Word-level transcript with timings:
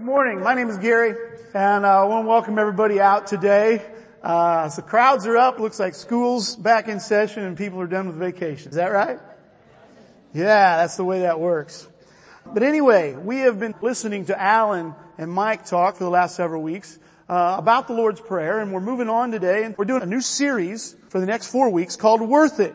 Good 0.00 0.06
morning. 0.06 0.40
My 0.40 0.54
name 0.54 0.70
is 0.70 0.78
Gary, 0.78 1.14
and 1.52 1.84
uh, 1.84 2.00
I 2.00 2.04
want 2.06 2.24
to 2.24 2.28
welcome 2.30 2.58
everybody 2.58 3.02
out 3.02 3.26
today. 3.26 3.84
Uh, 4.22 4.70
so 4.70 4.80
crowds 4.80 5.26
are 5.26 5.36
up. 5.36 5.60
Looks 5.60 5.78
like 5.78 5.94
school's 5.94 6.56
back 6.56 6.88
in 6.88 7.00
session 7.00 7.44
and 7.44 7.54
people 7.54 7.78
are 7.82 7.86
done 7.86 8.06
with 8.06 8.16
vacation. 8.16 8.70
Is 8.70 8.76
that 8.76 8.86
right? 8.86 9.18
Yeah, 10.32 10.78
that's 10.78 10.96
the 10.96 11.04
way 11.04 11.20
that 11.20 11.38
works. 11.38 11.86
But 12.46 12.62
anyway, 12.62 13.14
we 13.14 13.40
have 13.40 13.60
been 13.60 13.74
listening 13.82 14.24
to 14.24 14.42
Alan 14.42 14.94
and 15.18 15.30
Mike 15.30 15.66
talk 15.66 15.96
for 15.96 16.04
the 16.04 16.10
last 16.10 16.34
several 16.34 16.62
weeks 16.62 16.98
uh, 17.28 17.56
about 17.58 17.86
the 17.86 17.92
Lord's 17.92 18.22
Prayer, 18.22 18.60
and 18.60 18.72
we're 18.72 18.80
moving 18.80 19.10
on 19.10 19.30
today, 19.32 19.64
and 19.64 19.76
we're 19.76 19.84
doing 19.84 20.02
a 20.02 20.06
new 20.06 20.22
series 20.22 20.96
for 21.10 21.20
the 21.20 21.26
next 21.26 21.48
four 21.48 21.68
weeks 21.68 21.96
called 21.96 22.22
"Worth 22.22 22.58
It: 22.58 22.74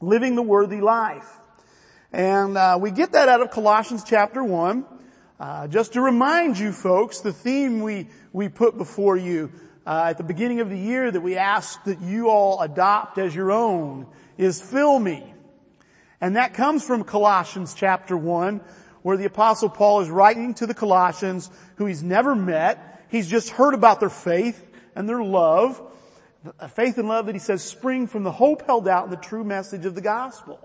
Living 0.00 0.34
the 0.34 0.42
Worthy 0.42 0.80
Life." 0.80 1.28
And 2.10 2.56
uh, 2.56 2.78
we 2.80 2.90
get 2.90 3.12
that 3.12 3.28
out 3.28 3.42
of 3.42 3.50
Colossians 3.50 4.02
chapter 4.02 4.42
one. 4.42 4.86
Uh, 5.40 5.66
just 5.66 5.94
to 5.94 6.00
remind 6.00 6.56
you 6.56 6.70
folks, 6.70 7.20
the 7.20 7.32
theme 7.32 7.80
we, 7.80 8.06
we 8.32 8.48
put 8.48 8.78
before 8.78 9.16
you 9.16 9.50
uh, 9.84 10.06
at 10.10 10.16
the 10.16 10.22
beginning 10.22 10.60
of 10.60 10.70
the 10.70 10.78
year 10.78 11.10
that 11.10 11.20
we 11.20 11.36
asked 11.36 11.84
that 11.86 12.00
you 12.00 12.28
all 12.28 12.60
adopt 12.60 13.18
as 13.18 13.34
your 13.34 13.50
own 13.50 14.06
is 14.38 14.62
fill 14.62 14.96
me. 14.96 15.34
And 16.20 16.36
that 16.36 16.54
comes 16.54 16.84
from 16.84 17.02
Colossians 17.02 17.74
chapter 17.74 18.16
1 18.16 18.60
where 19.02 19.16
the 19.16 19.24
apostle 19.24 19.68
Paul 19.68 20.02
is 20.02 20.08
writing 20.08 20.54
to 20.54 20.66
the 20.66 20.74
Colossians 20.74 21.50
who 21.76 21.86
he's 21.86 22.02
never 22.04 22.36
met. 22.36 23.04
He's 23.10 23.28
just 23.28 23.50
heard 23.50 23.74
about 23.74 23.98
their 23.98 24.10
faith 24.10 24.64
and 24.94 25.08
their 25.08 25.22
love. 25.22 25.82
A 26.60 26.68
faith 26.68 26.96
and 26.96 27.08
love 27.08 27.26
that 27.26 27.34
he 27.34 27.40
says 27.40 27.62
spring 27.64 28.06
from 28.06 28.22
the 28.22 28.32
hope 28.32 28.64
held 28.66 28.86
out 28.86 29.06
in 29.06 29.10
the 29.10 29.16
true 29.16 29.42
message 29.42 29.84
of 29.84 29.96
the 29.96 30.00
gospel. 30.00 30.60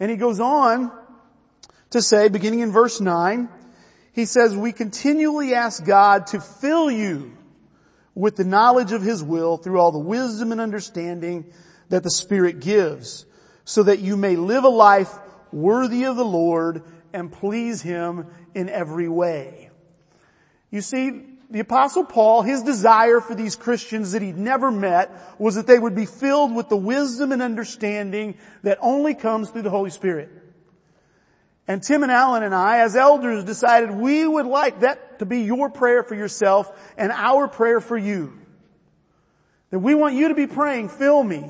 And 0.00 0.10
he 0.10 0.16
goes 0.16 0.40
on 0.40 0.90
to 1.90 2.00
say, 2.00 2.28
beginning 2.28 2.60
in 2.60 2.72
verse 2.72 3.00
9, 3.00 3.48
he 4.12 4.24
says, 4.24 4.56
we 4.56 4.72
continually 4.72 5.54
ask 5.54 5.84
God 5.84 6.28
to 6.28 6.40
fill 6.40 6.90
you 6.90 7.36
with 8.14 8.36
the 8.36 8.44
knowledge 8.44 8.92
of 8.92 9.02
His 9.02 9.22
will 9.22 9.56
through 9.56 9.78
all 9.78 9.92
the 9.92 9.98
wisdom 9.98 10.52
and 10.52 10.60
understanding 10.60 11.52
that 11.88 12.02
the 12.02 12.10
Spirit 12.10 12.60
gives 12.60 13.24
so 13.64 13.84
that 13.84 14.00
you 14.00 14.16
may 14.16 14.36
live 14.36 14.64
a 14.64 14.68
life 14.68 15.12
worthy 15.52 16.04
of 16.04 16.16
the 16.16 16.24
Lord 16.24 16.82
and 17.12 17.30
please 17.30 17.82
Him 17.82 18.26
in 18.54 18.68
every 18.68 19.08
way. 19.08 19.70
You 20.70 20.80
see, 20.80 21.22
the 21.50 21.60
apostle 21.60 22.04
Paul, 22.04 22.42
his 22.42 22.62
desire 22.62 23.20
for 23.20 23.34
these 23.34 23.56
Christians 23.56 24.12
that 24.12 24.22
he'd 24.22 24.38
never 24.38 24.70
met 24.70 25.10
was 25.38 25.56
that 25.56 25.66
they 25.66 25.78
would 25.78 25.96
be 25.96 26.06
filled 26.06 26.54
with 26.54 26.68
the 26.68 26.76
wisdom 26.76 27.32
and 27.32 27.42
understanding 27.42 28.36
that 28.62 28.78
only 28.80 29.14
comes 29.14 29.50
through 29.50 29.62
the 29.62 29.70
Holy 29.70 29.90
Spirit. 29.90 30.30
And 31.66 31.82
Tim 31.82 32.02
and 32.02 32.10
Alan 32.10 32.42
and 32.42 32.54
I, 32.54 32.80
as 32.80 32.96
elders, 32.96 33.44
decided 33.44 33.90
we 33.90 34.26
would 34.26 34.46
like 34.46 34.80
that 34.80 35.20
to 35.20 35.26
be 35.26 35.42
your 35.42 35.70
prayer 35.70 36.02
for 36.02 36.14
yourself 36.14 36.70
and 36.96 37.12
our 37.12 37.46
prayer 37.46 37.80
for 37.80 37.96
you. 37.96 38.36
That 39.70 39.78
we 39.78 39.94
want 39.94 40.14
you 40.14 40.28
to 40.28 40.34
be 40.34 40.46
praying, 40.46 40.88
fill 40.88 41.22
me, 41.22 41.44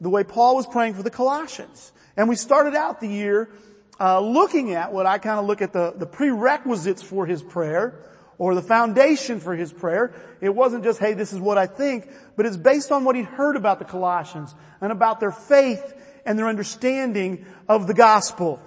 the 0.00 0.10
way 0.10 0.22
Paul 0.22 0.56
was 0.56 0.66
praying 0.66 0.94
for 0.94 1.02
the 1.02 1.10
Colossians. 1.10 1.92
And 2.16 2.28
we 2.28 2.36
started 2.36 2.74
out 2.74 3.00
the 3.00 3.08
year 3.08 3.48
uh, 3.98 4.20
looking 4.20 4.74
at 4.74 4.92
what 4.92 5.06
I 5.06 5.18
kind 5.18 5.38
of 5.38 5.46
look 5.46 5.62
at 5.62 5.72
the, 5.72 5.94
the 5.96 6.06
prerequisites 6.06 7.02
for 7.02 7.26
his 7.26 7.42
prayer 7.42 8.04
or 8.38 8.54
the 8.54 8.62
foundation 8.62 9.40
for 9.40 9.54
his 9.54 9.72
prayer. 9.72 10.12
It 10.40 10.54
wasn't 10.54 10.84
just, 10.84 10.98
hey, 10.98 11.14
this 11.14 11.32
is 11.32 11.40
what 11.40 11.56
I 11.56 11.66
think, 11.66 12.08
but 12.36 12.46
it's 12.46 12.56
based 12.56 12.92
on 12.92 13.04
what 13.04 13.16
he'd 13.16 13.24
heard 13.24 13.56
about 13.56 13.78
the 13.78 13.84
Colossians 13.84 14.54
and 14.80 14.92
about 14.92 15.20
their 15.20 15.32
faith 15.32 15.94
and 16.26 16.38
their 16.38 16.48
understanding 16.48 17.46
of 17.68 17.86
the 17.86 17.94
gospel. 17.94 18.60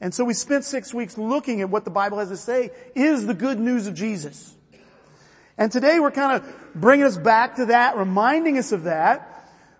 And 0.00 0.14
so 0.14 0.24
we 0.24 0.32
spent 0.32 0.64
six 0.64 0.94
weeks 0.94 1.18
looking 1.18 1.60
at 1.60 1.68
what 1.68 1.84
the 1.84 1.90
Bible 1.90 2.18
has 2.18 2.28
to 2.30 2.36
say 2.36 2.70
is 2.94 3.26
the 3.26 3.34
good 3.34 3.58
news 3.60 3.86
of 3.86 3.94
Jesus. 3.94 4.56
And 5.58 5.70
today 5.70 6.00
we're 6.00 6.10
kind 6.10 6.40
of 6.40 6.72
bringing 6.74 7.04
us 7.04 7.18
back 7.18 7.56
to 7.56 7.66
that, 7.66 7.96
reminding 7.96 8.56
us 8.56 8.72
of 8.72 8.84
that. 8.84 9.26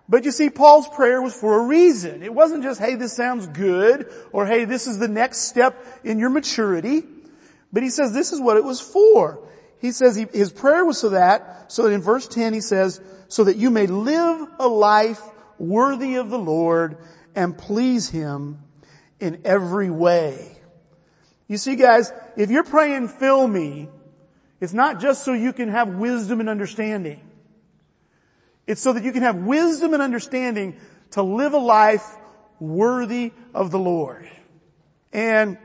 But 0.07 0.25
you 0.25 0.31
see, 0.31 0.49
Paul's 0.49 0.87
prayer 0.89 1.21
was 1.21 1.33
for 1.33 1.59
a 1.59 1.65
reason. 1.65 2.21
It 2.21 2.33
wasn't 2.33 2.63
just, 2.63 2.79
hey, 2.79 2.95
this 2.95 3.15
sounds 3.15 3.47
good, 3.47 4.11
or 4.31 4.45
hey, 4.45 4.65
this 4.65 4.85
is 4.85 4.99
the 4.99 5.07
next 5.07 5.47
step 5.47 5.83
in 6.03 6.19
your 6.19 6.29
maturity. 6.29 7.03
But 7.73 7.81
he 7.81 7.89
says 7.89 8.13
this 8.13 8.31
is 8.31 8.39
what 8.39 8.57
it 8.57 8.63
was 8.63 8.79
for. 8.79 9.39
He 9.79 9.91
says 9.91 10.15
he, 10.15 10.27
his 10.31 10.51
prayer 10.51 10.85
was 10.85 10.99
so 10.99 11.09
that, 11.09 11.71
so 11.71 11.83
that 11.83 11.93
in 11.93 12.01
verse 12.01 12.27
10 12.27 12.53
he 12.53 12.61
says, 12.61 13.01
so 13.27 13.45
that 13.45 13.55
you 13.55 13.71
may 13.71 13.87
live 13.87 14.47
a 14.59 14.67
life 14.67 15.21
worthy 15.57 16.15
of 16.15 16.29
the 16.29 16.37
Lord 16.37 16.97
and 17.33 17.57
please 17.57 18.09
Him 18.09 18.59
in 19.21 19.41
every 19.45 19.89
way. 19.89 20.57
You 21.47 21.57
see 21.57 21.75
guys, 21.75 22.11
if 22.35 22.49
you're 22.49 22.63
praying 22.63 23.07
fill 23.07 23.47
me, 23.47 23.87
it's 24.59 24.73
not 24.73 24.99
just 24.99 25.23
so 25.23 25.33
you 25.33 25.53
can 25.53 25.69
have 25.69 25.87
wisdom 25.89 26.39
and 26.39 26.49
understanding. 26.49 27.21
It's 28.67 28.81
so 28.81 28.93
that 28.93 29.03
you 29.03 29.11
can 29.11 29.23
have 29.23 29.35
wisdom 29.35 29.93
and 29.93 30.01
understanding 30.01 30.77
to 31.11 31.23
live 31.23 31.53
a 31.53 31.57
life 31.57 32.05
worthy 32.59 33.31
of 33.53 33.71
the 33.71 33.79
Lord. 33.79 34.29
And 35.11 35.57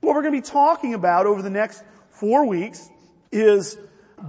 what 0.00 0.14
we're 0.14 0.22
going 0.22 0.34
to 0.34 0.40
be 0.40 0.46
talking 0.46 0.94
about 0.94 1.26
over 1.26 1.42
the 1.42 1.50
next 1.50 1.82
four 2.10 2.46
weeks 2.46 2.88
is 3.32 3.76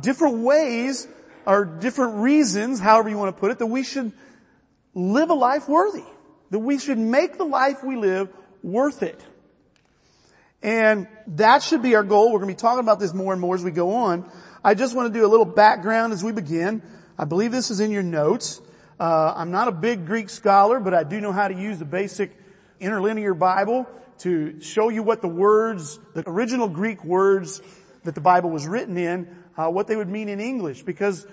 different 0.01 0.39
ways 0.39 1.07
or 1.45 1.65
different 1.65 2.15
reasons, 2.15 2.79
however 2.79 3.09
you 3.09 3.17
want 3.17 3.35
to 3.35 3.39
put 3.39 3.51
it, 3.51 3.59
that 3.59 3.67
we 3.67 3.83
should 3.83 4.11
live 4.93 5.29
a 5.29 5.33
life 5.33 5.69
worthy. 5.69 6.03
That 6.51 6.59
we 6.59 6.79
should 6.79 6.97
make 6.97 7.37
the 7.37 7.43
life 7.43 7.83
we 7.83 7.95
live 7.95 8.29
worth 8.65 9.03
it. 9.03 9.23
And 10.61 11.07
that 11.27 11.61
should 11.61 11.83
be 11.83 11.95
our 11.95 12.03
goal. 12.03 12.31
We're 12.31 12.39
going 12.39 12.49
to 12.49 12.55
be 12.55 12.59
talking 12.61 12.79
about 12.79 12.99
this 12.99 13.13
more 13.13 13.31
and 13.31 13.39
more 13.39 13.53
as 13.53 13.63
we 13.63 13.71
go 13.71 13.93
on. 13.93 14.29
I 14.63 14.73
just 14.73 14.95
want 14.95 15.13
to 15.13 15.19
do 15.19 15.25
a 15.25 15.29
little 15.29 15.45
background 15.45 16.11
as 16.11 16.23
we 16.23 16.31
begin. 16.31 16.81
I 17.17 17.25
believe 17.25 17.51
this 17.51 17.69
is 17.69 17.79
in 17.79 17.91
your 17.91 18.03
notes. 18.03 18.61
Uh, 18.99 19.33
I'm 19.35 19.51
not 19.51 19.67
a 19.67 19.71
big 19.71 20.07
Greek 20.07 20.29
scholar, 20.29 20.79
but 20.79 20.93
I 20.93 21.03
do 21.03 21.21
know 21.21 21.31
how 21.31 21.47
to 21.47 21.53
use 21.53 21.77
the 21.77 21.85
basic 21.85 22.31
interlinear 22.79 23.35
Bible 23.35 23.87
to 24.19 24.59
show 24.61 24.89
you 24.89 25.03
what 25.03 25.21
the 25.21 25.27
words, 25.27 25.99
the 26.15 26.27
original 26.27 26.67
Greek 26.67 27.03
words 27.05 27.61
that 28.03 28.15
the 28.15 28.21
Bible 28.21 28.49
was 28.49 28.65
written 28.65 28.97
in, 28.97 29.27
uh, 29.57 29.69
what 29.69 29.87
they 29.87 29.95
would 29.95 30.09
mean 30.09 30.29
in 30.29 30.39
English, 30.39 30.83
because 30.83 31.27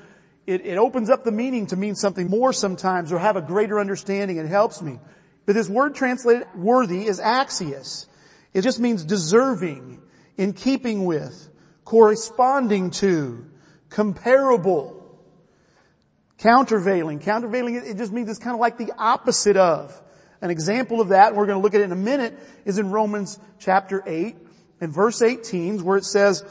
it, 0.46 0.66
it 0.66 0.76
opens 0.76 1.08
up 1.08 1.24
the 1.24 1.32
meaning 1.32 1.66
to 1.68 1.76
mean 1.76 1.94
something 1.94 2.28
more 2.28 2.52
sometimes 2.52 3.12
or 3.12 3.18
have 3.18 3.36
a 3.36 3.42
greater 3.42 3.80
understanding. 3.80 4.36
It 4.36 4.46
helps 4.46 4.82
me. 4.82 4.98
But 5.46 5.54
this 5.54 5.68
word 5.68 5.94
translated 5.94 6.46
worthy 6.54 7.06
is 7.06 7.20
axios. 7.20 8.06
It 8.54 8.62
just 8.62 8.78
means 8.80 9.04
deserving, 9.04 10.00
in 10.36 10.52
keeping 10.52 11.04
with, 11.04 11.48
corresponding 11.84 12.90
to, 12.90 13.44
comparable, 13.88 15.02
countervailing. 16.38 17.20
Countervailing, 17.20 17.74
it 17.74 17.96
just 17.96 18.12
means 18.12 18.28
it's 18.28 18.38
kind 18.38 18.54
of 18.54 18.60
like 18.60 18.78
the 18.78 18.92
opposite 18.96 19.56
of. 19.56 19.98
An 20.40 20.50
example 20.50 21.00
of 21.00 21.10
that, 21.10 21.28
and 21.28 21.36
we're 21.36 21.46
going 21.46 21.58
to 21.58 21.62
look 21.62 21.74
at 21.74 21.80
it 21.80 21.84
in 21.84 21.92
a 21.92 21.96
minute, 21.96 22.38
is 22.64 22.78
in 22.78 22.90
Romans 22.90 23.38
chapter 23.58 24.02
8 24.04 24.36
and 24.80 24.92
verse 24.92 25.22
18 25.22 25.84
where 25.84 25.96
it 25.96 26.04
says, 26.04 26.44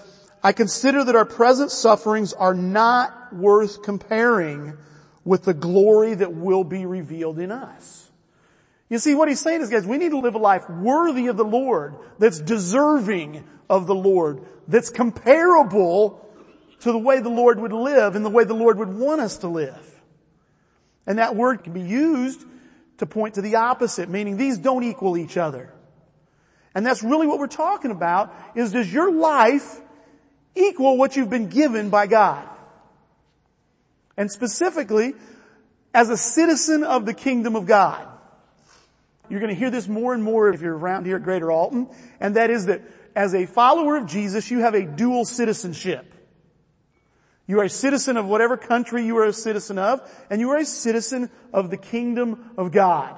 I 0.43 0.53
consider 0.53 1.03
that 1.03 1.15
our 1.15 1.25
present 1.25 1.71
sufferings 1.71 2.33
are 2.33 2.53
not 2.53 3.35
worth 3.35 3.83
comparing 3.83 4.77
with 5.23 5.43
the 5.43 5.53
glory 5.53 6.15
that 6.15 6.33
will 6.33 6.63
be 6.63 6.85
revealed 6.85 7.37
in 7.37 7.51
us. 7.51 8.10
You 8.91 8.99
see, 8.99 9.15
what 9.15 9.29
he's 9.29 9.39
saying 9.39 9.61
is, 9.61 9.69
guys, 9.69 9.87
we 9.87 9.97
need 9.97 10.09
to 10.09 10.19
live 10.19 10.35
a 10.35 10.37
life 10.37 10.69
worthy 10.69 11.27
of 11.27 11.37
the 11.37 11.45
Lord, 11.45 11.95
that's 12.19 12.39
deserving 12.39 13.41
of 13.69 13.87
the 13.87 13.95
Lord, 13.95 14.41
that's 14.67 14.89
comparable 14.89 16.29
to 16.81 16.91
the 16.91 16.97
way 16.97 17.21
the 17.21 17.29
Lord 17.29 17.57
would 17.61 17.71
live 17.71 18.17
and 18.17 18.25
the 18.25 18.29
way 18.29 18.43
the 18.43 18.53
Lord 18.53 18.77
would 18.79 18.93
want 18.93 19.21
us 19.21 19.37
to 19.37 19.47
live. 19.47 20.01
And 21.07 21.19
that 21.19 21.37
word 21.37 21.63
can 21.63 21.71
be 21.71 21.79
used 21.81 22.43
to 22.97 23.05
point 23.05 23.35
to 23.35 23.41
the 23.41 23.55
opposite, 23.55 24.09
meaning 24.09 24.35
these 24.35 24.57
don't 24.57 24.83
equal 24.83 25.17
each 25.17 25.37
other. 25.37 25.73
And 26.75 26.85
that's 26.85 27.01
really 27.01 27.27
what 27.27 27.39
we're 27.39 27.47
talking 27.47 27.91
about, 27.91 28.35
is 28.55 28.73
does 28.73 28.91
your 28.91 29.09
life 29.09 29.79
equal 30.53 30.97
what 30.97 31.15
you've 31.15 31.29
been 31.29 31.47
given 31.47 31.91
by 31.91 32.07
God? 32.07 32.45
And 34.17 34.29
specifically, 34.29 35.13
as 35.93 36.09
a 36.09 36.17
citizen 36.17 36.83
of 36.83 37.05
the 37.05 37.13
kingdom 37.13 37.55
of 37.55 37.65
God. 37.65 38.09
You're 39.31 39.39
going 39.39 39.53
to 39.53 39.57
hear 39.57 39.69
this 39.69 39.87
more 39.87 40.13
and 40.13 40.21
more 40.21 40.49
if 40.49 40.61
you're 40.61 40.77
around 40.77 41.05
here 41.05 41.15
at 41.15 41.23
Greater 41.23 41.49
Alton, 41.49 41.87
and 42.19 42.35
that 42.35 42.49
is 42.49 42.65
that 42.65 42.81
as 43.15 43.33
a 43.33 43.45
follower 43.45 43.95
of 43.95 44.05
Jesus, 44.05 44.51
you 44.51 44.59
have 44.59 44.73
a 44.73 44.83
dual 44.83 45.23
citizenship. 45.23 46.13
You 47.47 47.61
are 47.61 47.63
a 47.63 47.69
citizen 47.69 48.17
of 48.17 48.25
whatever 48.25 48.57
country 48.57 49.05
you 49.05 49.17
are 49.19 49.25
a 49.25 49.31
citizen 49.31 49.77
of, 49.77 50.01
and 50.29 50.41
you 50.41 50.49
are 50.49 50.57
a 50.57 50.65
citizen 50.65 51.29
of 51.53 51.69
the 51.69 51.77
kingdom 51.77 52.51
of 52.57 52.73
God. 52.73 53.17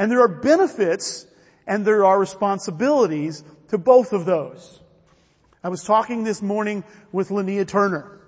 And 0.00 0.10
there 0.10 0.20
are 0.20 0.28
benefits 0.28 1.28
and 1.64 1.84
there 1.84 2.04
are 2.04 2.18
responsibilities 2.18 3.44
to 3.68 3.78
both 3.78 4.12
of 4.12 4.24
those. 4.24 4.80
I 5.62 5.68
was 5.68 5.84
talking 5.84 6.24
this 6.24 6.42
morning 6.42 6.82
with 7.12 7.28
Linnea 7.28 7.68
Turner. 7.68 8.20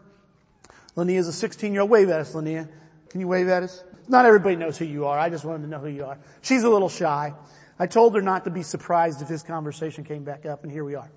Linnea 0.97 1.19
is 1.19 1.27
a 1.27 1.33
16 1.33 1.73
year 1.73 1.83
old. 1.83 1.91
Wave 1.91 2.11
at 2.11 2.21
us, 2.21 2.33
Linnea. 2.33 2.69
Can 3.11 3.21
you 3.21 3.27
wave 3.27 3.49
at 3.49 3.65
us? 3.65 3.83
Not 4.09 4.27
everybody 4.27 4.57
knows 4.57 4.79
who 4.79 4.85
you 4.85 5.07
are. 5.07 5.19
I 5.19 5.31
just 5.31 5.45
wanted 5.45 5.63
to 5.63 5.69
know 5.69 5.79
who 5.79 5.89
you 5.89 6.05
are. 6.05 6.19
She's 6.43 6.63
a 6.63 6.69
little 6.69 6.89
shy. 6.89 7.33
I 7.79 7.87
told 7.87 8.15
her 8.15 8.23
not 8.23 8.45
to 8.45 8.51
be 8.51 8.63
surprised 8.63 9.23
if 9.23 9.29
this 9.29 9.43
conversation 9.43 10.05
came 10.05 10.25
back 10.25 10.47
up 10.47 10.63
and 10.63 10.73
here 10.73 10.85
we 10.85 10.95
are. 10.95 11.11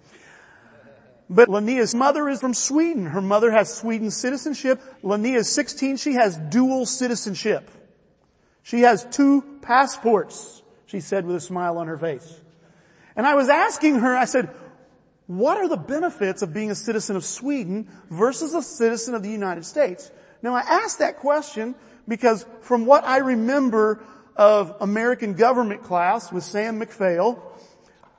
But 1.30 1.50
Linnea's 1.50 1.94
mother 1.94 2.30
is 2.30 2.39
from 2.39 2.54
Sweden. 2.54 3.06
Her 3.06 3.22
mother 3.22 3.51
has 3.51 3.74
Sweden 3.74 4.12
citizenship. 4.12 4.81
Linnea 5.04 5.38
is 5.38 5.50
16. 5.50 5.98
She 5.98 6.13
has 6.13 6.38
dual 6.38 6.86
citizenship. 6.86 7.69
She 8.63 8.81
has 8.81 9.06
two 9.06 9.44
passports, 9.62 10.62
she 10.86 11.00
said 11.00 11.25
with 11.25 11.36
a 11.36 11.42
smile 11.42 11.78
on 11.78 11.88
her 11.88 11.98
face. 11.98 12.40
And 13.16 13.25
I 13.25 13.36
was 13.36 13.50
asking 13.50 13.95
her, 14.00 14.16
I 14.16 14.25
said, 14.25 14.50
what 15.25 15.57
are 15.57 15.68
the 15.68 15.78
benefits 15.78 16.42
of 16.42 16.54
being 16.54 16.72
a 16.72 16.75
citizen 16.75 17.18
of 17.18 17.25
Sweden 17.25 17.90
versus 18.10 18.54
a 18.54 18.62
citizen 18.62 19.13
of 19.13 19.24
the 19.24 19.30
United 19.30 19.66
States? 19.66 20.10
Now 20.42 20.56
I 20.56 20.62
asked 20.62 21.00
that 21.00 21.18
question 21.18 21.75
because 22.07 22.45
from 22.62 22.86
what 22.86 23.04
I 23.04 23.18
remember 23.18 24.04
of 24.36 24.75
American 24.81 25.33
government 25.33 25.83
class 25.83 26.31
with 26.31 26.44
Sam 26.44 26.80
McPhail 26.80 27.42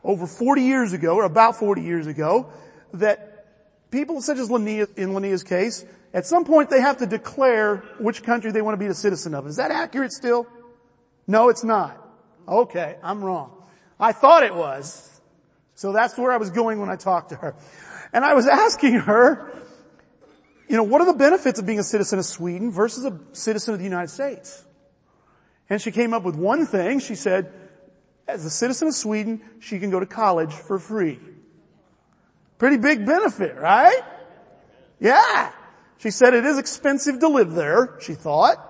over 0.05 0.27
40 0.27 0.63
years 0.63 0.93
ago, 0.93 1.17
or 1.17 1.25
about 1.25 1.57
40 1.57 1.83
years 1.83 2.07
ago, 2.07 2.53
that 2.95 3.47
people 3.91 4.21
such 4.21 4.39
as 4.39 4.49
Linnea, 4.49 4.89
in 4.97 5.11
Linnea's 5.11 5.43
case, 5.43 5.85
at 6.15 6.27
some 6.27 6.45
point 6.45 6.71
they 6.71 6.81
have 6.81 6.99
to 6.99 7.07
declare 7.07 7.79
which 7.99 8.23
country 8.23 8.51
they 8.51 8.63
want 8.63 8.79
to 8.79 8.85
be 8.85 8.91
a 8.91 8.95
citizen 8.95 9.35
of. 9.35 9.47
Is 9.47 9.57
that 9.57 9.71
accurate 9.71 10.13
still? 10.13 10.47
No, 11.27 11.49
it's 11.49 11.65
not. 11.65 12.03
Okay, 12.47 12.97
I'm 13.03 13.23
wrong. 13.23 13.53
I 14.01 14.13
thought 14.13 14.43
it 14.43 14.55
was. 14.55 15.21
So 15.75 15.93
that's 15.93 16.17
where 16.17 16.33
I 16.33 16.39
was 16.39 16.51
going 16.51 16.81
when 16.81 16.89
I 16.89 16.97
talked 16.97 17.31
to 17.31 17.37
her. 17.37 17.55
And 18.13 18.25
I 18.25 18.35
was 18.35 18.47
asking 18.49 18.95
her, 18.95 19.53
you 20.69 20.77
know, 20.77 20.83
what 20.83 21.01
are 21.01 21.07
the 21.07 21.19
benefits 21.19 21.59
of 21.59 21.67
being 21.67 21.79
a 21.79 21.85
citizen 21.85 22.19
of 22.19 22.27
Sweden 22.27 22.71
versus 22.71 23.05
a 23.05 23.19
citizen 23.33 23.75
of 23.75 23.81
the 23.81 23.85
United 23.85 24.11
States? 24.11 24.65
And 25.71 25.81
she 25.81 25.91
came 25.91 26.13
up 26.13 26.23
with 26.23 26.37
one 26.37 26.67
thing. 26.67 27.01
She 27.01 27.15
said, 27.15 27.53
as 28.27 28.45
a 28.45 28.51
citizen 28.51 28.89
of 28.89 28.95
Sweden, 28.95 29.41
she 29.61 29.79
can 29.79 29.91
go 29.91 29.99
to 29.99 30.07
college 30.07 30.53
for 30.53 30.79
free. 30.79 31.19
Pretty 32.59 32.77
big 32.77 33.07
benefit, 33.07 33.57
right? 33.57 34.01
Yeah. 35.01 35.53
She 35.99 36.11
said 36.11 36.35
it 36.35 36.45
is 36.45 36.59
expensive 36.59 37.19
to 37.21 37.29
live 37.29 37.53
there, 37.53 37.97
she 38.01 38.15
thought. 38.15 38.65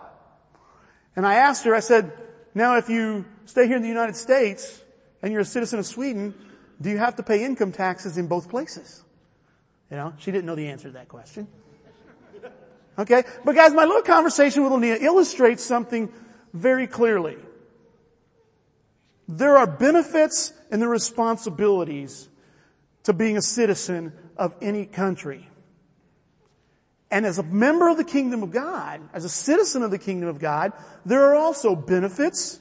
And 1.17 1.27
I 1.27 1.35
asked 1.35 1.65
her, 1.65 1.75
I 1.75 1.81
said, 1.81 2.13
now 2.55 2.77
if 2.77 2.89
you 2.89 3.25
stay 3.45 3.67
here 3.67 3.77
in 3.77 3.83
the 3.83 3.89
United 3.89 4.15
States 4.15 4.83
and 5.21 5.33
you're 5.33 5.43
a 5.43 5.45
citizen 5.45 5.79
of 5.79 5.87
Sweden, 5.87 6.35
do 6.81 6.91
you 6.91 6.99
have 6.99 7.17
to 7.17 7.23
pay 7.25 7.45
income 7.45 7.73
taxes 7.73 8.19
in 8.19 8.29
both 8.29 8.49
places? 8.49 9.03
You 9.91 9.97
know, 9.97 10.13
she 10.19 10.31
didn't 10.31 10.47
know 10.47 10.55
the 10.55 10.69
answer 10.69 10.89
to 10.89 10.95
that 10.95 11.09
question. 11.09 11.49
Okay? 12.99 13.23
But 13.45 13.55
guys, 13.55 13.73
my 13.73 13.85
little 13.85 14.03
conversation 14.03 14.65
with 14.65 14.73
Linnea 14.73 15.01
illustrates 15.01 15.63
something 15.63 16.13
very 16.53 16.87
clearly. 16.87 17.37
There 19.29 19.57
are 19.57 19.67
benefits 19.67 20.53
and 20.71 20.83
the 20.83 20.89
responsibilities 20.89 22.29
to 23.05 23.13
being 23.13 23.37
a 23.37 23.43
citizen 23.43 24.13
of 24.37 24.55
any 24.61 24.87
country. 24.87 25.49
And 27.11 27.25
as 27.25 27.39
a 27.39 27.43
member 27.43 27.89
of 27.89 27.97
the 27.97 28.05
kingdom 28.05 28.43
of 28.43 28.51
God, 28.51 29.01
as 29.13 29.25
a 29.25 29.29
citizen 29.29 29.83
of 29.83 29.91
the 29.91 29.99
kingdom 29.99 30.29
of 30.29 30.39
God, 30.39 30.73
there 31.07 31.25
are 31.25 31.37
also 31.37 31.75
benefits 31.75 32.59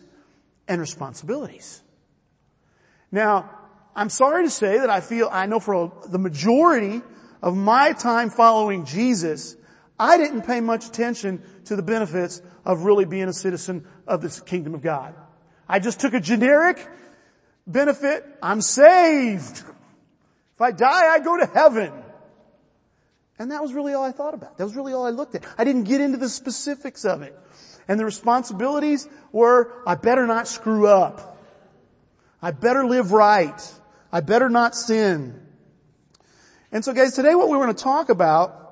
and 0.68 0.80
responsibilities. 0.80 1.82
Now, 3.12 3.50
I'm 3.96 4.10
sorry 4.10 4.44
to 4.44 4.50
say 4.50 4.80
that 4.80 4.90
I 4.90 5.02
feel, 5.02 5.30
I 5.32 5.48
know 5.48 5.60
for 5.60 5.92
the 6.08 6.20
majority 6.20 7.02
of 7.42 7.56
my 7.56 7.94
time 7.94 8.30
following 8.30 8.86
Jesus, 8.86 9.56
I 10.00 10.18
didn't 10.18 10.44
pay 10.44 10.62
much 10.62 10.86
attention 10.86 11.42
to 11.66 11.76
the 11.76 11.82
benefits 11.82 12.42
of 12.66 12.84
really 12.84 13.06
being 13.06 13.28
a 13.28 13.34
citizen 13.34 13.88
of 14.06 14.22
this 14.22 14.40
kingdom 14.40 14.76
of 14.76 14.82
God. 14.82 15.16
I 15.68 15.80
just 15.80 16.00
took 16.00 16.14
a 16.14 16.20
generic 16.20 16.86
benefit. 17.66 18.26
I'm 18.42 18.62
saved. 18.62 19.64
If 20.56 20.62
I 20.62 20.72
die, 20.72 21.14
I 21.14 21.20
go 21.20 21.38
to 21.38 21.46
heaven. 21.46 21.92
And 23.40 23.52
that 23.52 23.62
was 23.62 23.74
really 23.74 23.94
all 23.94 24.04
I 24.04 24.12
thought 24.12 24.34
about. 24.34 24.58
That 24.58 24.64
was 24.64 24.76
really 24.76 24.94
all 24.94 25.06
I 25.06 25.12
looked 25.12 25.36
at. 25.36 25.46
I 25.58 25.64
didn't 25.64 25.84
get 25.84 26.02
into 26.02 26.18
the 26.18 26.30
specifics 26.30 27.06
of 27.06 27.22
it. 27.22 27.38
And 27.88 28.00
the 28.00 28.06
responsibilities 28.06 29.08
were, 29.32 29.72
I 29.86 29.96
better 29.96 30.26
not 30.28 30.48
screw 30.48 30.88
up. 30.88 31.38
I 32.42 32.52
better 32.52 32.86
live 32.86 33.12
right. 33.12 33.74
I 34.12 34.22
better 34.22 34.50
not 34.50 34.76
sin. 34.76 35.42
And 36.72 36.84
so 36.84 36.94
guys, 36.94 37.14
today 37.14 37.36
what 37.36 37.50
we're 37.50 37.64
going 37.64 37.76
to 37.76 37.84
talk 37.84 38.10
about, 38.10 38.67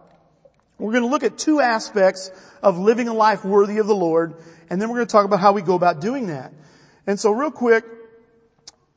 we're 0.77 0.91
going 0.91 1.03
to 1.03 1.09
look 1.09 1.23
at 1.23 1.37
two 1.37 1.61
aspects 1.61 2.31
of 2.61 2.77
living 2.77 3.07
a 3.07 3.13
life 3.13 3.45
worthy 3.45 3.77
of 3.77 3.87
the 3.87 3.95
Lord, 3.95 4.35
and 4.69 4.81
then 4.81 4.89
we're 4.89 4.97
going 4.97 5.07
to 5.07 5.11
talk 5.11 5.25
about 5.25 5.39
how 5.39 5.53
we 5.53 5.61
go 5.61 5.75
about 5.75 6.01
doing 6.01 6.27
that. 6.27 6.53
And 7.07 7.19
so 7.19 7.31
real 7.31 7.51
quick, 7.51 7.85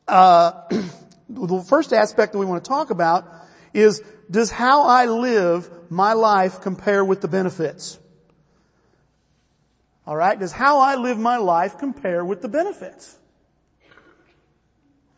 uh, 0.09 0.63
the 1.29 1.65
first 1.69 1.93
aspect 1.93 2.33
that 2.33 2.39
we 2.39 2.47
want 2.47 2.65
to 2.65 2.69
talk 2.69 2.91
about 2.91 3.33
is, 3.73 4.03
does 4.31 4.51
how 4.51 4.83
I 4.83 5.07
live 5.07 5.71
my 5.91 6.15
life 6.15 6.61
compare 6.61 7.05
with 7.05 7.21
the 7.21 7.29
benefits? 7.29 7.99
Alright, 10.07 10.41
does 10.41 10.53
how 10.53 10.81
I 10.81 10.97
live 10.97 11.19
my 11.19 11.37
life 11.37 11.79
compare 11.79 12.25
with 12.25 12.41
the 12.41 12.49
benefits? 12.49 13.15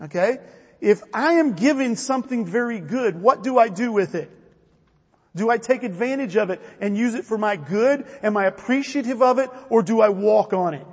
Okay? 0.03 0.39
If 0.81 1.03
I 1.15 1.35
am 1.35 1.53
given 1.53 1.95
something 1.95 2.45
very 2.45 2.81
good, 2.81 3.21
what 3.21 3.43
do 3.43 3.56
I 3.56 3.69
do 3.69 3.93
with 3.93 4.15
it? 4.15 4.31
Do 5.35 5.49
I 5.49 5.59
take 5.59 5.82
advantage 5.82 6.37
of 6.37 6.50
it 6.50 6.61
and 6.81 6.97
use 6.97 7.15
it 7.15 7.25
for 7.25 7.38
my 7.38 7.56
good? 7.56 8.05
Am 8.23 8.37
I 8.37 8.47
appreciative 8.47 9.23
of 9.23 9.38
it 9.38 9.50
or 9.69 9.82
do 9.82 10.00
I 10.00 10.09
walk 10.09 10.53
on 10.53 10.75
it? 10.75 10.87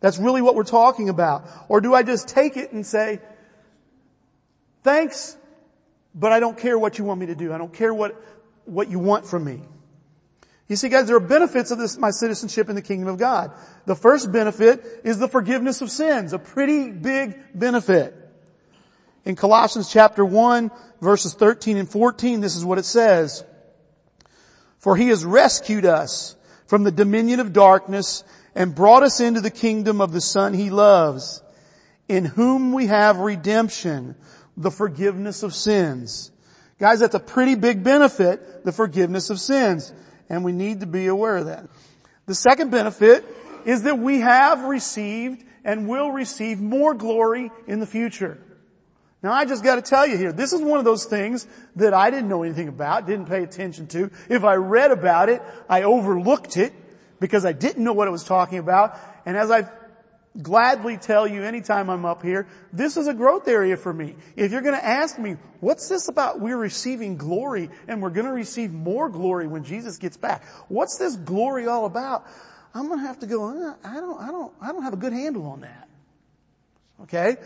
That's 0.00 0.18
really 0.18 0.42
what 0.42 0.54
we're 0.54 0.64
talking 0.64 1.08
about. 1.08 1.48
Or 1.68 1.80
do 1.80 1.94
I 1.94 2.02
just 2.02 2.28
take 2.28 2.56
it 2.56 2.72
and 2.72 2.84
say, 2.84 3.20
thanks, 4.82 5.36
but 6.14 6.32
I 6.32 6.40
don't 6.40 6.56
care 6.56 6.78
what 6.78 6.98
you 6.98 7.04
want 7.04 7.20
me 7.20 7.26
to 7.26 7.34
do. 7.34 7.52
I 7.52 7.58
don't 7.58 7.72
care 7.72 7.92
what, 7.92 8.20
what 8.64 8.90
you 8.90 8.98
want 8.98 9.26
from 9.26 9.44
me. 9.44 9.60
You 10.66 10.76
see 10.76 10.88
guys, 10.88 11.06
there 11.06 11.16
are 11.16 11.20
benefits 11.20 11.70
of 11.70 11.78
this, 11.78 11.98
my 11.98 12.10
citizenship 12.10 12.70
in 12.70 12.74
the 12.74 12.82
kingdom 12.82 13.08
of 13.08 13.18
God. 13.18 13.52
The 13.84 13.94
first 13.94 14.32
benefit 14.32 14.82
is 15.04 15.18
the 15.18 15.28
forgiveness 15.28 15.82
of 15.82 15.90
sins, 15.90 16.32
a 16.32 16.38
pretty 16.38 16.90
big 16.90 17.38
benefit. 17.54 18.21
In 19.24 19.36
Colossians 19.36 19.90
chapter 19.90 20.24
1 20.24 20.70
verses 21.00 21.34
13 21.34 21.76
and 21.76 21.88
14, 21.88 22.40
this 22.40 22.56
is 22.56 22.64
what 22.64 22.78
it 22.78 22.84
says. 22.84 23.44
For 24.78 24.96
he 24.96 25.08
has 25.08 25.24
rescued 25.24 25.84
us 25.84 26.36
from 26.66 26.84
the 26.84 26.90
dominion 26.90 27.38
of 27.40 27.52
darkness 27.52 28.24
and 28.54 28.74
brought 28.74 29.02
us 29.02 29.20
into 29.20 29.40
the 29.40 29.50
kingdom 29.50 30.00
of 30.00 30.12
the 30.12 30.20
son 30.20 30.54
he 30.54 30.70
loves, 30.70 31.42
in 32.08 32.24
whom 32.24 32.72
we 32.72 32.86
have 32.86 33.18
redemption, 33.18 34.16
the 34.56 34.70
forgiveness 34.70 35.42
of 35.42 35.54
sins. 35.54 36.30
Guys, 36.78 37.00
that's 37.00 37.14
a 37.14 37.20
pretty 37.20 37.54
big 37.54 37.84
benefit, 37.84 38.64
the 38.64 38.72
forgiveness 38.72 39.30
of 39.30 39.38
sins. 39.38 39.92
And 40.28 40.44
we 40.44 40.52
need 40.52 40.80
to 40.80 40.86
be 40.86 41.06
aware 41.06 41.36
of 41.36 41.46
that. 41.46 41.68
The 42.26 42.34
second 42.34 42.70
benefit 42.70 43.24
is 43.64 43.82
that 43.82 43.98
we 43.98 44.20
have 44.20 44.64
received 44.64 45.44
and 45.64 45.88
will 45.88 46.10
receive 46.10 46.60
more 46.60 46.94
glory 46.94 47.50
in 47.66 47.78
the 47.78 47.86
future. 47.86 48.38
Now 49.22 49.32
I 49.32 49.44
just 49.44 49.62
gotta 49.62 49.82
tell 49.82 50.06
you 50.06 50.18
here, 50.18 50.32
this 50.32 50.52
is 50.52 50.60
one 50.60 50.78
of 50.78 50.84
those 50.84 51.04
things 51.04 51.46
that 51.76 51.94
I 51.94 52.10
didn't 52.10 52.28
know 52.28 52.42
anything 52.42 52.68
about, 52.68 53.06
didn't 53.06 53.26
pay 53.26 53.42
attention 53.42 53.86
to. 53.88 54.10
If 54.28 54.42
I 54.42 54.54
read 54.54 54.90
about 54.90 55.28
it, 55.28 55.42
I 55.68 55.82
overlooked 55.82 56.56
it 56.56 56.72
because 57.20 57.44
I 57.44 57.52
didn't 57.52 57.84
know 57.84 57.92
what 57.92 58.08
it 58.08 58.10
was 58.10 58.24
talking 58.24 58.58
about. 58.58 58.98
And 59.24 59.36
as 59.36 59.50
I 59.50 59.68
gladly 60.40 60.96
tell 60.96 61.28
you 61.28 61.44
anytime 61.44 61.88
I'm 61.88 62.04
up 62.04 62.22
here, 62.22 62.48
this 62.72 62.96
is 62.96 63.06
a 63.06 63.14
growth 63.14 63.46
area 63.46 63.76
for 63.76 63.92
me. 63.92 64.16
If 64.34 64.50
you're 64.50 64.62
gonna 64.62 64.78
ask 64.78 65.18
me, 65.18 65.36
what's 65.60 65.88
this 65.88 66.08
about 66.08 66.40
we're 66.40 66.56
receiving 66.56 67.16
glory 67.16 67.70
and 67.86 68.02
we're 68.02 68.10
gonna 68.10 68.32
receive 68.32 68.72
more 68.72 69.08
glory 69.08 69.46
when 69.46 69.62
Jesus 69.62 69.98
gets 69.98 70.16
back? 70.16 70.44
What's 70.68 70.96
this 70.98 71.14
glory 71.14 71.68
all 71.68 71.86
about? 71.86 72.26
I'm 72.74 72.88
gonna 72.88 73.02
have 73.02 73.20
to 73.20 73.26
go, 73.26 73.44
uh, 73.44 73.74
I 73.84 73.94
don't, 73.94 74.20
I 74.20 74.26
don't, 74.28 74.52
I 74.60 74.72
don't 74.72 74.82
have 74.82 74.94
a 74.94 74.96
good 74.96 75.12
handle 75.12 75.46
on 75.46 75.60
that. 75.60 75.88
Okay? 77.02 77.36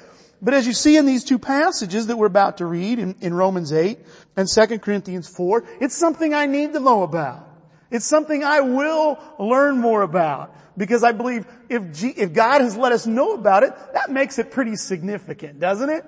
But 0.42 0.54
as 0.54 0.66
you 0.66 0.72
see 0.72 0.96
in 0.96 1.06
these 1.06 1.24
two 1.24 1.38
passages 1.38 2.08
that 2.08 2.16
we're 2.16 2.26
about 2.26 2.58
to 2.58 2.66
read 2.66 2.98
in, 2.98 3.14
in 3.20 3.32
Romans 3.34 3.72
8 3.72 3.98
and 4.36 4.48
2 4.48 4.78
Corinthians 4.80 5.28
4, 5.28 5.64
it's 5.80 5.96
something 5.96 6.34
I 6.34 6.46
need 6.46 6.74
to 6.74 6.80
know 6.80 7.02
about. 7.02 7.48
It's 7.90 8.04
something 8.04 8.44
I 8.44 8.60
will 8.60 9.18
learn 9.38 9.78
more 9.78 10.02
about 10.02 10.54
because 10.76 11.02
I 11.04 11.12
believe 11.12 11.46
if, 11.68 11.92
G, 11.94 12.08
if 12.08 12.32
God 12.32 12.60
has 12.60 12.76
let 12.76 12.92
us 12.92 13.06
know 13.06 13.32
about 13.32 13.62
it, 13.62 13.72
that 13.94 14.10
makes 14.10 14.38
it 14.38 14.50
pretty 14.50 14.76
significant, 14.76 15.60
doesn't 15.60 15.88
it? 15.88 16.04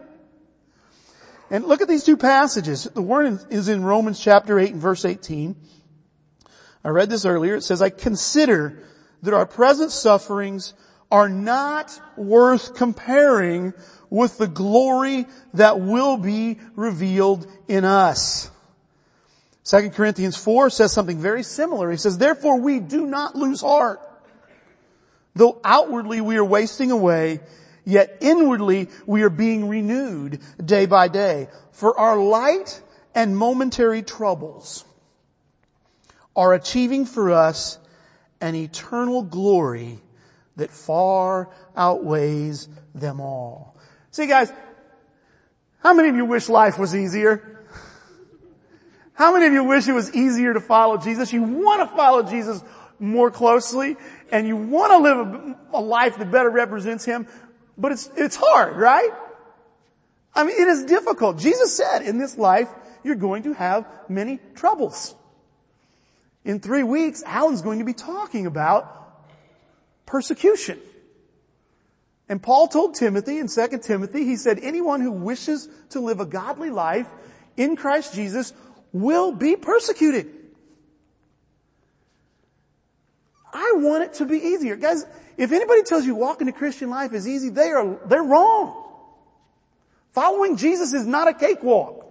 And 1.51 1.65
look 1.65 1.81
at 1.81 1.89
these 1.89 2.05
two 2.05 2.17
passages. 2.17 2.85
The 2.85 3.01
one 3.01 3.41
is 3.49 3.69
in 3.69 3.83
Romans 3.83 4.21
chapter 4.21 4.59
8 4.59 4.73
and 4.73 4.83
verse 4.83 5.05
18. 5.05 5.57
I 6.85 6.89
read 6.91 7.09
this 7.09 7.25
earlier. 7.25 7.55
It 7.57 7.63
says, 7.63 7.81
I 7.81 7.91
consider 7.91 8.83
that 9.23 9.33
our 9.33 9.47
present 9.47 9.91
sufferings 9.91 10.75
are 11.11 11.29
not 11.29 11.99
worth 12.17 12.75
comparing 12.75 13.73
with 14.11 14.39
the 14.39 14.47
glory 14.47 15.27
that 15.55 15.81
will 15.81 16.17
be 16.17 16.59
revealed 16.75 17.47
in 17.67 17.85
us. 17.85 18.51
2 19.65 19.91
Corinthians 19.91 20.37
4 20.37 20.71
says 20.71 20.93
something 20.93 21.19
very 21.19 21.43
similar. 21.43 21.91
He 21.91 21.99
says, 21.99 22.17
therefore 22.17 22.59
we 22.61 22.81
do 22.81 23.07
not 23.07 23.37
lose 23.37 23.61
heart. 23.61 24.01
Though 25.35 25.61
outwardly 25.63 26.21
we 26.21 26.37
are 26.37 26.45
wasting 26.45 26.91
away, 26.91 27.41
yet 27.85 28.17
inwardly 28.21 28.89
we 29.07 29.23
are 29.23 29.31
being 29.31 29.69
renewed 29.69 30.41
day 30.65 30.87
by 30.87 31.09
day. 31.09 31.49
For 31.73 31.99
our 31.99 32.17
light 32.17 32.83
and 33.15 33.37
momentary 33.37 34.03
troubles 34.03 34.85
are 36.35 36.55
achieving 36.55 37.05
for 37.05 37.31
us 37.31 37.79
an 38.41 38.55
eternal 38.55 39.23
glory 39.23 40.01
that 40.57 40.71
far 40.71 41.51
outweighs 41.77 42.69
them 42.95 43.21
all. 43.21 43.77
See 44.19 44.27
guys, 44.27 44.53
how 45.79 45.95
many 45.95 46.09
of 46.09 46.17
you 46.17 46.25
wish 46.25 46.49
life 46.49 46.77
was 46.77 46.93
easier? 46.93 47.65
How 49.13 49.33
many 49.33 49.47
of 49.47 49.53
you 49.53 49.63
wish 49.63 49.87
it 49.87 49.93
was 49.93 50.13
easier 50.13 50.55
to 50.55 50.61
follow 50.61 50.97
Jesus? 50.97 51.33
You 51.33 51.45
want 51.45 51.89
to 51.89 51.97
follow 51.97 52.25
Jesus 52.25 52.61
more 52.99 53.31
closely 53.31 53.97
and 54.33 54.45
you 54.45 54.57
want 54.57 54.91
to 54.91 54.99
live 54.99 55.19
a, 55.19 55.57
a 55.75 55.81
life 55.81 56.19
that 56.19 56.33
better 56.33 56.51
represents 56.51 57.05
Him, 57.05 57.29
but 57.77 57.93
it's, 57.93 58.11
it's 58.17 58.35
hard, 58.35 58.77
right? 58.77 59.11
I 60.35 60.43
mean, 60.43 60.61
it 60.61 60.67
is 60.67 60.87
difficult. 60.87 61.39
Jesus 61.39 61.77
said 61.77 62.03
in 62.03 62.19
this 62.19 62.37
life, 62.37 62.69
you're 63.05 63.15
going 63.15 63.45
to 63.45 63.53
have 63.53 63.87
many 64.09 64.41
troubles. 64.57 65.15
In 66.45 66.59
three 66.59 66.83
weeks, 66.83 67.23
Alan's 67.25 67.63
going 67.63 67.79
to 67.79 67.85
be 67.85 67.95
talking 67.95 68.47
about 68.47 69.23
persecution. 70.07 70.81
And 72.29 72.43
Paul 72.43 72.69
told 72.69 72.95
Timothy 72.95 73.39
in 73.39 73.49
2 73.49 73.79
Timothy, 73.79 74.25
he 74.25 74.37
said, 74.37 74.59
anyone 74.63 75.01
who 75.01 75.11
wishes 75.11 75.69
to 75.91 76.01
live 76.01 76.21
a 76.21 76.27
godly 76.27 76.71
life 76.71 77.09
in 77.57 77.75
Christ 77.75 78.15
Jesus 78.15 78.53
will 78.93 79.33
be 79.33 79.57
persecuted. 79.57 80.29
I 83.53 83.75
want 83.77 84.05
it 84.05 84.15
to 84.15 84.27
be 84.27 84.39
easier. 84.39 84.77
Guys, 84.77 85.07
if 85.37 85.53
anybody 85.53 85.83
tells 85.83 86.05
you 86.05 86.15
walking 86.15 86.47
the 86.47 86.53
Christian 86.53 86.91
life 86.91 87.13
is 87.13 87.27
easy, 87.27 87.49
they 87.49 87.71
are, 87.71 87.99
they're 88.07 88.23
wrong. 88.23 88.85
Following 90.13 90.57
Jesus 90.57 90.93
is 90.93 91.07
not 91.07 91.29
a 91.29 91.35
cakewalk. 91.35 92.05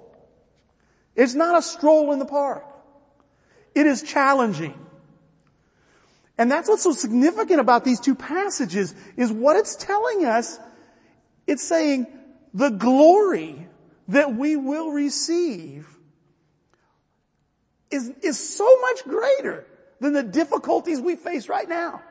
It's 1.15 1.35
not 1.35 1.57
a 1.57 1.61
stroll 1.61 2.11
in 2.11 2.19
the 2.19 2.25
park. 2.25 2.63
It 3.75 3.85
is 3.85 4.01
challenging. 4.01 4.73
And 6.37 6.51
that's 6.51 6.69
what's 6.69 6.83
so 6.83 6.91
significant 6.91 7.59
about 7.59 7.83
these 7.83 7.99
two 7.99 8.15
passages 8.15 8.93
is 9.15 9.31
what 9.31 9.55
it's 9.55 9.75
telling 9.75 10.25
us. 10.25 10.59
It's 11.47 11.63
saying 11.63 12.05
the 12.53 12.69
glory 12.69 13.67
that 14.09 14.35
we 14.35 14.55
will 14.55 14.91
receive 14.91 15.87
is, 17.89 18.09
is 18.21 18.37
so 18.37 18.81
much 18.81 19.03
greater 19.03 19.65
than 19.99 20.13
the 20.13 20.23
difficulties 20.23 21.01
we 21.01 21.15
face 21.15 21.49
right 21.49 21.67
now. 21.67 22.01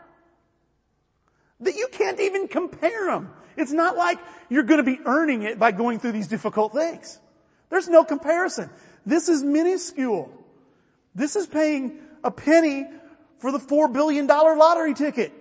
That 1.61 1.77
you 1.77 1.89
can't 1.93 2.21
even 2.21 2.49
compare 2.49 3.07
them. 3.07 3.31
It's 3.57 3.73
not 3.73 3.97
like 3.97 4.19
you're 4.51 4.65
going 4.65 4.85
to 4.85 4.85
be 4.85 4.99
earning 5.05 5.43
it 5.43 5.59
by 5.59 5.73
going 5.73 6.01
through 6.01 6.13
these 6.13 6.29
difficult 6.29 6.73
things. 6.73 7.19
There's 7.71 7.89
no 7.89 8.05
comparison. 8.05 8.71
This 9.07 9.29
is 9.29 9.43
minuscule. 9.43 10.31
This 11.15 11.37
is 11.37 11.47
paying 11.47 11.99
a 12.23 12.31
penny 12.31 12.87
for 13.39 13.53
the 13.53 13.59
four 13.59 13.89
billion 13.89 14.27
dollar 14.27 14.57
lottery 14.57 14.95
ticket. 14.95 15.33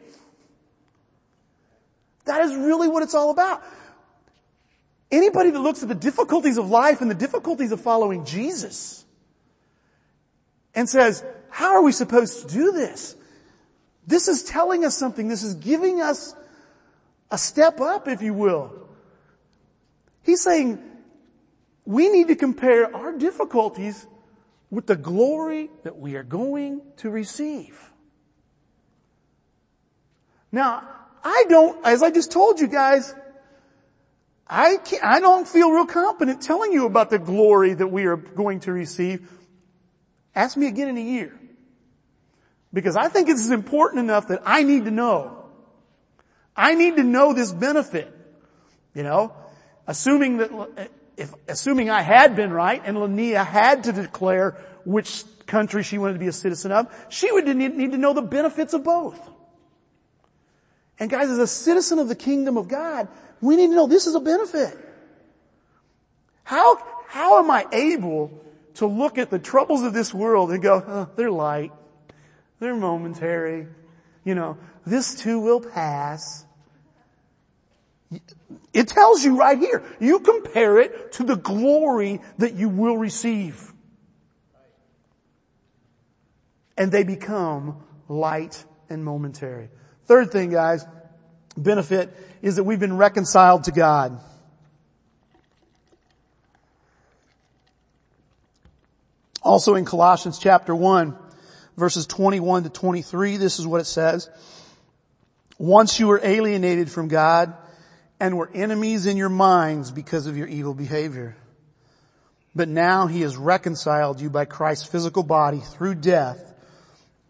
That 2.25 2.41
is 2.41 2.55
really 2.55 2.87
what 2.87 3.03
it's 3.03 3.13
all 3.13 3.31
about. 3.31 3.63
Anybody 5.11 5.51
that 5.51 5.59
looks 5.59 5.83
at 5.83 5.89
the 5.89 5.95
difficulties 5.95 6.57
of 6.57 6.69
life 6.69 7.01
and 7.01 7.09
the 7.09 7.15
difficulties 7.15 7.71
of 7.71 7.79
following 7.79 8.25
Jesus 8.25 9.05
and 10.73 10.89
says, 10.89 11.23
how 11.49 11.75
are 11.75 11.83
we 11.83 11.91
supposed 11.91 12.49
to 12.49 12.53
do 12.53 12.71
this? 12.71 13.15
This 14.07 14.27
is 14.27 14.43
telling 14.43 14.83
us 14.83 14.97
something. 14.97 15.27
This 15.27 15.43
is 15.43 15.53
giving 15.53 16.01
us 16.01 16.35
a 17.31 17.37
step 17.37 17.79
up, 17.79 18.07
if 18.07 18.21
you 18.21 18.33
will. 18.33 18.71
He's 20.23 20.41
saying 20.41 20.81
we 21.85 22.09
need 22.09 22.27
to 22.27 22.35
compare 22.35 22.93
our 22.93 23.13
difficulties 23.17 24.05
with 24.69 24.87
the 24.87 24.95
glory 24.95 25.69
that 25.83 25.97
we 25.97 26.15
are 26.15 26.23
going 26.23 26.81
to 26.97 27.09
receive. 27.09 27.91
Now, 30.51 30.87
I 31.23 31.45
don't, 31.49 31.85
as 31.85 32.03
I 32.03 32.11
just 32.11 32.31
told 32.31 32.59
you 32.59 32.67
guys, 32.67 33.13
I 34.47 34.77
can't, 34.77 35.03
I 35.03 35.19
don't 35.19 35.47
feel 35.47 35.71
real 35.71 35.85
confident 35.85 36.41
telling 36.41 36.71
you 36.71 36.85
about 36.85 37.09
the 37.09 37.19
glory 37.19 37.73
that 37.73 37.87
we 37.87 38.05
are 38.05 38.15
going 38.15 38.59
to 38.61 38.71
receive. 38.71 39.29
Ask 40.35 40.55
me 40.55 40.67
again 40.67 40.89
in 40.89 40.97
a 40.97 41.01
year. 41.01 41.37
Because 42.71 42.95
I 42.95 43.07
think 43.07 43.29
it's 43.29 43.49
important 43.49 44.01
enough 44.01 44.27
that 44.27 44.41
I 44.45 44.63
need 44.63 44.85
to 44.85 44.91
know. 44.91 45.45
I 46.55 46.75
need 46.75 46.97
to 46.97 47.03
know 47.03 47.33
this 47.33 47.51
benefit. 47.51 48.11
You 48.93 49.03
know, 49.03 49.33
assuming 49.87 50.37
that, 50.37 50.89
if, 51.17 51.33
assuming 51.47 51.89
I 51.89 52.01
had 52.01 52.35
been 52.35 52.51
right 52.51 52.81
and 52.83 52.97
Linnea 52.97 53.45
had 53.45 53.85
to 53.85 53.93
declare 53.93 54.57
which 54.83 55.23
country 55.45 55.83
she 55.83 55.97
wanted 55.97 56.13
to 56.13 56.19
be 56.19 56.27
a 56.27 56.33
citizen 56.33 56.71
of, 56.71 56.93
she 57.09 57.31
would 57.31 57.47
need, 57.47 57.91
to 57.91 57.97
know 57.97 58.13
the 58.13 58.21
benefits 58.21 58.73
of 58.73 58.83
both. 58.83 59.19
And 60.99 61.09
guys, 61.09 61.29
as 61.29 61.39
a 61.39 61.47
citizen 61.47 61.99
of 61.99 62.07
the 62.07 62.15
kingdom 62.15 62.57
of 62.57 62.67
God, 62.67 63.07
we 63.41 63.55
need 63.55 63.67
to 63.67 63.75
know 63.75 63.87
this 63.87 64.07
is 64.07 64.15
a 64.15 64.19
benefit. 64.19 64.77
How, 66.43 66.77
how 67.07 67.39
am 67.39 67.51
I 67.51 67.65
able 67.71 68.45
to 68.75 68.85
look 68.85 69.17
at 69.17 69.29
the 69.29 69.39
troubles 69.39 69.83
of 69.83 69.93
this 69.93 70.13
world 70.13 70.51
and 70.51 70.61
go, 70.61 70.83
oh, 70.85 71.09
they're 71.15 71.31
light. 71.31 71.71
They're 72.59 72.75
momentary. 72.75 73.67
You 74.23 74.35
know, 74.35 74.57
this 74.85 75.15
too 75.15 75.39
will 75.39 75.61
pass. 75.61 76.45
It 78.75 78.89
tells 78.89 79.23
you 79.23 79.37
right 79.37 79.57
here. 79.57 79.81
You 80.01 80.19
compare 80.19 80.79
it 80.79 81.13
to 81.13 81.23
the 81.23 81.37
glory 81.37 82.19
that 82.39 82.55
you 82.55 82.67
will 82.67 82.97
receive. 82.97 83.71
And 86.77 86.91
they 86.91 87.05
become 87.05 87.81
light 88.09 88.65
and 88.89 89.05
momentary. 89.05 89.69
Third 90.07 90.29
thing, 90.29 90.49
guys, 90.49 90.85
benefit 91.55 92.13
is 92.41 92.57
that 92.57 92.65
we've 92.65 92.79
been 92.79 92.97
reconciled 92.97 93.63
to 93.63 93.71
God. 93.71 94.19
Also 99.41 99.75
in 99.75 99.85
Colossians 99.85 100.37
chapter 100.37 100.75
1, 100.75 101.17
verses 101.77 102.05
21 102.07 102.63
to 102.63 102.69
23, 102.69 103.37
this 103.37 103.57
is 103.57 103.65
what 103.65 103.79
it 103.79 103.85
says. 103.85 104.29
Once 105.57 105.97
you 105.97 106.07
were 106.07 106.19
alienated 106.21 106.91
from 106.91 107.07
God 107.07 107.55
and 108.19 108.37
were 108.37 108.49
enemies 108.53 109.05
in 109.05 109.17
your 109.17 109.29
minds 109.29 109.91
because 109.91 110.27
of 110.27 110.37
your 110.37 110.47
evil 110.47 110.73
behavior. 110.73 111.35
But 112.55 112.69
now 112.69 113.07
he 113.07 113.21
has 113.21 113.35
reconciled 113.35 114.21
you 114.21 114.29
by 114.29 114.45
Christ's 114.45 114.87
physical 114.87 115.23
body 115.23 115.59
through 115.59 115.95
death 115.95 116.53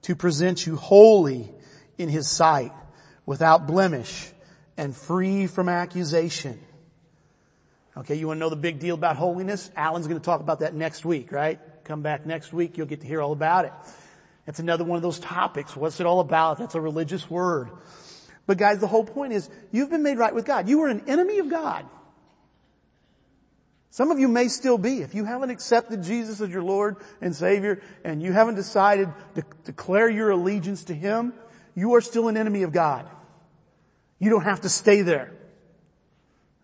to 0.04 0.16
present 0.16 0.66
you 0.68 0.76
holy 0.76 1.50
in 1.98 2.10
his 2.10 2.28
sight 2.28 2.72
without 3.26 3.66
blemish 3.66 4.30
and 4.78 4.96
free 4.96 5.48
from 5.48 5.68
accusation. 5.68 6.60
Okay, 7.98 8.16
you 8.16 8.28
want 8.28 8.38
to 8.38 8.40
know 8.40 8.50
the 8.50 8.56
big 8.56 8.80
deal 8.80 8.94
about 8.94 9.16
holiness? 9.16 9.72
Alan's 9.76 10.06
going 10.06 10.20
to 10.20 10.26
talk 10.26 10.42
about 10.42 10.60
that 10.60 10.76
next 10.76 11.06
week, 11.06 11.32
right? 11.32 11.60
Come 11.86 12.02
back 12.02 12.26
next 12.26 12.52
week, 12.54 12.78
you'll 12.78 12.88
get 12.88 13.02
to 13.02 13.08
hear 13.08 13.22
all 13.22 13.32
about 13.32 13.66
it. 13.66 13.74
That's 14.46 14.60
another 14.60 14.84
one 14.84 14.98
of 14.98 15.02
those 15.02 15.20
topics. 15.20 15.76
What's 15.76 16.00
it 16.00 16.06
all 16.06 16.20
about? 16.20 16.60
That's 16.60 16.76
a 16.76 16.82
religious 16.82 17.28
word. 17.30 17.70
But 18.48 18.58
guys, 18.58 18.80
the 18.80 18.88
whole 18.88 19.04
point 19.04 19.34
is 19.34 19.50
you've 19.72 19.90
been 19.90 20.04
made 20.04 20.18
right 20.18 20.34
with 20.34 20.46
God. 20.46 20.70
You 20.70 20.80
were 20.80 20.88
an 20.88 21.04
enemy 21.08 21.40
of 21.40 21.50
God. 21.50 21.86
Some 23.90 24.12
of 24.12 24.20
you 24.20 24.28
may 24.28 24.50
still 24.50 24.78
be. 24.78 25.02
If 25.02 25.16
you 25.16 25.24
haven't 25.24 25.52
accepted 25.52 26.04
Jesus 26.04 26.42
as 26.42 26.50
your 26.50 26.64
Lord 26.64 26.98
and 27.22 27.34
Savior 27.34 27.82
and 28.04 28.22
you 28.22 28.34
haven't 28.34 28.56
decided 28.56 29.10
to 29.36 29.44
declare 29.64 30.10
your 30.10 30.32
allegiance 30.32 30.86
to 30.86 30.94
Him, 30.94 31.34
you 31.76 31.96
are 31.96 32.02
still 32.02 32.28
an 32.28 32.36
enemy 32.36 32.64
of 32.64 32.74
God. 32.74 33.08
You 34.20 34.30
don't 34.30 34.44
have 34.44 34.62
to 34.62 34.70
stay 34.70 35.02
there. 35.02 35.32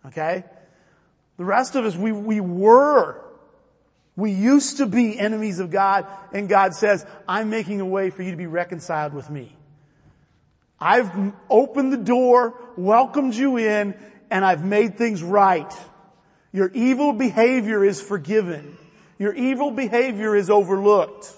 Okay? 0.06 0.44
The 1.38 1.44
rest 1.44 1.74
of 1.74 1.84
us, 1.84 1.96
we, 1.96 2.12
we 2.12 2.40
were 2.40 3.22
we 4.16 4.32
used 4.32 4.76
to 4.76 4.86
be 4.86 5.18
enemies 5.18 5.58
of 5.58 5.70
God 5.70 6.06
and 6.32 6.48
God 6.48 6.74
says, 6.74 7.06
I'm 7.26 7.50
making 7.50 7.80
a 7.80 7.86
way 7.86 8.10
for 8.10 8.22
you 8.22 8.30
to 8.30 8.36
be 8.36 8.46
reconciled 8.46 9.14
with 9.14 9.30
me. 9.30 9.56
I've 10.82 11.32
opened 11.48 11.92
the 11.92 11.96
door, 11.96 12.54
welcomed 12.76 13.34
you 13.34 13.56
in, 13.56 13.94
and 14.30 14.44
I've 14.44 14.64
made 14.64 14.98
things 14.98 15.22
right. 15.22 15.72
Your 16.52 16.72
evil 16.74 17.12
behavior 17.12 17.84
is 17.84 18.02
forgiven. 18.02 18.76
Your 19.16 19.32
evil 19.32 19.70
behavior 19.70 20.34
is 20.34 20.50
overlooked. 20.50 21.30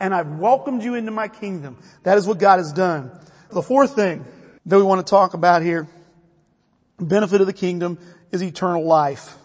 And 0.00 0.14
I've 0.14 0.38
welcomed 0.38 0.82
you 0.82 0.94
into 0.94 1.10
my 1.10 1.28
kingdom. 1.28 1.76
That 2.04 2.16
is 2.16 2.26
what 2.26 2.38
God 2.38 2.56
has 2.56 2.72
done. 2.72 3.10
The 3.50 3.60
fourth 3.60 3.94
thing 3.94 4.24
that 4.64 4.78
we 4.78 4.82
want 4.82 5.06
to 5.06 5.10
talk 5.10 5.34
about 5.34 5.60
here, 5.60 5.86
benefit 6.98 7.42
of 7.42 7.46
the 7.46 7.52
kingdom, 7.52 7.98
is 8.30 8.42
eternal 8.42 8.86
life. 8.86 9.36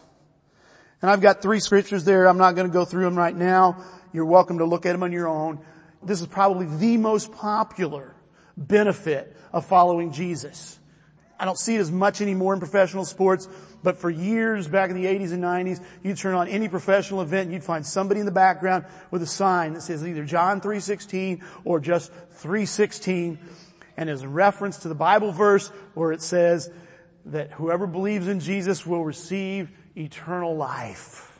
And 1.02 1.12
I've 1.12 1.22
got 1.22 1.42
three 1.42 1.60
scriptures 1.60 2.06
there. 2.06 2.28
I'm 2.28 2.38
not 2.38 2.56
going 2.56 2.68
to 2.68 2.74
go 2.74 2.86
through 2.86 3.04
them 3.04 3.18
right 3.18 3.36
now. 3.36 3.84
You're 4.14 4.26
welcome 4.26 4.60
to 4.60 4.66
look 4.66 4.86
at 4.86 4.94
them 4.94 5.04
on 5.04 5.12
your 5.12 5.28
own. 5.28 5.60
This 6.02 6.22
is 6.22 6.28
probably 6.28 6.68
the 6.78 6.96
most 6.96 7.34
popular 7.34 8.14
benefit 8.58 9.36
of 9.54 9.66
following 9.66 10.12
Jesus. 10.12 10.80
I 11.40 11.46
don't 11.46 11.58
see 11.58 11.76
it 11.76 11.80
as 11.80 11.92
much 11.92 12.20
anymore 12.20 12.54
in 12.54 12.60
professional 12.60 13.06
sports, 13.06 13.48
but 13.84 13.98
for 13.98 14.10
years 14.10 14.68
back 14.68 14.90
in 14.90 14.96
the 14.96 15.06
80s 15.06 15.34
and 15.34 15.44
90s, 15.44 15.84
you'd 16.04 16.18
turn 16.18 16.34
on 16.34 16.48
any 16.48 16.68
professional 16.68 17.22
event 17.22 17.44
and 17.44 17.54
you'd 17.54 17.64
find 17.64 17.86
somebody 17.86 18.20
in 18.20 18.26
the 18.26 18.32
background 18.32 18.86
with 19.12 19.22
a 19.22 19.28
sign 19.28 19.74
that 19.74 19.82
says 19.82 20.06
either 20.06 20.26
John 20.26 20.62
3.16 20.62 21.44
or 21.64 21.80
just 21.80 22.12
3.16 22.42 23.38
and 23.98 24.10
is 24.10 24.24
a 24.24 24.28
reference 24.28 24.78
to 24.80 24.88
the 24.88 24.96
Bible 24.96 25.32
verse 25.32 25.68
where 25.94 26.12
it 26.12 26.24
says 26.24 26.72
that 27.26 27.52
whoever 27.52 27.86
believes 27.86 28.28
in 28.28 28.40
Jesus 28.40 28.86
will 28.86 29.04
receive 29.04 29.70
eternal 29.96 30.56
life. 30.56 31.40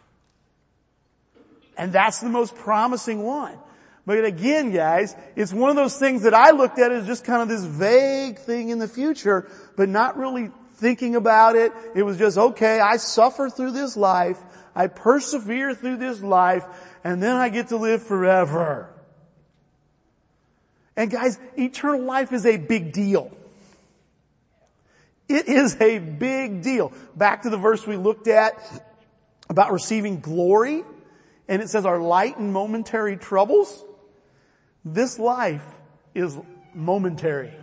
And 1.76 1.92
that's 1.92 2.20
the 2.20 2.30
most 2.30 2.56
promising 2.56 3.24
one. 3.24 3.58
But 4.08 4.24
again, 4.24 4.72
guys, 4.72 5.18
it's 5.36 5.52
one 5.52 5.70
of 5.70 5.76
those 5.76 5.98
things 5.98 6.22
that 6.22 6.34
I 6.34 6.52
looked 6.52 6.80
at 6.80 6.94
as 6.94 7.06
just 7.06 7.26
kind 7.26 7.42
of 7.42 7.50
this 7.50 7.66
vague 7.66 8.40
thing 8.40 8.70
in 8.70 8.80
the 8.80 8.88
future, 8.88 9.52
but 9.76 9.90
not 9.90 10.18
really 10.18 10.50
thinking 10.76 11.18
about 11.18 11.58
it. 11.58 11.74
It 11.94 12.04
was 12.04 12.18
just, 12.18 12.38
okay, 12.38 12.80
I 12.80 12.96
suffer 12.96 13.50
through 13.50 13.72
this 13.72 13.98
life, 13.98 14.40
I 14.74 14.88
persevere 14.88 15.76
through 15.76 15.98
this 15.98 16.24
life, 16.24 16.64
and 17.04 17.22
then 17.22 17.36
I 17.36 17.50
get 17.50 17.68
to 17.68 17.76
live 17.76 18.02
forever. 18.02 18.90
And 20.96 21.12
guys, 21.12 21.38
eternal 21.58 22.04
life 22.04 22.32
is 22.32 22.46
a 22.46 22.56
big 22.56 22.94
deal. 22.94 23.30
It 25.28 25.50
is 25.50 25.76
a 25.82 26.00
big 26.00 26.62
deal. 26.62 26.94
Back 27.14 27.42
to 27.42 27.50
the 27.50 27.58
verse 27.58 27.86
we 27.86 27.98
looked 27.98 28.30
at 28.30 28.54
about 29.50 29.74
receiving 29.74 30.22
glory 30.22 30.86
and 31.50 31.62
it 31.62 31.70
says 31.70 31.86
our 31.86 32.00
light 32.00 32.38
and 32.38 32.54
momentary 32.54 33.18
troubles. 33.18 33.84
This 34.94 35.20
life 35.20 35.66
is 36.14 36.38
momentary. 36.74 37.54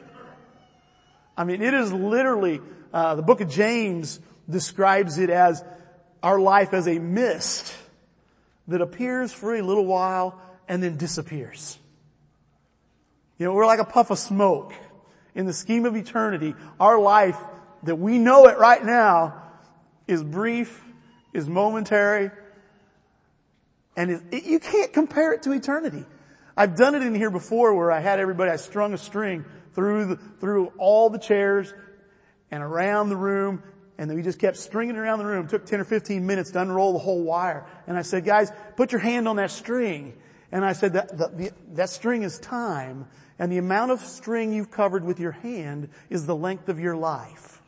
I 1.37 1.45
mean, 1.45 1.63
it 1.63 1.75
is 1.75 1.93
literally, 1.93 2.61
uh, 2.93 3.15
the 3.17 3.23
book 3.23 3.41
of 3.41 3.49
James 3.49 4.21
describes 4.49 5.19
it 5.19 5.31
as 5.31 5.65
our 6.23 6.39
life 6.39 6.73
as 6.73 6.87
a 6.87 6.99
mist 6.99 7.75
that 8.69 8.81
appears 8.81 9.33
for 9.33 9.55
a 9.55 9.63
little 9.63 9.85
while 9.87 10.41
and 10.69 10.83
then 10.83 10.97
disappears. 10.97 11.79
You 13.39 13.47
know, 13.47 13.53
we're 13.53 13.67
like 13.67 13.81
a 13.81 13.85
puff 13.85 14.11
of 14.11 14.19
smoke. 14.19 14.73
In 15.35 15.47
the 15.47 15.53
scheme 15.53 15.85
of 15.85 15.97
eternity, 15.97 16.55
our 16.79 16.99
life 17.01 17.39
that 17.83 17.97
we 17.97 18.19
know 18.19 18.47
it 18.47 18.57
right 18.59 18.85
now 18.85 19.43
is 20.07 20.23
brief, 20.23 20.81
is 21.33 21.49
momentary, 21.49 22.31
and 23.97 24.11
it, 24.11 24.45
you 24.45 24.61
can't 24.61 24.93
compare 24.93 25.33
it 25.33 25.43
to 25.43 25.53
eternity. 25.53 26.05
I've 26.57 26.77
done 26.77 26.95
it 26.95 27.03
in 27.03 27.15
here 27.15 27.31
before 27.31 27.75
where 27.75 27.91
I 27.91 28.01
had 28.01 28.21
everybody, 28.21 28.51
I 28.51 28.57
strung 28.57 28.95
a 28.95 28.99
string 28.99 29.45
through 29.73 30.07
the, 30.07 30.17
through 30.17 30.73
all 30.79 31.11
the 31.11 31.19
chairs 31.19 31.73
and 32.51 32.63
around 32.63 33.09
the 33.09 33.17
room 33.17 33.63
and 33.97 34.11
then 34.11 34.17
we 34.17 34.23
just 34.23 34.39
kept 34.39 34.57
stringing 34.57 34.97
around 34.97 35.21
the 35.21 35.25
room. 35.25 35.45
It 35.47 35.51
took 35.51 35.67
10 35.67 35.81
or 35.81 35.85
15 35.85 36.27
minutes 36.27 36.51
to 36.53 36.61
unroll 36.61 36.95
the 36.95 36.99
whole 36.99 37.23
wire. 37.23 37.65
And 37.87 37.97
I 37.97 38.03
said, 38.03 38.25
guys, 38.25 38.51
put 38.77 38.91
your 38.91 39.01
hand 39.01 39.29
on 39.29 39.37
that 39.37 39.53
string. 39.53 40.15
And 40.51 40.65
I 40.65 40.73
said 40.73 40.95
that, 40.95 41.17
the, 41.17 41.53
that 41.73 41.91
string 41.91 42.23
is 42.23 42.39
time 42.39 43.07
and 43.39 43.51
the 43.51 43.59
amount 43.59 43.91
of 43.91 44.01
string 44.01 44.53
you've 44.53 44.71
covered 44.71 45.05
with 45.05 45.21
your 45.21 45.33
hand 45.33 45.89
is 46.11 46.27
the 46.27 46.37
length 46.37 46.69
of 46.69 46.79
your 46.79 46.97
life. 46.97 47.61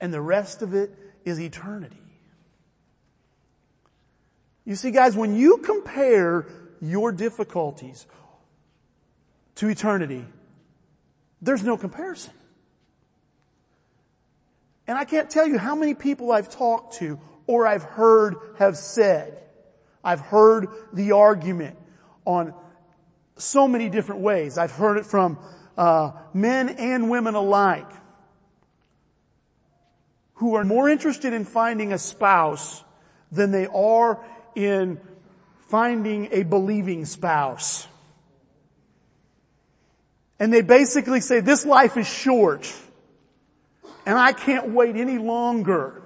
And 0.00 0.12
the 0.12 0.20
rest 0.20 0.62
of 0.62 0.74
it 0.74 0.96
is 1.24 1.40
eternity. 1.40 1.96
You 4.64 4.74
see 4.74 4.90
guys, 4.90 5.16
when 5.16 5.36
you 5.36 5.58
compare 5.58 6.46
your 6.80 7.12
difficulties 7.12 8.06
to 9.56 9.68
eternity, 9.68 10.24
there's 11.40 11.62
no 11.62 11.76
comparison. 11.76 12.32
And 14.86 14.96
I 14.96 15.04
can't 15.04 15.28
tell 15.28 15.46
you 15.46 15.58
how 15.58 15.74
many 15.74 15.94
people 15.94 16.30
I've 16.32 16.50
talked 16.50 16.94
to 16.98 17.18
or 17.46 17.66
I've 17.66 17.82
heard 17.82 18.36
have 18.58 18.76
said, 18.76 19.42
I've 20.02 20.20
heard 20.20 20.68
the 20.92 21.12
argument 21.12 21.76
on 22.24 22.54
so 23.36 23.66
many 23.68 23.88
different 23.88 24.20
ways. 24.20 24.58
I've 24.58 24.72
heard 24.72 24.96
it 24.98 25.06
from 25.06 25.38
uh, 25.76 26.12
men 26.32 26.68
and 26.68 27.10
women 27.10 27.34
alike 27.34 27.90
who 30.34 30.54
are 30.54 30.64
more 30.64 30.88
interested 30.88 31.32
in 31.32 31.44
finding 31.44 31.92
a 31.92 31.98
spouse 31.98 32.84
than 33.32 33.50
they 33.50 33.66
are 33.66 34.24
in 34.54 35.00
finding 35.68 36.28
a 36.32 36.42
believing 36.42 37.04
spouse. 37.04 37.86
And 40.38 40.52
they 40.52 40.62
basically 40.62 41.20
say, 41.20 41.40
this 41.40 41.64
life 41.64 41.96
is 41.96 42.06
short 42.06 42.72
and 44.04 44.16
I 44.16 44.32
can't 44.32 44.70
wait 44.70 44.96
any 44.96 45.18
longer. 45.18 46.02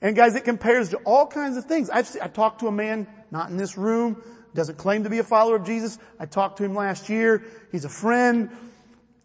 And 0.00 0.16
guys, 0.16 0.34
it 0.34 0.44
compares 0.44 0.90
to 0.90 0.98
all 0.98 1.26
kinds 1.26 1.56
of 1.56 1.64
things. 1.64 1.90
I've, 1.90 2.08
I've 2.22 2.32
talked 2.32 2.60
to 2.60 2.68
a 2.68 2.72
man, 2.72 3.06
not 3.30 3.50
in 3.50 3.56
this 3.56 3.76
room, 3.76 4.22
doesn't 4.54 4.78
claim 4.78 5.04
to 5.04 5.10
be 5.10 5.18
a 5.18 5.24
follower 5.24 5.56
of 5.56 5.66
Jesus. 5.66 5.98
I 6.18 6.26
talked 6.26 6.58
to 6.58 6.64
him 6.64 6.74
last 6.74 7.08
year. 7.08 7.42
He's 7.72 7.84
a 7.84 7.90
friend. 7.90 8.50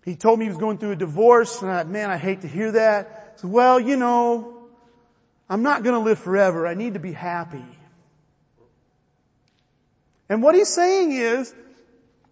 He 0.04 0.16
told 0.16 0.40
me 0.40 0.46
he 0.46 0.50
was 0.50 0.58
going 0.58 0.78
through 0.80 0.92
a 0.92 0.96
divorce 0.96 1.62
and 1.62 1.72
I, 1.72 1.84
man, 1.84 2.10
I 2.10 2.18
hate 2.18 2.42
to 2.42 2.48
hear 2.48 2.72
that. 2.74 3.34
I 3.36 3.42
said, 3.42 3.52
well, 3.52 3.80
you 3.80 3.96
know, 3.96 4.58
I'm 5.50 5.64
not 5.64 5.84
going 5.84 5.94
to 5.94 6.02
live 6.02 6.20
forever. 6.20 6.66
I 6.66 6.74
need 6.74 6.96
to 6.96 7.00
be 7.00 7.14
happy. 7.14 7.64
And 10.32 10.42
what 10.42 10.56
he's 10.56 10.70
saying 10.70 11.12
is, 11.12 11.54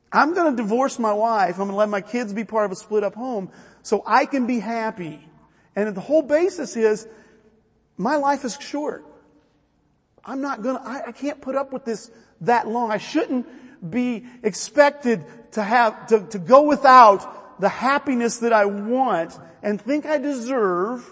I'm 0.09 0.33
going 0.33 0.55
to 0.55 0.63
divorce 0.63 0.97
my 0.99 1.12
wife. 1.12 1.55
I'm 1.55 1.67
going 1.67 1.71
to 1.71 1.75
let 1.75 1.89
my 1.89 1.99
kids 1.99 2.31
be 2.31 2.45
part 2.45 2.63
of 2.63 2.71
a 2.71 2.75
split 2.75 3.03
up 3.03 3.13
home 3.13 3.51
so 3.83 4.01
I 4.05 4.25
can 4.25 4.47
be 4.47 4.59
happy. 4.59 5.27
And 5.75 5.93
the 5.93 5.99
whole 5.99 6.21
basis 6.21 6.77
is, 6.77 7.05
my 7.97 8.15
life 8.15 8.45
is 8.45 8.57
short. 8.57 9.05
I'm 10.23 10.39
not 10.39 10.62
gonna, 10.62 10.81
I, 10.81 11.07
I 11.07 11.12
can't 11.12 11.41
put 11.41 11.57
up 11.57 11.73
with 11.73 11.83
this 11.83 12.09
that 12.39 12.69
long. 12.69 12.89
I 12.89 12.99
shouldn't 12.99 13.45
be 13.91 14.25
expected 14.43 15.25
to 15.51 15.62
have, 15.62 16.07
to, 16.07 16.21
to 16.27 16.39
go 16.39 16.62
without 16.62 17.59
the 17.59 17.67
happiness 17.67 18.38
that 18.38 18.53
I 18.53 18.63
want 18.63 19.38
and 19.62 19.81
think 19.81 20.05
I 20.05 20.19
deserve 20.19 21.05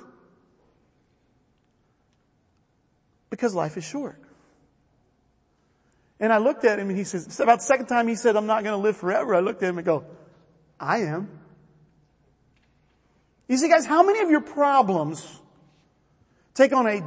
Because 3.30 3.54
life 3.54 3.78
is 3.78 3.84
short. 3.84 4.20
And 6.20 6.34
I 6.34 6.38
looked 6.40 6.66
at 6.66 6.80
him 6.80 6.90
and 6.90 6.98
he 6.98 7.04
says, 7.04 7.40
about 7.40 7.60
the 7.60 7.66
second 7.66 7.86
time 7.88 8.08
he 8.08 8.16
said, 8.16 8.36
I'm 8.36 8.48
not 8.48 8.64
going 8.64 8.74
to 8.74 8.82
live 8.82 8.98
forever. 8.98 9.36
I 9.36 9.40
looked 9.40 9.62
at 9.62 9.70
him 9.70 9.78
and 9.78 9.86
go, 9.86 10.06
I 10.80 11.00
am. 11.00 11.30
You 13.48 13.58
see 13.58 13.70
guys, 13.70 13.86
how 13.86 14.04
many 14.04 14.20
of 14.20 14.30
your 14.30 14.42
problems 14.42 15.26
take 16.54 16.74
on 16.74 16.88
a 16.88 17.02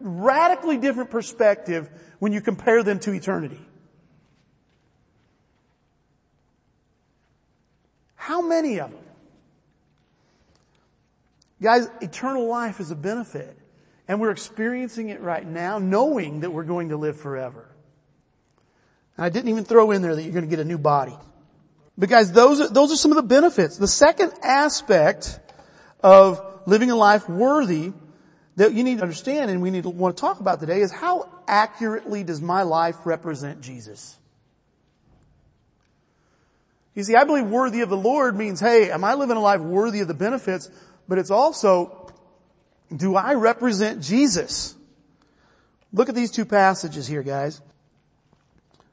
radically 0.00 0.76
different 0.78 1.10
perspective 1.10 1.88
when 2.18 2.32
you 2.32 2.40
compare 2.40 2.82
them 2.82 2.98
to 3.00 3.12
eternity? 3.12 3.60
How 8.16 8.42
many 8.42 8.80
of 8.80 8.90
them? 8.90 9.00
Guys, 11.62 11.88
eternal 12.00 12.46
life 12.48 12.80
is 12.80 12.90
a 12.90 12.96
benefit. 12.96 13.56
And 14.08 14.20
we're 14.20 14.30
experiencing 14.30 15.08
it 15.08 15.20
right 15.20 15.46
now, 15.46 15.78
knowing 15.78 16.40
that 16.40 16.50
we're 16.50 16.64
going 16.64 16.90
to 16.90 16.96
live 16.96 17.18
forever. 17.18 17.68
And 19.16 19.24
I 19.24 19.28
didn't 19.28 19.48
even 19.48 19.64
throw 19.64 19.90
in 19.90 20.02
there 20.02 20.14
that 20.14 20.22
you're 20.22 20.32
going 20.32 20.44
to 20.44 20.50
get 20.50 20.60
a 20.60 20.64
new 20.64 20.78
body. 20.78 21.16
But 21.98 22.08
guys, 22.08 22.32
those 22.32 22.60
are, 22.60 22.68
those 22.68 22.92
are 22.92 22.96
some 22.96 23.10
of 23.10 23.16
the 23.16 23.22
benefits. 23.22 23.78
The 23.78 23.88
second 23.88 24.32
aspect 24.42 25.40
of 26.00 26.62
living 26.66 26.90
a 26.90 26.96
life 26.96 27.28
worthy 27.28 27.92
that 28.56 28.74
you 28.74 28.84
need 28.84 28.98
to 28.98 29.02
understand 29.02 29.50
and 29.50 29.62
we 29.62 29.70
need 29.70 29.84
to 29.84 29.90
want 29.90 30.16
to 30.16 30.20
talk 30.20 30.40
about 30.40 30.60
today 30.60 30.80
is 30.80 30.92
how 30.92 31.28
accurately 31.46 32.24
does 32.24 32.40
my 32.40 32.62
life 32.62 32.96
represent 33.04 33.60
Jesus? 33.60 34.16
You 36.94 37.04
see, 37.04 37.14
I 37.14 37.24
believe 37.24 37.46
worthy 37.46 37.82
of 37.82 37.90
the 37.90 37.96
Lord 37.96 38.36
means, 38.36 38.58
hey, 38.58 38.90
am 38.90 39.04
I 39.04 39.14
living 39.14 39.36
a 39.36 39.40
life 39.40 39.60
worthy 39.60 40.00
of 40.00 40.08
the 40.08 40.14
benefits? 40.14 40.70
But 41.06 41.18
it's 41.18 41.30
also, 41.30 42.10
do 42.94 43.16
I 43.16 43.34
represent 43.34 44.02
Jesus? 44.02 44.74
Look 45.92 46.08
at 46.08 46.14
these 46.14 46.30
two 46.30 46.46
passages 46.46 47.06
here, 47.06 47.22
guys. 47.22 47.60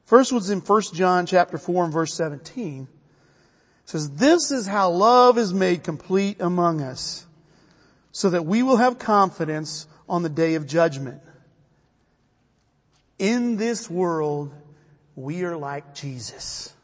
First 0.04 0.32
one's 0.32 0.50
in 0.50 0.60
1 0.60 0.82
John 0.92 1.26
chapter 1.26 1.58
4 1.58 1.84
and 1.84 1.92
verse 1.92 2.14
17. 2.14 2.82
It 2.82 3.88
says, 3.88 4.10
this 4.10 4.50
is 4.50 4.66
how 4.66 4.90
love 4.90 5.38
is 5.38 5.52
made 5.52 5.82
complete 5.82 6.40
among 6.40 6.80
us, 6.80 7.26
so 8.12 8.30
that 8.30 8.46
we 8.46 8.62
will 8.62 8.76
have 8.76 8.98
confidence 8.98 9.86
on 10.08 10.22
the 10.22 10.28
day 10.28 10.54
of 10.54 10.66
judgment. 10.66 11.20
In 13.18 13.56
this 13.56 13.88
world, 13.88 14.52
we 15.16 15.44
are 15.44 15.56
like 15.56 15.94
Jesus. 15.94 16.74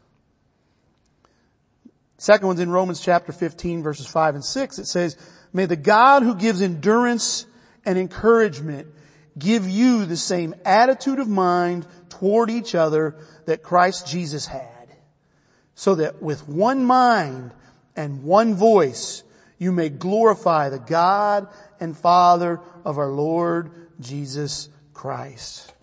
Second 2.19 2.47
one's 2.47 2.61
in 2.61 2.71
Romans 2.71 3.01
chapter 3.01 3.33
15 3.33 3.83
verses 3.83 4.07
5 4.07 4.37
and 4.37 4.45
6. 4.45 4.79
It 4.79 4.87
says, 4.87 5.17
May 5.53 5.67
the 5.67 5.77
God 5.77 6.23
who 6.23 6.35
gives 6.35 6.61
endurance 6.63 7.47
and 7.85 7.99
encouragement 7.99 8.89
give 9.39 9.69
you 9.69 10.07
the 10.07 10.17
same 10.17 10.55
attitude 10.65 11.19
of 11.19 11.29
mind 11.29 11.87
toward 12.09 12.51
each 12.51 12.75
other 12.75 13.17
that 13.47 13.63
Christ 13.63 14.07
Jesus 14.07 14.47
had. 14.47 14.67
So 15.75 15.95
that 15.97 16.23
with 16.23 16.49
one 16.49 16.85
mind 16.85 17.53
and 17.97 18.23
one 18.23 18.55
voice, 18.55 19.23
you 19.59 19.73
may 19.73 19.89
glorify 19.89 20.69
the 20.69 20.79
God 20.79 21.49
and 21.79 21.97
Father 21.97 22.61
of 22.85 22.99
our 22.99 23.11
Lord 23.11 23.71
Jesus 24.01 24.69
Christ. 24.95 25.75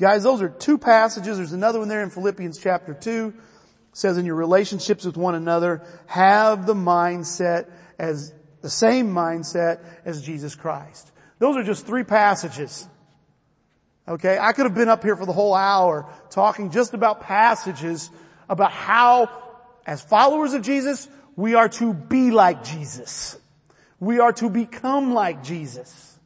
Guys, 0.00 0.24
those 0.24 0.42
are 0.42 0.48
two 0.48 0.78
passages. 0.78 1.36
There's 1.36 1.52
another 1.52 1.78
one 1.78 1.88
there 1.88 2.02
in 2.02 2.10
Philippians 2.10 2.58
chapter 2.58 2.94
2. 2.94 3.34
It 3.36 3.96
says 3.96 4.18
in 4.18 4.26
your 4.26 4.34
relationships 4.34 5.04
with 5.04 5.16
one 5.16 5.36
another, 5.36 5.84
have 6.06 6.66
the 6.66 6.74
mindset 6.74 7.70
as 7.98 8.34
the 8.62 8.70
same 8.70 9.12
mindset 9.12 9.80
as 10.04 10.22
Jesus 10.22 10.54
Christ. 10.56 11.11
Those 11.42 11.56
are 11.56 11.64
just 11.64 11.86
three 11.86 12.04
passages. 12.04 12.86
Okay, 14.06 14.38
I 14.40 14.52
could 14.52 14.64
have 14.64 14.76
been 14.76 14.88
up 14.88 15.02
here 15.02 15.16
for 15.16 15.26
the 15.26 15.32
whole 15.32 15.54
hour 15.54 16.08
talking 16.30 16.70
just 16.70 16.94
about 16.94 17.20
passages 17.20 18.10
about 18.48 18.70
how, 18.70 19.28
as 19.84 20.00
followers 20.00 20.52
of 20.52 20.62
Jesus, 20.62 21.08
we 21.34 21.56
are 21.56 21.68
to 21.68 21.94
be 21.94 22.30
like 22.30 22.62
Jesus. 22.62 23.36
We 23.98 24.20
are 24.20 24.32
to 24.34 24.50
become 24.50 25.14
like 25.14 25.42
Jesus. 25.42 26.16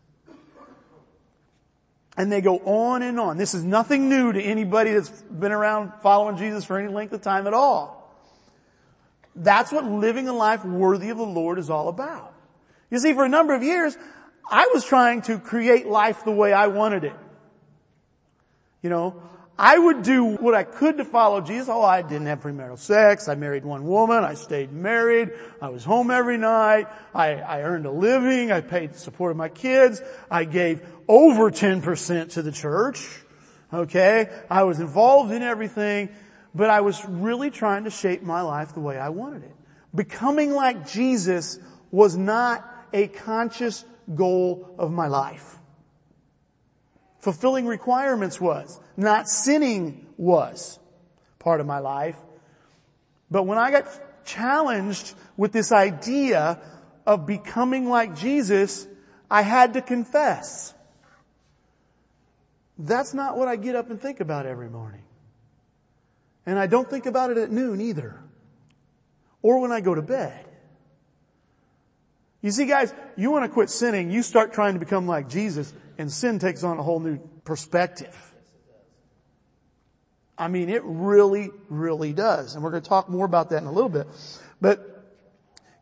And 2.19 2.31
they 2.31 2.43
go 2.43 2.59
on 2.59 3.01
and 3.01 3.19
on. 3.19 3.39
This 3.39 3.55
is 3.55 3.65
nothing 3.65 4.11
new 4.11 4.35
to 4.35 4.43
anybody 4.43 4.93
that's 4.93 5.09
been 5.09 5.51
around 5.51 5.95
following 6.03 6.37
Jesus 6.37 6.63
for 6.67 6.79
any 6.79 6.93
length 6.93 7.15
of 7.15 7.23
time 7.23 7.47
at 7.47 7.55
all. 7.55 8.15
That's 9.35 9.73
what 9.73 9.87
living 9.87 10.29
a 10.29 10.35
life 10.35 10.63
worthy 10.63 11.09
of 11.09 11.17
the 11.17 11.25
Lord 11.25 11.59
is 11.59 11.71
all 11.71 11.89
about. 11.89 12.35
You 12.91 12.99
see, 12.99 13.15
for 13.15 13.25
a 13.25 13.31
number 13.31 13.55
of 13.55 13.63
years, 13.63 13.97
I 14.49 14.71
was 14.73 14.85
trying 14.85 15.23
to 15.23 15.39
create 15.39 15.87
life 15.87 16.25
the 16.25 16.33
way 16.33 16.53
I 16.53 16.69
wanted 16.69 17.05
it. 17.05 17.15
You 18.83 18.91
know, 18.91 19.23
I 19.59 19.79
would 19.79 20.03
do 20.03 20.37
what 20.37 20.55
I 20.55 20.65
could 20.65 20.99
to 20.99 21.05
follow 21.05 21.41
Jesus. 21.41 21.69
Oh, 21.69 21.83
I 21.83 22.03
didn't 22.03 22.27
have 22.27 22.41
premarital 22.41 22.79
sex. 22.79 23.27
I 23.27 23.35
married 23.35 23.65
one 23.65 23.87
woman. 23.87 24.23
I 24.23 24.35
stayed 24.35 24.71
married. 24.71 25.31
I 25.63 25.71
was 25.71 25.83
home 25.83 26.11
every 26.11 26.37
night. 26.37 26.87
I, 27.15 27.37
I 27.37 27.63
earned 27.63 27.87
a 27.87 27.91
living. 27.91 28.53
I 28.53 28.61
paid 28.61 28.93
the 28.93 28.99
support 28.99 29.31
of 29.31 29.39
my 29.39 29.49
kids. 29.49 30.03
I 30.31 30.45
gave 30.45 30.87
over 31.09 31.51
10% 31.51 32.33
to 32.33 32.43
the 32.43 32.53
church. 32.53 33.09
Okay. 33.73 34.29
I 34.51 34.65
was 34.65 34.79
involved 34.79 35.33
in 35.33 35.43
everything, 35.43 36.11
but 36.55 36.69
I 36.69 36.83
was 36.83 37.03
really 37.07 37.51
trying 37.51 37.85
to 37.85 37.91
shape 37.91 38.23
my 38.23 38.43
life 38.43 38.75
the 38.75 38.81
way 38.81 38.99
I 38.99 39.09
wanted 39.09 39.45
it. 39.45 39.57
Becoming 39.95 40.53
like 40.53 40.87
Jesus 40.91 41.59
was 41.91 42.15
not 42.15 42.71
a 42.93 43.09
conscious 43.09 43.87
goal 44.15 44.75
of 44.79 44.93
my 44.93 45.09
life. 45.09 45.59
Fulfilling 47.21 47.67
requirements 47.67 48.41
was. 48.41 48.81
Not 48.97 49.29
sinning 49.29 50.07
was 50.17 50.79
part 51.39 51.61
of 51.61 51.67
my 51.67 51.81
life. 51.81 52.17
But 53.31 53.45
when 53.45 53.59
I 53.59 53.71
got 53.71 54.25
challenged 54.25 55.15
with 55.37 55.53
this 55.53 55.73
idea 55.73 56.61
of 57.07 57.27
becoming 57.27 57.89
like 57.89 58.17
Jesus, 58.17 58.87
I 59.31 59.43
had 59.43 59.75
to 59.75 59.83
confess. 59.83 60.75
That's 62.79 63.15
not 63.15 63.37
what 63.37 63.49
I 63.49 63.57
get 63.57 63.75
up 63.75 63.91
and 63.91 64.01
think 64.01 64.21
about 64.21 64.47
every 64.47 64.69
morning. 64.69 65.03
And 66.45 66.59
I 66.59 66.67
don't 66.67 66.89
think 66.89 67.07
about 67.07 67.31
it 67.31 67.39
at 67.39 67.51
noon 67.51 67.81
either. 67.81 68.21
Or 69.43 69.61
when 69.61 69.73
I 69.73 69.81
go 69.81 69.95
to 69.95 70.03
bed. 70.03 70.46
You 72.47 72.53
see 72.53 72.67
guys, 72.67 72.95
you 73.17 73.33
want 73.33 73.45
to 73.45 73.49
quit 73.49 73.71
sinning, 73.71 74.13
you 74.13 74.23
start 74.23 74.53
trying 74.53 74.75
to 74.75 74.79
become 74.79 75.09
like 75.09 75.29
Jesus, 75.29 75.75
and 75.99 76.09
sin 76.09 76.39
takes 76.39 76.63
on 76.63 76.79
a 76.79 76.83
whole 76.85 77.01
new 77.01 77.19
perspective. 77.43 78.17
I 80.39 80.47
mean, 80.47 80.69
it 80.69 80.83
really, 80.85 81.51
really 81.69 82.13
does. 82.13 82.55
And 82.55 82.63
we're 82.63 82.71
going 82.71 82.85
to 82.85 82.89
talk 82.89 83.09
more 83.09 83.27
about 83.27 83.51
that 83.51 83.63
in 83.63 83.67
a 83.67 83.73
little 83.73 83.89
bit. 83.89 84.07
But 84.61 84.79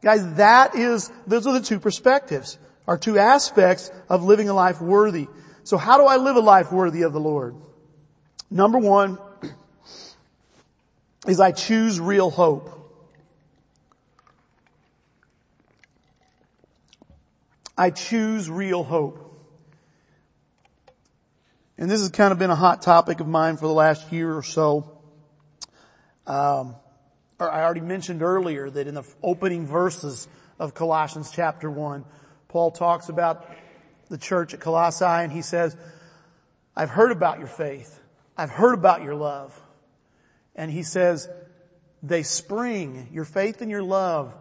guys, 0.03 0.37
that 0.37 0.74
is, 0.74 1.12
those 1.27 1.46
are 1.46 1.53
the 1.53 1.61
two 1.61 1.79
perspectives, 1.79 2.57
our 2.88 2.96
two 2.96 3.18
aspects 3.18 3.90
of 4.09 4.24
living 4.24 4.48
a 4.48 4.55
life 4.55 4.81
worthy. 4.81 5.29
So 5.64 5.77
how 5.77 5.98
do 5.98 6.05
I 6.05 6.16
live 6.16 6.37
a 6.37 6.40
life 6.40 6.72
worthy 6.72 7.03
of 7.03 7.12
the 7.12 7.20
Lord? 7.20 7.57
Number 8.50 8.79
one 8.79 9.18
is 11.27 11.40
I 11.40 11.53
choose 11.53 12.00
real 12.00 12.31
hope. 12.31 12.84
I 17.76 17.90
choose 17.90 18.48
real 18.48 18.84
hope. 18.84 19.20
And 21.76 21.90
this 21.90 22.00
has 22.00 22.10
kind 22.10 22.30
of 22.30 22.38
been 22.38 22.50
a 22.50 22.56
hot 22.56 22.82
topic 22.82 23.20
of 23.20 23.26
mine 23.26 23.56
for 23.56 23.66
the 23.66 23.72
last 23.72 24.12
year 24.12 24.37
or 24.37 24.44
so. 24.44 24.98
Um, 26.26 26.76
I 27.40 27.62
already 27.62 27.80
mentioned 27.80 28.22
earlier 28.22 28.70
that 28.70 28.87
in 28.87 28.94
the 28.94 29.02
opening 29.22 29.66
verses 29.66 30.28
of 30.58 30.74
Colossians 30.74 31.32
chapter 31.32 31.68
1, 31.68 32.04
Paul 32.46 32.70
talks 32.70 33.08
about 33.08 33.50
the 34.08 34.18
church 34.18 34.54
at 34.54 34.60
Colossae 34.60 35.04
and 35.04 35.32
he 35.32 35.42
says, 35.42 35.76
I've 36.76 36.90
heard 36.90 37.10
about 37.10 37.38
your 37.38 37.48
faith. 37.48 38.00
I've 38.37 38.50
heard 38.50 38.74
about 38.74 39.02
your 39.02 39.16
love. 39.16 39.60
And 40.54 40.70
he 40.70 40.84
says, 40.84 41.28
they 42.04 42.22
spring, 42.22 43.08
your 43.12 43.24
faith 43.24 43.60
and 43.62 43.70
your 43.70 43.82
love 43.82 44.32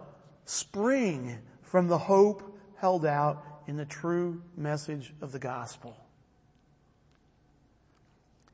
spring 0.46 1.40
from 1.64 1.88
the 1.88 1.98
hope 1.98 2.53
held 2.84 3.06
out 3.06 3.42
in 3.66 3.78
the 3.78 3.86
true 3.86 4.42
message 4.58 5.14
of 5.22 5.32
the 5.32 5.40
gospel. 5.40 5.96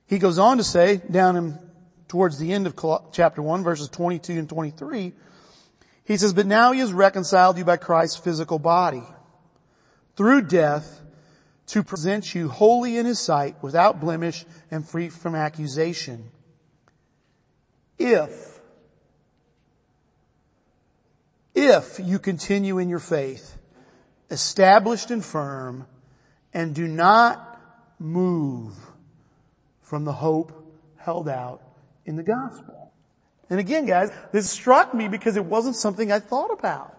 He 0.05 0.19
goes 0.19 0.37
on 0.37 0.57
to 0.57 0.63
say, 0.63 1.01
down 1.09 1.35
in, 1.35 1.57
towards 2.07 2.37
the 2.37 2.53
end 2.53 2.67
of 2.67 2.75
chapter 3.11 3.41
1, 3.41 3.63
verses 3.63 3.89
22 3.89 4.33
and 4.33 4.47
23, 4.47 5.13
he 6.03 6.17
says, 6.17 6.33
but 6.33 6.45
now 6.45 6.73
he 6.73 6.79
has 6.79 6.93
reconciled 6.93 7.57
you 7.57 7.65
by 7.65 7.77
Christ's 7.77 8.17
physical 8.17 8.59
body 8.59 9.01
through 10.15 10.43
death 10.43 11.01
to 11.65 11.81
present 11.81 12.35
you 12.35 12.49
holy 12.49 12.97
in 12.97 13.07
his 13.07 13.17
sight 13.17 13.55
without 13.63 13.99
blemish 13.99 14.45
and 14.69 14.87
free 14.87 15.09
from 15.09 15.33
accusation. 15.33 16.29
If, 17.97 18.61
if 21.55 21.99
you 21.99 22.19
continue 22.19 22.77
in 22.77 22.89
your 22.89 22.99
faith, 22.99 23.55
established 24.29 25.11
and 25.11 25.23
firm, 25.23 25.87
and 26.53 26.73
do 26.73 26.87
not 26.87 27.59
move 27.99 28.73
from 29.81 30.05
the 30.05 30.13
hope 30.13 30.53
held 30.97 31.27
out 31.27 31.61
in 32.05 32.15
the 32.15 32.23
gospel. 32.23 32.91
And 33.49 33.59
again, 33.59 33.85
guys, 33.85 34.11
this 34.31 34.49
struck 34.49 34.93
me 34.93 35.07
because 35.07 35.35
it 35.35 35.45
wasn't 35.45 35.75
something 35.75 36.11
I 36.11 36.19
thought 36.19 36.51
about. 36.51 36.95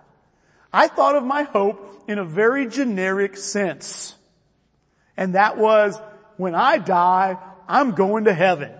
I 0.72 0.88
thought 0.88 1.16
of 1.16 1.24
my 1.24 1.44
hope 1.44 2.04
in 2.08 2.18
a 2.18 2.24
very 2.24 2.66
generic 2.66 3.36
sense. 3.36 4.16
And 5.16 5.34
that 5.34 5.56
was, 5.56 6.00
when 6.36 6.54
I 6.54 6.78
die, 6.78 7.36
I'm 7.68 7.92
going 7.92 8.24
to 8.24 8.34
heaven. 8.34 8.72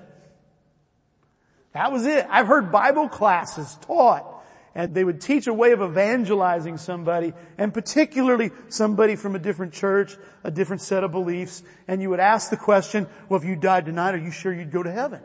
That 1.72 1.92
was 1.92 2.06
it. 2.06 2.26
I've 2.28 2.46
heard 2.46 2.72
Bible 2.72 3.08
classes 3.08 3.76
taught 3.82 4.39
and 4.74 4.94
they 4.94 5.04
would 5.04 5.20
teach 5.20 5.46
a 5.46 5.54
way 5.54 5.72
of 5.72 5.82
evangelizing 5.82 6.76
somebody, 6.76 7.32
and 7.58 7.74
particularly 7.74 8.50
somebody 8.68 9.16
from 9.16 9.34
a 9.34 9.38
different 9.38 9.72
church, 9.72 10.16
a 10.44 10.50
different 10.50 10.82
set 10.82 11.02
of 11.02 11.10
beliefs, 11.10 11.62
and 11.88 12.00
you 12.00 12.10
would 12.10 12.20
ask 12.20 12.50
the 12.50 12.56
question, 12.56 13.08
well, 13.28 13.40
if 13.40 13.46
you 13.46 13.56
died 13.56 13.86
tonight, 13.86 14.14
are 14.14 14.18
you 14.18 14.30
sure 14.30 14.52
you'd 14.52 14.70
go 14.70 14.82
to 14.82 14.90
heaven? 14.90 15.20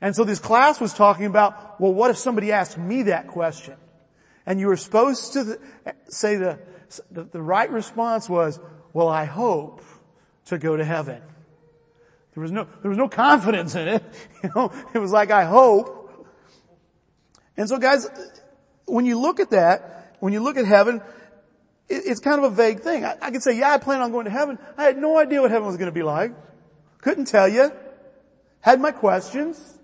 And 0.00 0.16
so 0.16 0.24
this 0.24 0.40
class 0.40 0.80
was 0.80 0.94
talking 0.94 1.26
about, 1.26 1.80
well, 1.80 1.92
what 1.92 2.10
if 2.10 2.18
somebody 2.18 2.50
asked 2.50 2.76
me 2.76 3.04
that 3.04 3.28
question? 3.28 3.76
And 4.44 4.58
you 4.58 4.66
were 4.66 4.76
supposed 4.76 5.34
to 5.34 5.60
say 6.08 6.36
the, 6.36 6.58
the, 7.10 7.40
right 7.40 7.70
response 7.70 8.28
was, 8.28 8.58
well, 8.92 9.08
I 9.08 9.24
hope 9.24 9.82
to 10.46 10.58
go 10.58 10.76
to 10.76 10.84
heaven. 10.84 11.22
There 12.34 12.42
was 12.42 12.50
no, 12.50 12.66
there 12.80 12.88
was 12.88 12.98
no 12.98 13.08
confidence 13.08 13.74
in 13.74 13.86
it. 13.86 14.02
You 14.42 14.50
know, 14.56 14.72
it 14.92 14.98
was 14.98 15.12
like, 15.12 15.30
I 15.30 15.44
hope 15.44 16.01
and 17.56 17.68
so 17.68 17.78
guys, 17.78 18.08
when 18.86 19.06
you 19.06 19.18
look 19.18 19.40
at 19.40 19.50
that, 19.50 20.16
when 20.20 20.32
you 20.32 20.40
look 20.40 20.56
at 20.56 20.66
heaven, 20.66 21.00
it, 21.88 22.02
it's 22.06 22.20
kind 22.20 22.38
of 22.42 22.52
a 22.52 22.54
vague 22.54 22.80
thing. 22.80 23.04
I, 23.04 23.16
I 23.20 23.30
could 23.30 23.42
say, 23.42 23.58
yeah, 23.58 23.72
I 23.72 23.78
plan 23.78 24.00
on 24.00 24.12
going 24.12 24.24
to 24.24 24.30
heaven. 24.30 24.58
I 24.76 24.84
had 24.84 24.98
no 24.98 25.18
idea 25.18 25.40
what 25.40 25.50
heaven 25.50 25.66
was 25.66 25.76
going 25.76 25.90
to 25.90 25.94
be 25.94 26.02
like. 26.02 26.32
Couldn't 27.00 27.26
tell 27.26 27.48
you. 27.48 27.72
Had 28.60 28.80
my 28.80 28.92
questions. 28.92 29.78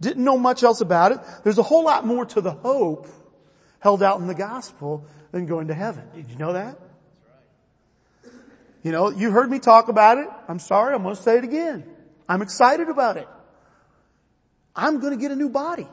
Didn't 0.00 0.24
know 0.24 0.38
much 0.38 0.62
else 0.62 0.80
about 0.80 1.12
it. 1.12 1.18
There's 1.44 1.58
a 1.58 1.62
whole 1.62 1.84
lot 1.84 2.06
more 2.06 2.24
to 2.26 2.40
the 2.40 2.52
hope 2.52 3.08
held 3.80 4.02
out 4.02 4.20
in 4.20 4.26
the 4.26 4.34
gospel 4.34 5.04
than 5.32 5.46
going 5.46 5.68
to 5.68 5.74
heaven. 5.74 6.04
Did 6.14 6.30
you 6.30 6.36
know 6.36 6.52
that? 6.54 6.78
You 8.82 8.92
know, 8.92 9.10
you 9.10 9.30
heard 9.30 9.50
me 9.50 9.58
talk 9.58 9.88
about 9.88 10.18
it. 10.18 10.28
I'm 10.48 10.58
sorry, 10.58 10.94
I'm 10.94 11.02
going 11.02 11.16
to 11.16 11.22
say 11.22 11.38
it 11.38 11.44
again. 11.44 11.84
I'm 12.28 12.42
excited 12.42 12.88
about 12.88 13.16
it. 13.16 13.28
I'm 14.74 15.00
going 15.00 15.12
to 15.12 15.20
get 15.20 15.30
a 15.30 15.36
new 15.36 15.48
body. 15.48 15.88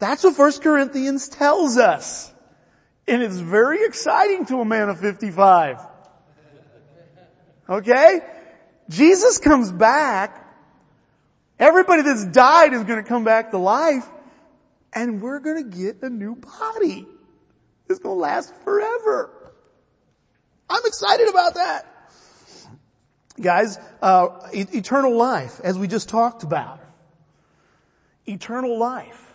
That's 0.00 0.24
what 0.24 0.36
1 0.36 0.60
Corinthians 0.60 1.28
tells 1.28 1.76
us. 1.76 2.32
And 3.06 3.22
it's 3.22 3.36
very 3.36 3.84
exciting 3.84 4.46
to 4.46 4.60
a 4.60 4.64
man 4.64 4.88
of 4.88 4.98
55. 4.98 5.78
Okay? 7.68 8.20
Jesus 8.88 9.38
comes 9.38 9.70
back. 9.70 10.48
Everybody 11.58 12.02
that's 12.02 12.24
died 12.24 12.72
is 12.72 12.82
going 12.84 13.02
to 13.02 13.08
come 13.08 13.22
back 13.24 13.52
to 13.52 13.58
life. 13.58 14.08
and 14.92 15.22
we're 15.22 15.38
gonna 15.38 15.62
get 15.62 16.02
a 16.02 16.10
new 16.10 16.34
body. 16.34 17.06
It's 17.88 18.00
gonna 18.00 18.14
last 18.16 18.52
forever. 18.64 19.30
I'm 20.68 20.82
excited 20.84 21.28
about 21.28 21.54
that. 21.54 21.86
Guys, 23.40 23.78
uh, 24.02 24.50
e- 24.52 24.66
eternal 24.72 25.16
life, 25.16 25.60
as 25.62 25.78
we 25.78 25.86
just 25.86 26.08
talked 26.08 26.42
about. 26.42 26.80
Eternal 28.26 28.78
life. 28.78 29.29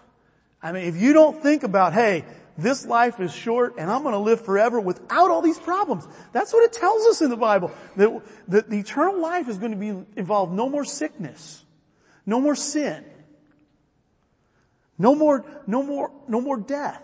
I 0.65 0.71
mean, 0.71 0.85
if 0.85 0.97
you 0.97 1.13
don't 1.13 1.43
think 1.43 1.61
about, 1.61 1.93
hey, 1.93 2.25
this 2.57 2.87
life 2.87 3.19
is 3.19 3.31
short 3.31 3.75
and 3.77 3.91
I'm 3.91 4.01
going 4.01 4.15
to 4.15 4.19
live 4.19 4.43
forever 4.43 4.79
without 4.79 5.29
all 5.29 5.43
these 5.43 5.59
problems. 5.59 6.07
That's 6.31 6.51
what 6.51 6.63
it 6.63 6.73
tells 6.73 7.05
us 7.05 7.21
in 7.21 7.29
the 7.29 7.37
Bible. 7.37 7.71
That, 7.97 8.23
that 8.47 8.69
the 8.71 8.79
eternal 8.79 9.21
life 9.21 9.47
is 9.47 9.59
going 9.59 9.73
to 9.73 9.77
be 9.77 9.89
involved 10.15 10.53
no 10.53 10.67
more 10.67 10.83
sickness, 10.83 11.63
no 12.25 12.41
more 12.41 12.55
sin, 12.55 13.05
no 14.97 15.13
more, 15.13 15.45
no 15.67 15.83
more, 15.83 16.11
no 16.27 16.41
more 16.41 16.57
death. 16.57 17.03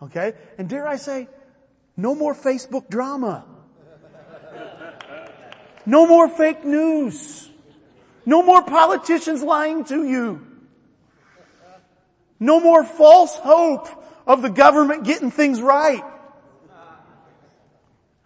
Okay? 0.00 0.34
And 0.58 0.68
dare 0.68 0.86
I 0.86 0.98
say, 0.98 1.26
no 1.96 2.14
more 2.14 2.36
Facebook 2.36 2.88
drama. 2.88 3.44
No 5.84 6.06
more 6.06 6.28
fake 6.28 6.64
news. 6.64 7.50
No 8.24 8.44
more 8.44 8.62
politicians 8.62 9.42
lying 9.42 9.84
to 9.86 10.06
you. 10.06 10.45
No 12.38 12.60
more 12.60 12.84
false 12.84 13.36
hope 13.36 13.88
of 14.26 14.42
the 14.42 14.50
government 14.50 15.04
getting 15.04 15.30
things 15.30 15.60
right. 15.60 16.02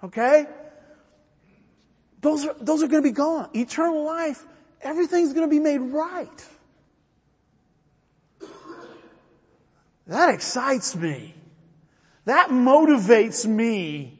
Okay? 0.02 0.46
Those 2.20 2.46
are, 2.46 2.54
those 2.60 2.82
are 2.82 2.88
going 2.88 3.02
to 3.02 3.08
be 3.08 3.14
gone. 3.14 3.50
Eternal 3.54 4.04
life, 4.04 4.44
everything's 4.80 5.32
going 5.32 5.48
to 5.48 5.50
be 5.50 5.60
made 5.60 5.78
right. 5.78 6.46
That 10.06 10.34
excites 10.34 10.96
me. 10.96 11.34
That 12.24 12.50
motivates 12.50 13.46
me 13.46 14.18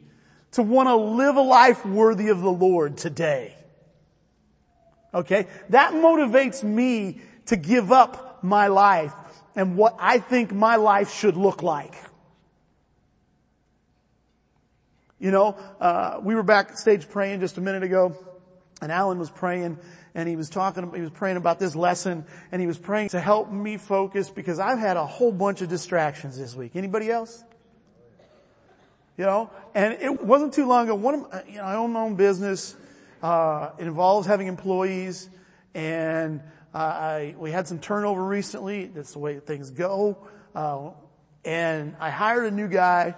to 0.52 0.62
want 0.62 0.88
to 0.88 0.96
live 0.96 1.36
a 1.36 1.42
life 1.42 1.84
worthy 1.84 2.28
of 2.28 2.40
the 2.40 2.50
Lord 2.50 2.96
today. 2.96 3.56
Okay? 5.12 5.46
That 5.70 5.92
motivates 5.92 6.62
me 6.62 7.20
to 7.46 7.56
give 7.56 7.90
up 7.90 8.42
my 8.42 8.68
life 8.68 9.12
and 9.56 9.76
what 9.76 9.96
I 9.98 10.18
think 10.18 10.52
my 10.52 10.76
life 10.76 11.12
should 11.12 11.36
look 11.36 11.62
like. 11.62 11.94
You 15.18 15.30
know, 15.30 15.56
uh, 15.80 16.18
we 16.22 16.34
were 16.34 16.42
backstage 16.42 17.08
praying 17.08 17.40
just 17.40 17.58
a 17.58 17.60
minute 17.60 17.82
ago, 17.82 18.16
and 18.80 18.90
Alan 18.90 19.18
was 19.18 19.28
praying, 19.28 19.78
and 20.14 20.28
he 20.28 20.34
was 20.34 20.48
talking, 20.48 20.90
he 20.94 21.02
was 21.02 21.10
praying 21.10 21.36
about 21.36 21.58
this 21.58 21.76
lesson, 21.76 22.24
and 22.50 22.60
he 22.60 22.66
was 22.66 22.78
praying 22.78 23.10
to 23.10 23.20
help 23.20 23.52
me 23.52 23.76
focus 23.76 24.30
because 24.30 24.58
I've 24.58 24.78
had 24.78 24.96
a 24.96 25.04
whole 25.04 25.30
bunch 25.30 25.60
of 25.60 25.68
distractions 25.68 26.38
this 26.38 26.54
week. 26.54 26.74
Anybody 26.74 27.10
else? 27.10 27.44
You 29.18 29.26
know, 29.26 29.50
and 29.74 29.98
it 30.00 30.24
wasn't 30.24 30.54
too 30.54 30.66
long 30.66 30.86
ago. 30.86 30.94
One 30.94 31.26
of 31.30 31.48
you 31.50 31.56
know, 31.56 31.64
I 31.64 31.74
own 31.74 31.92
my 31.92 32.00
own 32.00 32.14
business. 32.14 32.74
Uh, 33.22 33.72
it 33.78 33.86
involves 33.86 34.26
having 34.26 34.46
employees, 34.46 35.28
and 35.74 36.40
uh, 36.74 36.78
I, 36.78 37.34
we 37.38 37.50
had 37.50 37.66
some 37.66 37.78
turnover 37.78 38.24
recently. 38.24 38.86
That's 38.86 39.12
the 39.12 39.18
way 39.18 39.38
things 39.40 39.70
go. 39.70 40.18
Uh, 40.54 40.90
and 41.44 41.96
I 42.00 42.10
hired 42.10 42.46
a 42.46 42.50
new 42.50 42.68
guy, 42.68 43.14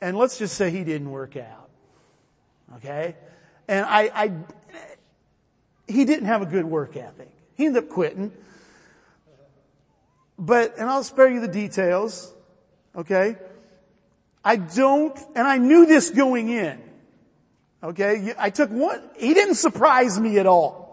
and 0.00 0.16
let's 0.16 0.38
just 0.38 0.56
say 0.56 0.70
he 0.70 0.84
didn't 0.84 1.10
work 1.10 1.36
out. 1.36 1.68
Okay, 2.76 3.16
and 3.66 3.86
I, 3.86 4.10
I 4.14 4.32
he 5.88 6.04
didn't 6.04 6.26
have 6.26 6.42
a 6.42 6.46
good 6.46 6.66
work 6.66 6.96
ethic. 6.96 7.30
He 7.56 7.66
ended 7.66 7.84
up 7.84 7.90
quitting. 7.90 8.32
But, 10.38 10.78
and 10.78 10.88
I'll 10.88 11.02
spare 11.02 11.28
you 11.28 11.40
the 11.40 11.48
details. 11.48 12.32
Okay. 12.94 13.36
I 14.44 14.56
don't, 14.56 15.18
and 15.34 15.46
I 15.46 15.58
knew 15.58 15.84
this 15.84 16.10
going 16.10 16.50
in. 16.50 16.80
Okay. 17.82 18.32
I 18.38 18.50
took 18.50 18.70
one, 18.70 19.02
he 19.18 19.34
didn't 19.34 19.56
surprise 19.56 20.20
me 20.20 20.38
at 20.38 20.46
all. 20.46 20.87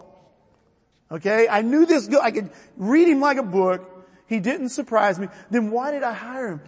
Okay. 1.10 1.46
I 1.48 1.62
knew 1.62 1.86
this, 1.86 2.06
guy 2.06 2.18
I 2.20 2.30
could 2.30 2.50
read 2.76 3.08
him 3.08 3.20
like 3.20 3.38
a 3.38 3.42
book. 3.42 3.92
He 4.26 4.40
didn't 4.40 4.70
surprise 4.70 5.18
me. 5.18 5.28
Then 5.50 5.70
why 5.70 5.92
did 5.92 6.02
I 6.02 6.12
hire 6.12 6.48
him? 6.48 6.60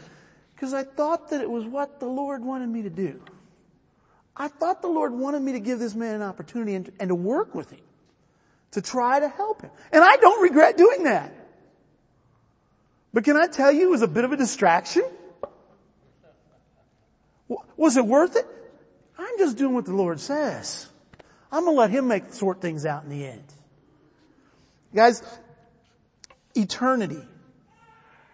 Because 0.55 0.75
I 0.75 0.85
thought 0.85 1.31
that 1.31 1.41
it 1.41 1.51
was 1.51 1.65
what 1.65 2.01
the 2.01 2.07
Lord 2.07 2.45
wanted 2.45 2.69
me 2.69 2.83
to 2.83 2.91
do. 2.91 3.21
I 4.37 4.49
thought 4.49 4.83
the 4.83 4.89
Lord 4.89 5.13
wanted 5.13 5.43
me 5.43 5.53
to 5.53 5.61
give 5.61 5.81
this 5.81 5.95
man 5.95 6.15
an 6.15 6.23
opportunity 6.23 6.75
and, 6.75 6.93
and 7.01 7.09
to 7.09 7.15
work 7.15 7.55
with 7.55 7.71
him. 7.71 7.81
To 8.73 8.83
try 8.83 9.19
to 9.19 9.29
help 9.29 9.63
him. 9.63 9.71
And 9.93 10.05
I 10.05 10.17
don't 10.17 10.43
regret 10.43 10.77
doing 10.77 11.05
that. 11.05 11.35
But 13.13 13.25
can 13.25 13.37
I 13.37 13.47
tell 13.47 13.73
you 13.73 13.89
it 13.89 13.91
was 13.91 14.03
a 14.03 14.09
bit 14.09 14.25
of 14.25 14.33
a 14.33 14.37
distraction? 14.37 15.03
Was 17.77 17.97
it 17.97 18.05
worth 18.05 18.37
it? 18.37 18.47
I'm 19.19 19.39
just 19.39 19.57
doing 19.57 19.75
what 19.75 19.87
the 19.87 19.95
Lord 19.95 20.21
says. 20.21 20.89
I'm 21.51 21.65
gonna 21.65 21.77
let 21.77 21.91
Him 21.91 22.09
make, 22.09 22.33
sort 22.33 22.61
things 22.61 22.85
out 22.85 23.05
in 23.05 23.09
the 23.09 23.27
end. 23.27 23.45
Guys, 24.95 25.23
eternity 26.55 27.23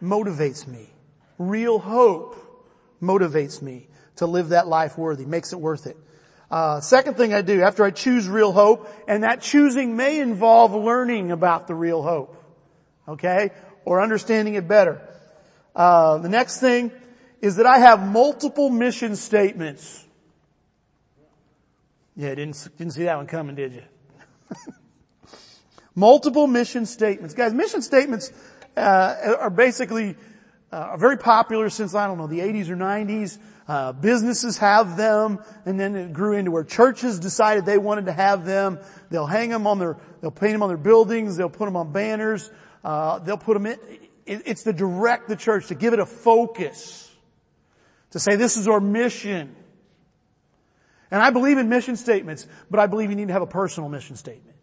motivates 0.02 0.66
me. 0.66 0.88
Real 1.38 1.78
hope 1.78 2.36
motivates 3.02 3.60
me 3.60 3.88
to 4.16 4.26
live 4.26 4.50
that 4.50 4.68
life 4.68 4.96
worthy, 4.96 5.24
makes 5.24 5.52
it 5.52 5.60
worth 5.60 5.86
it. 5.86 5.96
Uh, 6.50 6.80
second 6.80 7.16
thing 7.16 7.34
I 7.34 7.42
do 7.42 7.62
after 7.62 7.84
I 7.84 7.90
choose 7.90 8.28
real 8.28 8.52
hope, 8.52 8.88
and 9.08 9.24
that 9.24 9.40
choosing 9.40 9.96
may 9.96 10.20
involve 10.20 10.72
learning 10.72 11.32
about 11.32 11.66
the 11.66 11.74
real 11.74 12.02
hope, 12.02 12.36
okay, 13.08 13.50
or 13.84 14.00
understanding 14.00 14.54
it 14.54 14.68
better. 14.68 15.00
Uh, 15.74 16.18
the 16.18 16.28
next 16.28 16.60
thing 16.60 16.92
is 17.40 17.56
that 17.56 17.66
I 17.66 17.78
have 17.78 18.06
multiple 18.06 18.70
mission 18.70 19.16
statements. 19.16 20.04
Yeah, 22.14 22.34
didn't 22.36 22.68
didn't 22.78 22.92
see 22.92 23.04
that 23.04 23.16
one 23.16 23.26
coming, 23.26 23.56
did 23.56 23.72
you? 23.72 23.82
multiple 25.94 26.46
mission 26.46 26.86
statements, 26.86 27.34
guys. 27.34 27.54
Mission 27.54 27.82
statements 27.82 28.32
uh, 28.76 29.36
are 29.40 29.50
basically 29.50 30.16
uh, 30.72 30.76
are 30.76 30.98
very 30.98 31.16
popular 31.16 31.70
since 31.70 31.94
I 31.94 32.06
don't 32.06 32.18
know 32.18 32.26
the 32.26 32.40
80s 32.40 32.68
or 32.68 32.76
90s. 32.76 33.38
Uh, 33.66 33.92
businesses 33.92 34.58
have 34.58 34.96
them, 34.96 35.38
and 35.64 35.78
then 35.80 35.96
it 35.96 36.12
grew 36.12 36.36
into 36.36 36.50
where 36.50 36.64
churches 36.64 37.18
decided 37.18 37.64
they 37.64 37.78
wanted 37.78 38.06
to 38.06 38.12
have 38.12 38.44
them. 38.44 38.78
They'll 39.08 39.24
hang 39.24 39.50
them 39.50 39.66
on 39.66 39.78
their, 39.78 39.96
they'll 40.20 40.30
paint 40.30 40.52
them 40.52 40.62
on 40.62 40.68
their 40.68 40.76
buildings, 40.76 41.36
they'll 41.36 41.48
put 41.48 41.64
them 41.64 41.76
on 41.76 41.92
banners, 41.92 42.50
uh, 42.82 43.20
they'll 43.20 43.38
put 43.38 43.54
them 43.54 43.66
in. 43.66 43.78
It, 44.26 44.42
it's 44.46 44.64
to 44.64 44.72
direct 44.72 45.28
the 45.28 45.36
church, 45.36 45.68
to 45.68 45.74
give 45.74 45.92
it 45.92 45.98
a 45.98 46.06
focus, 46.06 47.10
to 48.10 48.18
say 48.18 48.36
this 48.36 48.56
is 48.56 48.68
our 48.68 48.80
mission. 48.80 49.54
And 51.10 51.22
I 51.22 51.30
believe 51.30 51.56
in 51.56 51.68
mission 51.68 51.96
statements, 51.96 52.46
but 52.70 52.80
I 52.80 52.86
believe 52.86 53.10
you 53.10 53.16
need 53.16 53.28
to 53.28 53.32
have 53.32 53.42
a 53.42 53.46
personal 53.46 53.88
mission 53.88 54.16
statement. 54.16 54.53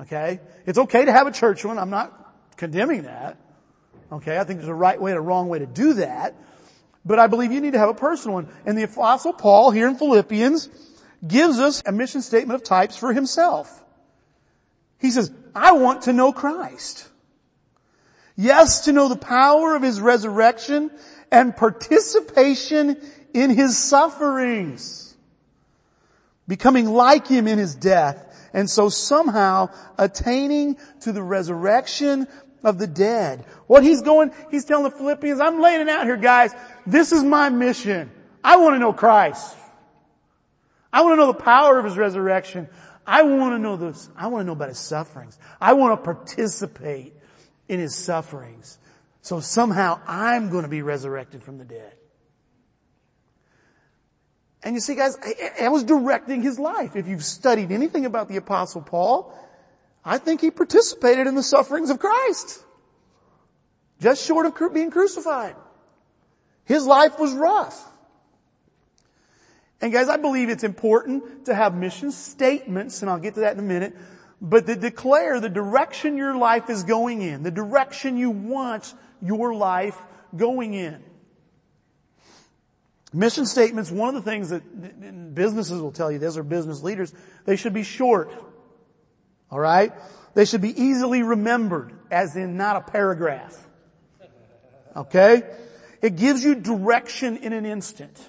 Okay? 0.00 0.40
It's 0.66 0.78
okay 0.78 1.04
to 1.04 1.12
have 1.12 1.26
a 1.26 1.32
church 1.32 1.64
one. 1.64 1.78
I'm 1.78 1.90
not 1.90 2.56
condemning 2.56 3.02
that. 3.04 3.36
Okay? 4.10 4.38
I 4.38 4.44
think 4.44 4.60
there's 4.60 4.68
a 4.68 4.74
right 4.74 5.00
way 5.00 5.12
and 5.12 5.18
a 5.18 5.22
wrong 5.22 5.48
way 5.48 5.60
to 5.60 5.66
do 5.66 5.94
that. 5.94 6.34
But 7.04 7.18
I 7.18 7.26
believe 7.26 7.52
you 7.52 7.60
need 7.60 7.74
to 7.74 7.78
have 7.78 7.90
a 7.90 7.94
personal 7.94 8.34
one. 8.34 8.48
And 8.64 8.76
the 8.78 8.84
apostle 8.84 9.32
Paul 9.32 9.70
here 9.70 9.88
in 9.88 9.96
Philippians 9.96 10.68
gives 11.26 11.58
us 11.58 11.82
a 11.84 11.92
mission 11.92 12.22
statement 12.22 12.60
of 12.60 12.64
types 12.64 12.96
for 12.96 13.12
himself. 13.12 13.84
He 14.98 15.10
says, 15.10 15.30
I 15.54 15.72
want 15.72 16.02
to 16.02 16.12
know 16.12 16.32
Christ. 16.32 17.08
Yes, 18.36 18.86
to 18.86 18.92
know 18.92 19.08
the 19.08 19.16
power 19.16 19.76
of 19.76 19.82
his 19.82 20.00
resurrection 20.00 20.90
and 21.30 21.56
participation 21.56 23.00
in 23.32 23.50
his 23.50 23.76
sufferings. 23.76 25.14
Becoming 26.48 26.86
like 26.86 27.26
him 27.26 27.46
in 27.46 27.58
his 27.58 27.74
death 27.74 28.23
and 28.54 28.70
so 28.70 28.88
somehow 28.88 29.68
attaining 29.98 30.78
to 31.00 31.12
the 31.12 31.22
resurrection 31.22 32.26
of 32.62 32.78
the 32.78 32.86
dead. 32.86 33.44
What 33.66 33.82
he's 33.82 34.00
going, 34.00 34.32
he's 34.50 34.64
telling 34.64 34.84
the 34.84 34.90
Philippians, 34.90 35.40
I'm 35.40 35.60
laying 35.60 35.82
it 35.82 35.88
out 35.88 36.06
here 36.06 36.16
guys. 36.16 36.54
This 36.86 37.12
is 37.12 37.22
my 37.22 37.50
mission. 37.50 38.10
I 38.42 38.56
want 38.56 38.76
to 38.76 38.78
know 38.78 38.92
Christ. 38.92 39.56
I 40.92 41.02
want 41.02 41.14
to 41.14 41.16
know 41.16 41.26
the 41.26 41.42
power 41.42 41.78
of 41.78 41.84
His 41.84 41.96
resurrection. 41.96 42.68
I 43.06 43.22
want 43.22 43.54
to 43.54 43.58
know 43.58 43.76
this. 43.76 44.08
I 44.16 44.28
want 44.28 44.42
to 44.42 44.46
know 44.46 44.52
about 44.52 44.68
His 44.68 44.78
sufferings. 44.78 45.36
I 45.60 45.72
want 45.72 45.98
to 45.98 46.04
participate 46.04 47.14
in 47.68 47.80
His 47.80 47.94
sufferings. 47.94 48.78
So 49.20 49.40
somehow 49.40 50.00
I'm 50.06 50.50
going 50.50 50.62
to 50.62 50.68
be 50.68 50.82
resurrected 50.82 51.42
from 51.42 51.58
the 51.58 51.64
dead. 51.64 51.94
And 54.64 54.74
you 54.74 54.80
see 54.80 54.94
guys, 54.94 55.16
I, 55.60 55.68
was 55.68 55.84
directing 55.84 56.42
his 56.42 56.58
life. 56.58 56.96
If 56.96 57.06
you've 57.06 57.22
studied 57.22 57.70
anything 57.70 58.06
about 58.06 58.28
the 58.28 58.38
apostle 58.38 58.80
Paul, 58.80 59.38
I 60.02 60.16
think 60.16 60.40
he 60.40 60.50
participated 60.50 61.26
in 61.26 61.34
the 61.34 61.42
sufferings 61.42 61.90
of 61.90 61.98
Christ. 61.98 62.64
Just 64.00 64.26
short 64.26 64.46
of 64.46 64.72
being 64.72 64.90
crucified. 64.90 65.54
His 66.64 66.86
life 66.86 67.18
was 67.18 67.32
rough. 67.34 67.78
And 69.82 69.92
guys, 69.92 70.08
I 70.08 70.16
believe 70.16 70.48
it's 70.48 70.64
important 70.64 71.44
to 71.44 71.54
have 71.54 71.74
mission 71.74 72.10
statements, 72.10 73.02
and 73.02 73.10
I'll 73.10 73.18
get 73.18 73.34
to 73.34 73.40
that 73.40 73.52
in 73.52 73.58
a 73.58 73.62
minute, 73.62 73.94
but 74.40 74.66
to 74.66 74.76
declare 74.76 75.40
the 75.40 75.50
direction 75.50 76.16
your 76.16 76.36
life 76.36 76.70
is 76.70 76.84
going 76.84 77.20
in, 77.20 77.42
the 77.42 77.50
direction 77.50 78.16
you 78.16 78.30
want 78.30 78.94
your 79.20 79.54
life 79.54 79.98
going 80.34 80.72
in. 80.72 81.02
Mission 83.14 83.46
statements, 83.46 83.92
one 83.92 84.08
of 84.08 84.24
the 84.24 84.28
things 84.28 84.50
that 84.50 85.34
businesses 85.34 85.80
will 85.80 85.92
tell 85.92 86.10
you 86.10 86.18
those 86.18 86.36
are 86.36 86.42
business 86.42 86.82
leaders, 86.82 87.14
they 87.44 87.54
should 87.54 87.72
be 87.72 87.84
short. 87.84 88.32
Alright? 89.52 89.92
They 90.34 90.44
should 90.44 90.60
be 90.60 90.82
easily 90.82 91.22
remembered, 91.22 91.92
as 92.10 92.34
in 92.34 92.56
not 92.56 92.76
a 92.76 92.80
paragraph. 92.80 93.56
Okay? 94.96 95.44
It 96.02 96.16
gives 96.16 96.44
you 96.44 96.56
direction 96.56 97.36
in 97.36 97.52
an 97.52 97.64
instant. 97.64 98.20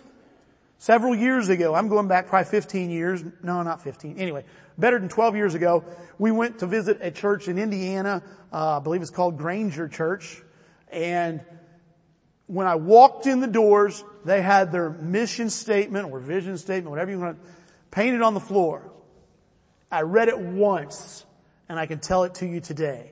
Several 0.77 1.15
years 1.15 1.49
ago, 1.49 1.73
I'm 1.73 1.87
going 1.87 2.07
back 2.07 2.27
probably 2.27 2.51
15 2.51 2.91
years, 2.91 3.23
no 3.41 3.63
not 3.63 3.81
15, 3.81 4.19
anyway, 4.19 4.45
better 4.77 4.99
than 4.99 5.09
12 5.09 5.35
years 5.35 5.55
ago, 5.55 5.83
we 6.19 6.31
went 6.31 6.59
to 6.59 6.67
visit 6.67 6.99
a 7.01 7.09
church 7.09 7.47
in 7.47 7.57
Indiana, 7.57 8.21
uh, 8.53 8.77
I 8.77 8.79
believe 8.81 9.01
it's 9.01 9.09
called 9.09 9.37
Granger 9.37 9.87
Church, 9.87 10.43
and 10.89 11.41
when 12.47 12.67
I 12.67 12.75
walked 12.75 13.27
in 13.27 13.39
the 13.39 13.47
doors, 13.47 14.03
they 14.23 14.41
had 14.41 14.71
their 14.71 14.89
mission 14.89 15.49
statement 15.49 16.11
or 16.11 16.19
vision 16.19 16.57
statement, 16.57 16.91
whatever 16.91 17.11
you 17.11 17.19
want, 17.19 17.39
painted 17.91 18.21
on 18.21 18.33
the 18.33 18.39
floor. 18.39 18.91
I 19.91 20.01
read 20.01 20.27
it 20.27 20.37
once 20.37 21.25
and 21.69 21.79
I 21.79 21.85
can 21.85 21.99
tell 21.99 22.23
it 22.23 22.35
to 22.35 22.45
you 22.45 22.59
today. 22.59 23.11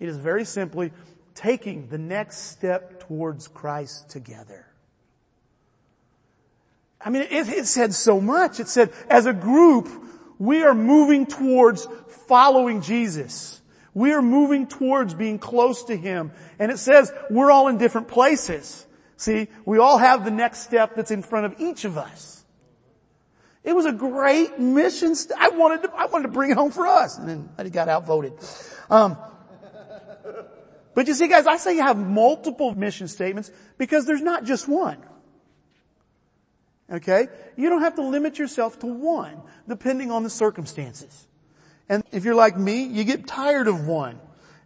It 0.00 0.08
is 0.08 0.16
very 0.16 0.44
simply 0.44 0.92
taking 1.34 1.88
the 1.88 1.98
next 1.98 2.50
step 2.50 3.06
towards 3.06 3.48
Christ 3.48 4.10
together. 4.10 4.66
I 7.00 7.10
mean, 7.10 7.22
it, 7.22 7.48
it, 7.48 7.66
said 7.66 7.92
so 7.92 8.20
much. 8.20 8.60
It 8.60 8.68
said, 8.68 8.92
as 9.10 9.26
a 9.26 9.32
group, 9.32 9.88
we 10.38 10.62
are 10.62 10.74
moving 10.74 11.26
towards 11.26 11.86
following 12.26 12.80
Jesus. 12.80 13.60
We 13.94 14.12
are 14.12 14.22
moving 14.22 14.66
towards 14.66 15.14
being 15.14 15.38
close 15.38 15.84
to 15.84 15.96
Him. 15.96 16.32
And 16.58 16.70
it 16.70 16.78
says 16.78 17.12
we're 17.30 17.50
all 17.50 17.68
in 17.68 17.78
different 17.78 18.08
places. 18.08 18.86
See, 19.16 19.48
we 19.64 19.78
all 19.78 19.98
have 19.98 20.24
the 20.24 20.30
next 20.30 20.60
step 20.60 20.96
that's 20.96 21.12
in 21.12 21.22
front 21.22 21.46
of 21.46 21.60
each 21.60 21.84
of 21.84 21.96
us. 21.96 22.44
It 23.62 23.74
was 23.74 23.86
a 23.86 23.92
great 23.92 24.58
mission. 24.58 25.14
St- 25.14 25.38
I 25.40 25.48
wanted 25.50 25.84
to, 25.84 25.92
I 25.94 26.06
wanted 26.06 26.24
to 26.24 26.32
bring 26.32 26.50
it 26.50 26.56
home 26.56 26.70
for 26.70 26.86
us. 26.86 27.16
And 27.16 27.28
then 27.28 27.48
I 27.56 27.68
got 27.70 27.88
outvoted. 27.88 28.34
Um, 28.90 29.16
but 30.94 31.06
you 31.08 31.14
see 31.14 31.28
guys, 31.28 31.46
I 31.46 31.56
say 31.56 31.76
you 31.76 31.82
have 31.82 31.96
multiple 31.96 32.74
mission 32.74 33.08
statements 33.08 33.50
because 33.78 34.06
there's 34.06 34.20
not 34.20 34.44
just 34.44 34.68
one. 34.68 34.98
Okay? 36.92 37.28
You 37.56 37.70
don't 37.70 37.80
have 37.80 37.94
to 37.96 38.02
limit 38.02 38.38
yourself 38.38 38.78
to 38.80 38.86
one, 38.86 39.40
depending 39.66 40.10
on 40.10 40.22
the 40.22 40.30
circumstances. 40.30 41.26
And 41.88 42.02
if 42.12 42.24
you're 42.24 42.34
like 42.34 42.56
me, 42.56 42.84
you 42.84 43.04
get 43.04 43.26
tired 43.26 43.68
of 43.68 43.86
one 43.86 44.18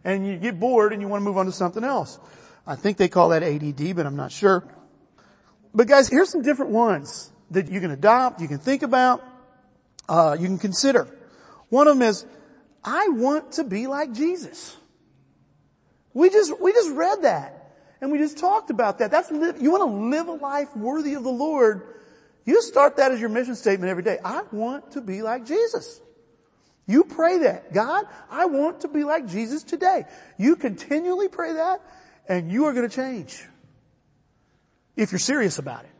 and 0.03 0.25
you 0.25 0.37
get 0.37 0.59
bored 0.59 0.93
and 0.93 1.01
you 1.01 1.07
want 1.07 1.21
to 1.21 1.25
move 1.25 1.37
on 1.37 1.45
to 1.45 1.51
something 1.51 1.83
else. 1.83 2.19
I 2.65 2.75
think 2.75 2.97
they 2.97 3.07
call 3.07 3.29
that 3.29 3.43
ADD, 3.43 3.95
but 3.95 4.05
I'm 4.05 4.15
not 4.15 4.31
sure. 4.31 4.63
But 5.73 5.87
guys, 5.87 6.07
here's 6.07 6.29
some 6.29 6.41
different 6.41 6.71
ones 6.71 7.31
that 7.51 7.69
you 7.69 7.79
can 7.79 7.91
adopt, 7.91 8.41
you 8.41 8.47
can 8.47 8.59
think 8.59 8.83
about, 8.83 9.23
uh, 10.07 10.37
you 10.39 10.47
can 10.47 10.59
consider. 10.59 11.07
One 11.69 11.87
of 11.87 11.97
them 11.97 12.07
is, 12.07 12.25
I 12.83 13.09
want 13.09 13.53
to 13.53 13.63
be 13.63 13.87
like 13.87 14.13
Jesus. 14.13 14.75
We 16.13 16.29
just, 16.29 16.59
we 16.59 16.71
just 16.73 16.91
read 16.91 17.23
that. 17.23 17.55
And 18.01 18.11
we 18.11 18.17
just 18.17 18.37
talked 18.37 18.69
about 18.69 18.99
that. 18.99 19.11
That's, 19.11 19.29
you 19.29 19.71
want 19.71 19.81
to 19.81 20.17
live 20.17 20.27
a 20.27 20.33
life 20.33 20.75
worthy 20.75 21.15
of 21.15 21.23
the 21.23 21.31
Lord. 21.31 21.95
You 22.45 22.61
start 22.61 22.97
that 22.97 23.11
as 23.11 23.19
your 23.19 23.29
mission 23.29 23.55
statement 23.55 23.89
every 23.89 24.03
day. 24.03 24.19
I 24.23 24.43
want 24.51 24.91
to 24.91 25.01
be 25.01 25.21
like 25.21 25.45
Jesus. 25.45 25.99
You 26.89 27.03
pray 27.03 27.37
that. 27.37 27.71
God, 27.71 28.05
I 28.31 28.47
want 28.47 28.81
to 28.81 28.87
be 28.87 29.03
like 29.03 29.27
Jesus 29.27 29.61
today. 29.61 30.05
You 30.39 30.55
continually 30.55 31.27
pray 31.27 31.53
that 31.53 31.81
and 32.27 32.51
you 32.51 32.65
are 32.65 32.73
going 32.73 32.89
to 32.89 32.95
change. 32.95 33.45
If 34.95 35.11
you're 35.11 35.19
serious 35.19 35.59
about 35.59 35.83
it. 35.83 35.91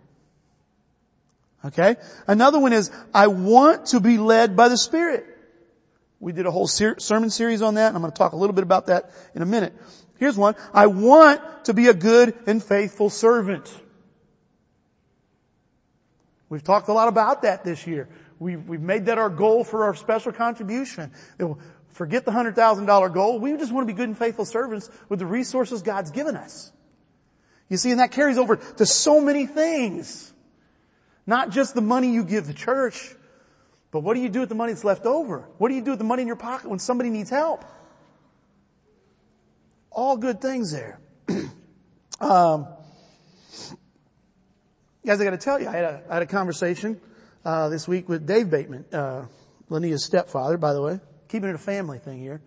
Okay? 1.67 1.95
Another 2.25 2.59
one 2.59 2.73
is, 2.73 2.89
I 3.13 3.27
want 3.27 3.85
to 3.87 3.99
be 3.99 4.17
led 4.17 4.55
by 4.55 4.67
the 4.67 4.77
Spirit. 4.77 5.27
We 6.19 6.31
did 6.31 6.47
a 6.47 6.51
whole 6.51 6.67
ser- 6.67 6.97
sermon 6.97 7.29
series 7.29 7.61
on 7.61 7.75
that 7.75 7.89
and 7.89 7.95
I'm 7.95 8.01
going 8.01 8.11
to 8.11 8.17
talk 8.17 8.31
a 8.31 8.37
little 8.37 8.55
bit 8.55 8.63
about 8.63 8.87
that 8.87 9.11
in 9.35 9.43
a 9.43 9.45
minute. 9.45 9.75
Here's 10.17 10.37
one. 10.37 10.55
I 10.73 10.87
want 10.87 11.65
to 11.65 11.75
be 11.75 11.85
a 11.85 11.93
good 11.93 12.33
and 12.47 12.63
faithful 12.63 13.11
servant. 13.11 13.71
We've 16.49 16.63
talked 16.63 16.87
a 16.87 16.93
lot 16.93 17.09
about 17.09 17.43
that 17.43 17.63
this 17.63 17.85
year. 17.85 18.09
We've, 18.39 18.65
we've 18.67 18.81
made 18.81 19.05
that 19.07 19.17
our 19.17 19.29
goal 19.29 19.63
for 19.65 19.83
our 19.83 19.95
special 19.95 20.31
contribution. 20.31 21.11
Forget 21.89 22.23
the 22.23 22.31
$100,000 22.31 23.13
goal. 23.13 23.39
We 23.39 23.51
just 23.57 23.73
want 23.73 23.87
to 23.87 23.93
be 23.93 23.97
good 23.97 24.07
and 24.07 24.17
faithful 24.17 24.45
servants 24.45 24.89
with 25.09 25.19
the 25.19 25.25
resources 25.25 25.81
God's 25.81 26.11
given 26.11 26.37
us. 26.37 26.71
You 27.67 27.77
see, 27.77 27.91
and 27.91 27.99
that 27.99 28.11
carries 28.11 28.37
over 28.37 28.55
to 28.55 28.85
so 28.85 29.19
many 29.19 29.45
things. 29.45 30.33
Not 31.27 31.51
just 31.51 31.75
the 31.75 31.81
money 31.81 32.13
you 32.13 32.23
give 32.23 32.47
the 32.47 32.53
church, 32.53 33.13
but 33.91 33.99
what 33.99 34.13
do 34.15 34.21
you 34.21 34.29
do 34.29 34.39
with 34.39 34.49
the 34.49 34.55
money 34.55 34.71
that's 34.71 34.85
left 34.85 35.05
over? 35.05 35.49
What 35.57 35.69
do 35.69 35.75
you 35.75 35.81
do 35.81 35.91
with 35.91 35.99
the 35.99 36.05
money 36.05 36.21
in 36.21 36.27
your 36.27 36.37
pocket 36.37 36.69
when 36.69 36.79
somebody 36.79 37.09
needs 37.09 37.29
help? 37.29 37.65
All 39.91 40.15
good 40.15 40.41
things 40.41 40.71
there. 40.71 40.99
um, 42.19 42.67
guys, 45.05 45.19
I 45.19 45.23
got 45.23 45.31
to 45.31 45.37
tell 45.37 45.59
you, 45.59 45.67
I 45.67 45.71
had 45.71 45.83
a, 45.83 46.03
I 46.09 46.13
had 46.15 46.23
a 46.23 46.27
conversation 46.27 47.01
uh, 47.45 47.69
this 47.69 47.87
week 47.87 48.09
with 48.09 48.25
Dave 48.25 48.49
Bateman, 48.49 48.85
uh, 48.91 49.25
Lania's 49.69 50.05
stepfather, 50.05 50.57
by 50.57 50.73
the 50.73 50.81
way. 50.81 50.99
Keeping 51.27 51.49
it 51.49 51.55
a 51.55 51.59
family 51.59 51.99
thing 51.99 52.19
here. 52.19 52.41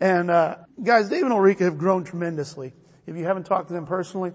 And 0.00 0.30
uh, 0.30 0.56
guys, 0.82 1.08
Dave 1.08 1.22
and 1.24 1.32
Ulrika 1.32 1.64
have 1.64 1.78
grown 1.78 2.04
tremendously. 2.04 2.72
If 3.06 3.16
you 3.16 3.24
haven't 3.24 3.44
talked 3.44 3.68
to 3.68 3.74
them 3.74 3.86
personally, 3.86 4.32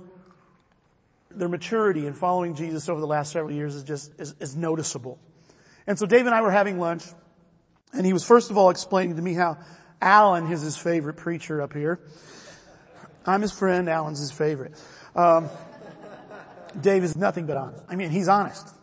their 1.32 1.50
maturity 1.50 2.06
in 2.06 2.14
following 2.14 2.56
Jesus 2.56 2.88
over 2.88 3.02
the 3.02 3.08
last 3.08 3.32
several 3.32 3.54
years 3.54 3.76
is 3.76 3.84
just 3.84 4.12
is, 4.20 4.36
is 4.40 4.56
noticeable. 4.56 5.20
And 5.88 5.98
so 5.98 6.06
Dave 6.06 6.26
and 6.26 6.36
I 6.36 6.42
were 6.42 6.52
having 6.52 6.80
lunch, 6.80 7.04
and 7.94 8.06
he 8.06 8.14
was 8.14 8.24
first 8.24 8.52
of 8.52 8.58
all 8.58 8.70
explaining 8.70 9.16
to 9.16 9.22
me 9.22 9.34
how 9.34 9.58
Alan 10.02 10.52
is 10.52 10.62
his 10.62 10.78
favorite 10.78 11.16
preacher 11.16 11.62
up 11.62 11.74
here. 11.74 12.00
I'm 13.26 13.42
his 13.42 13.52
friend. 13.52 13.90
Alan's 13.90 14.20
his 14.20 14.32
favorite. 14.32 14.74
Um, 15.16 15.50
Dave 16.80 17.04
is 17.04 17.16
nothing 17.16 17.48
but 17.48 17.58
honest. 17.58 17.84
I 17.90 17.96
mean, 17.96 18.12
he's 18.12 18.28
honest. 18.28 18.75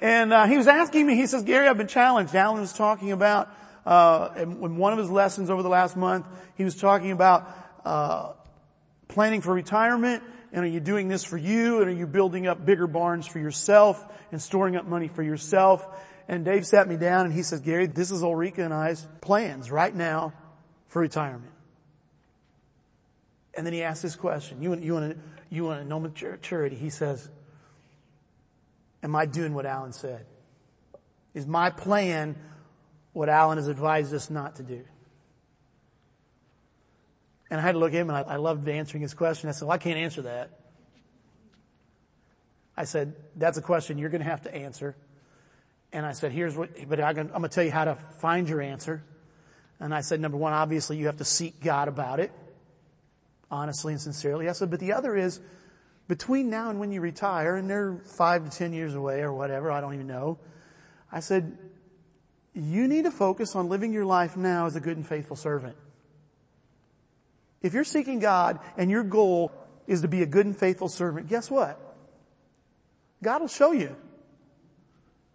And 0.00 0.32
uh, 0.32 0.46
he 0.46 0.56
was 0.56 0.66
asking 0.66 1.06
me, 1.06 1.14
he 1.14 1.26
says, 1.26 1.42
Gary, 1.42 1.68
I've 1.68 1.78
been 1.78 1.86
challenged. 1.86 2.34
Alan 2.34 2.60
was 2.60 2.72
talking 2.72 3.12
about, 3.12 3.48
uh, 3.86 4.30
in 4.36 4.76
one 4.76 4.92
of 4.92 4.98
his 4.98 5.10
lessons 5.10 5.48
over 5.48 5.62
the 5.62 5.68
last 5.68 5.96
month, 5.96 6.26
he 6.56 6.64
was 6.64 6.76
talking 6.76 7.12
about 7.12 7.48
uh, 7.84 8.32
planning 9.08 9.40
for 9.40 9.54
retirement, 9.54 10.22
and 10.52 10.64
are 10.64 10.68
you 10.68 10.80
doing 10.80 11.08
this 11.08 11.24
for 11.24 11.38
you, 11.38 11.80
and 11.80 11.88
are 11.88 11.94
you 11.94 12.06
building 12.06 12.46
up 12.46 12.64
bigger 12.64 12.86
barns 12.86 13.26
for 13.26 13.38
yourself, 13.38 14.04
and 14.32 14.42
storing 14.42 14.76
up 14.76 14.86
money 14.86 15.08
for 15.08 15.22
yourself? 15.22 15.86
And 16.28 16.44
Dave 16.44 16.66
sat 16.66 16.88
me 16.88 16.96
down 16.96 17.26
and 17.26 17.34
he 17.34 17.42
says, 17.42 17.60
Gary, 17.60 17.86
this 17.86 18.10
is 18.10 18.22
Ulrika 18.22 18.64
and 18.64 18.74
I's 18.74 19.06
plans 19.20 19.70
right 19.70 19.94
now 19.94 20.32
for 20.88 21.00
retirement. 21.00 21.52
And 23.54 23.64
then 23.64 23.72
he 23.72 23.82
asked 23.82 24.02
this 24.02 24.16
question. 24.16 24.60
You 24.60 24.70
want, 24.70 24.82
you 24.82 24.92
want 24.92 25.12
to, 25.12 25.18
you 25.48 25.64
want 25.64 25.80
to 25.80 25.88
know 25.88 26.00
maturity? 26.00 26.76
He 26.76 26.90
says, 26.90 27.30
Am 29.02 29.14
I 29.14 29.26
doing 29.26 29.54
what 29.54 29.66
Alan 29.66 29.92
said? 29.92 30.26
Is 31.34 31.46
my 31.46 31.70
plan 31.70 32.36
what 33.12 33.28
Alan 33.28 33.58
has 33.58 33.68
advised 33.68 34.14
us 34.14 34.30
not 34.30 34.56
to 34.56 34.62
do? 34.62 34.84
And 37.50 37.60
I 37.60 37.62
had 37.62 37.72
to 37.72 37.78
look 37.78 37.92
at 37.92 38.00
him 38.00 38.10
and 38.10 38.18
I, 38.18 38.34
I 38.34 38.36
loved 38.36 38.66
answering 38.68 39.02
his 39.02 39.14
question. 39.14 39.48
I 39.48 39.52
said, 39.52 39.66
well, 39.66 39.74
I 39.74 39.78
can't 39.78 39.98
answer 39.98 40.22
that. 40.22 40.50
I 42.76 42.84
said, 42.84 43.14
that's 43.36 43.56
a 43.56 43.62
question 43.62 43.98
you're 43.98 44.10
going 44.10 44.22
to 44.22 44.28
have 44.28 44.42
to 44.42 44.54
answer. 44.54 44.96
And 45.92 46.04
I 46.04 46.12
said, 46.12 46.32
here's 46.32 46.56
what, 46.56 46.70
but 46.88 47.00
I'm 47.00 47.14
going 47.14 47.42
to 47.42 47.48
tell 47.48 47.64
you 47.64 47.70
how 47.70 47.84
to 47.84 47.94
find 47.94 48.48
your 48.48 48.60
answer. 48.60 49.02
And 49.78 49.94
I 49.94 50.00
said, 50.00 50.20
number 50.20 50.36
one, 50.36 50.52
obviously 50.52 50.96
you 50.96 51.06
have 51.06 51.18
to 51.18 51.24
seek 51.24 51.62
God 51.62 51.88
about 51.88 52.20
it. 52.20 52.32
Honestly 53.50 53.92
and 53.92 54.02
sincerely. 54.02 54.48
I 54.48 54.52
said, 54.52 54.70
but 54.70 54.80
the 54.80 54.92
other 54.92 55.16
is, 55.16 55.40
between 56.08 56.50
now 56.50 56.70
and 56.70 56.78
when 56.78 56.92
you 56.92 57.00
retire, 57.00 57.56
and 57.56 57.68
they're 57.68 57.98
five 58.04 58.48
to 58.48 58.56
ten 58.56 58.72
years 58.72 58.94
away 58.94 59.20
or 59.20 59.32
whatever, 59.32 59.70
I 59.70 59.80
don't 59.80 59.94
even 59.94 60.06
know. 60.06 60.38
I 61.10 61.20
said, 61.20 61.56
you 62.54 62.88
need 62.88 63.04
to 63.04 63.10
focus 63.10 63.54
on 63.54 63.68
living 63.68 63.92
your 63.92 64.04
life 64.04 64.36
now 64.36 64.66
as 64.66 64.76
a 64.76 64.80
good 64.80 64.96
and 64.96 65.06
faithful 65.06 65.36
servant. 65.36 65.76
If 67.62 67.74
you're 67.74 67.84
seeking 67.84 68.18
God 68.18 68.60
and 68.76 68.90
your 68.90 69.02
goal 69.02 69.52
is 69.86 70.02
to 70.02 70.08
be 70.08 70.22
a 70.22 70.26
good 70.26 70.46
and 70.46 70.56
faithful 70.56 70.88
servant, 70.88 71.28
guess 71.28 71.50
what? 71.50 71.80
God 73.22 73.40
will 73.40 73.48
show 73.48 73.72
you. 73.72 73.96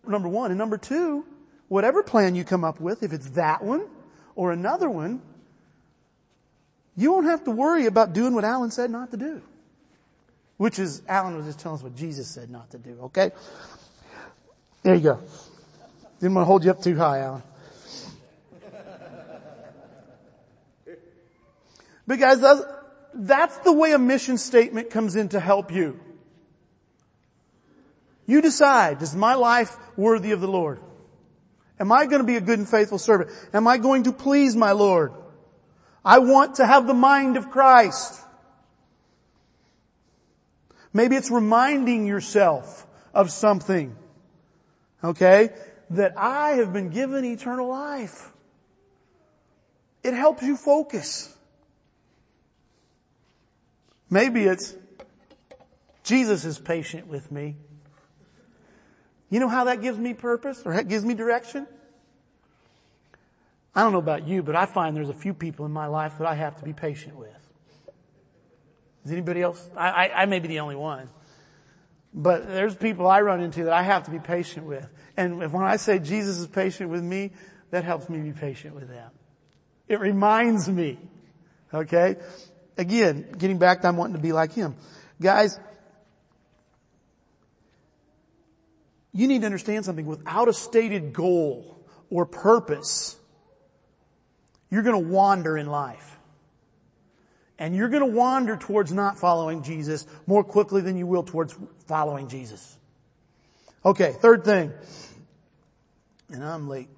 Number 0.07 0.29
one. 0.29 0.51
And 0.51 0.57
number 0.57 0.77
two, 0.77 1.25
whatever 1.67 2.03
plan 2.03 2.35
you 2.35 2.43
come 2.43 2.63
up 2.63 2.79
with, 2.79 3.03
if 3.03 3.13
it's 3.13 3.31
that 3.31 3.63
one 3.63 3.87
or 4.35 4.51
another 4.51 4.89
one, 4.89 5.21
you 6.95 7.11
won't 7.11 7.25
have 7.25 7.43
to 7.45 7.51
worry 7.51 7.85
about 7.85 8.13
doing 8.13 8.33
what 8.33 8.43
Alan 8.43 8.71
said 8.71 8.89
not 8.89 9.11
to 9.11 9.17
do. 9.17 9.41
Which 10.61 10.77
is, 10.77 11.01
Alan 11.07 11.35
was 11.37 11.47
just 11.47 11.57
telling 11.57 11.79
us 11.79 11.83
what 11.83 11.95
Jesus 11.95 12.27
said 12.27 12.51
not 12.51 12.69
to 12.69 12.77
do, 12.77 12.95
okay? 13.05 13.31
There 14.83 14.93
you 14.93 15.01
go. 15.01 15.19
Didn't 16.19 16.35
want 16.35 16.43
to 16.43 16.45
hold 16.45 16.63
you 16.63 16.69
up 16.69 16.83
too 16.83 16.95
high, 16.95 17.21
Alan. 17.21 17.41
But 22.05 22.19
guys, 22.19 22.41
that's, 22.41 22.61
that's 23.15 23.57
the 23.57 23.73
way 23.73 23.93
a 23.93 23.97
mission 23.97 24.37
statement 24.37 24.91
comes 24.91 25.15
in 25.15 25.29
to 25.29 25.39
help 25.39 25.71
you. 25.71 25.99
You 28.27 28.39
decide, 28.43 29.01
is 29.01 29.15
my 29.15 29.33
life 29.33 29.75
worthy 29.97 30.31
of 30.31 30.41
the 30.41 30.47
Lord? 30.47 30.79
Am 31.79 31.91
I 31.91 32.05
going 32.05 32.21
to 32.21 32.27
be 32.27 32.35
a 32.35 32.41
good 32.41 32.59
and 32.59 32.69
faithful 32.69 32.99
servant? 32.99 33.31
Am 33.51 33.65
I 33.67 33.79
going 33.79 34.03
to 34.03 34.11
please 34.11 34.55
my 34.55 34.73
Lord? 34.73 35.11
I 36.05 36.19
want 36.19 36.57
to 36.57 36.67
have 36.67 36.85
the 36.85 36.93
mind 36.93 37.35
of 37.35 37.49
Christ. 37.49 38.20
Maybe 40.93 41.15
it's 41.15 41.31
reminding 41.31 42.05
yourself 42.05 42.85
of 43.13 43.31
something. 43.31 43.95
Okay? 45.03 45.49
That 45.91 46.17
I 46.17 46.51
have 46.51 46.73
been 46.73 46.89
given 46.89 47.25
eternal 47.25 47.67
life. 47.69 48.31
It 50.03 50.13
helps 50.13 50.43
you 50.43 50.57
focus. 50.57 51.35
Maybe 54.09 54.43
it's 54.43 54.75
Jesus 56.03 56.43
is 56.43 56.59
patient 56.59 57.07
with 57.07 57.31
me. 57.31 57.55
You 59.29 59.39
know 59.39 59.47
how 59.47 59.65
that 59.65 59.81
gives 59.81 59.97
me 59.97 60.13
purpose 60.13 60.63
or 60.65 60.73
that 60.73 60.89
gives 60.89 61.05
me 61.05 61.13
direction? 61.13 61.67
I 63.73 63.83
don't 63.83 63.93
know 63.93 63.99
about 63.99 64.27
you, 64.27 64.43
but 64.43 64.55
I 64.55 64.65
find 64.65 64.95
there's 64.95 65.09
a 65.09 65.13
few 65.13 65.33
people 65.33 65.65
in 65.65 65.71
my 65.71 65.87
life 65.87 66.17
that 66.17 66.27
I 66.27 66.35
have 66.35 66.57
to 66.57 66.65
be 66.65 66.73
patient 66.73 67.15
with. 67.15 67.40
Is 69.05 69.11
anybody 69.11 69.41
else? 69.41 69.69
I, 69.75 69.89
I, 69.89 70.21
I 70.21 70.25
may 70.25 70.39
be 70.39 70.47
the 70.47 70.59
only 70.59 70.75
one. 70.75 71.09
But 72.13 72.47
there's 72.47 72.75
people 72.75 73.07
I 73.07 73.21
run 73.21 73.41
into 73.41 73.65
that 73.65 73.73
I 73.73 73.83
have 73.83 74.03
to 74.03 74.11
be 74.11 74.19
patient 74.19 74.65
with. 74.65 74.87
And 75.15 75.39
when 75.51 75.63
I 75.63 75.77
say 75.77 75.99
Jesus 75.99 76.37
is 76.37 76.47
patient 76.47 76.89
with 76.89 77.03
me, 77.03 77.31
that 77.71 77.83
helps 77.83 78.09
me 78.09 78.19
be 78.19 78.33
patient 78.33 78.75
with 78.75 78.89
them. 78.89 79.11
It 79.87 79.99
reminds 79.99 80.69
me. 80.69 80.99
Okay? 81.73 82.17
Again, 82.77 83.31
getting 83.37 83.57
back 83.57 83.81
to 83.81 83.87
I'm 83.87 83.97
wanting 83.97 84.15
to 84.15 84.21
be 84.21 84.33
like 84.33 84.53
Him. 84.53 84.75
Guys, 85.21 85.59
you 89.13 89.27
need 89.27 89.39
to 89.39 89.45
understand 89.45 89.85
something. 89.85 90.05
Without 90.05 90.47
a 90.47 90.53
stated 90.53 91.13
goal 91.13 91.85
or 92.09 92.25
purpose, 92.25 93.17
you're 94.69 94.83
gonna 94.83 94.99
wander 94.99 95.57
in 95.57 95.67
life. 95.67 96.17
And 97.61 97.75
you're 97.75 97.89
gonna 97.89 98.07
wander 98.07 98.57
towards 98.57 98.91
not 98.91 99.19
following 99.19 99.61
Jesus 99.61 100.07
more 100.25 100.43
quickly 100.43 100.81
than 100.81 100.97
you 100.97 101.05
will 101.05 101.21
towards 101.21 101.55
following 101.85 102.27
Jesus. 102.27 102.75
Okay, 103.85 104.13
third 104.13 104.43
thing. 104.43 104.73
And 106.31 106.43
I'm 106.43 106.67
late. 106.67 106.89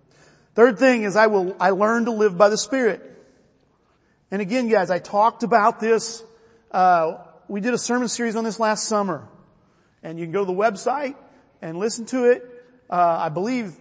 Third 0.56 0.80
thing 0.80 1.04
is 1.04 1.18
I 1.18 1.28
will, 1.28 1.54
I 1.60 1.72
learn 1.72 2.06
to 2.06 2.12
live 2.12 2.38
by 2.38 2.48
the 2.48 2.58
Spirit. 2.58 3.02
And 4.32 4.42
again 4.42 4.70
guys, 4.70 4.90
I 4.90 5.00
talked 5.00 5.44
about 5.44 5.82
this, 5.82 6.24
uh, 6.72 7.18
we 7.50 7.60
did 7.60 7.74
a 7.74 7.78
sermon 7.78 8.08
series 8.08 8.38
on 8.38 8.46
this 8.46 8.58
last 8.58 8.88
summer. 8.88 9.28
And 10.02 10.18
you 10.18 10.24
can 10.24 10.32
go 10.32 10.46
to 10.46 10.46
the 10.46 10.58
website 10.58 11.18
and 11.62 11.78
listen 11.78 12.06
to 12.06 12.32
it. 12.32 12.42
Uh, 12.90 13.18
I 13.20 13.28
believe, 13.28 13.76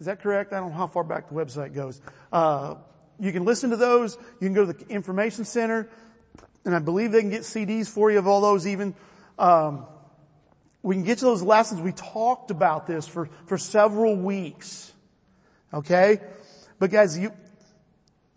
is 0.00 0.06
that 0.06 0.20
correct? 0.20 0.52
I 0.52 0.58
don't 0.58 0.70
know 0.70 0.76
how 0.76 0.88
far 0.88 1.04
back 1.04 1.28
the 1.28 1.36
website 1.36 1.72
goes. 1.72 2.00
Uh, 2.32 2.74
you 3.20 3.32
can 3.32 3.44
listen 3.44 3.70
to 3.70 3.76
those. 3.76 4.16
You 4.40 4.48
can 4.48 4.54
go 4.54 4.66
to 4.66 4.72
the 4.72 4.88
information 4.88 5.44
center, 5.44 5.88
and 6.64 6.74
I 6.74 6.78
believe 6.78 7.12
they 7.12 7.20
can 7.20 7.30
get 7.30 7.42
CDs 7.42 7.88
for 7.88 8.10
you 8.10 8.18
of 8.18 8.26
all 8.26 8.40
those 8.40 8.66
even. 8.66 8.94
Um, 9.38 9.86
we 10.82 10.94
can 10.96 11.04
get 11.04 11.18
to 11.18 11.24
those 11.24 11.42
lessons. 11.42 11.80
We 11.80 11.92
talked 11.92 12.50
about 12.50 12.86
this 12.86 13.06
for, 13.06 13.28
for 13.46 13.56
several 13.56 14.16
weeks. 14.16 14.92
Okay? 15.72 16.20
But 16.78 16.90
guys, 16.90 17.18
you, 17.18 17.32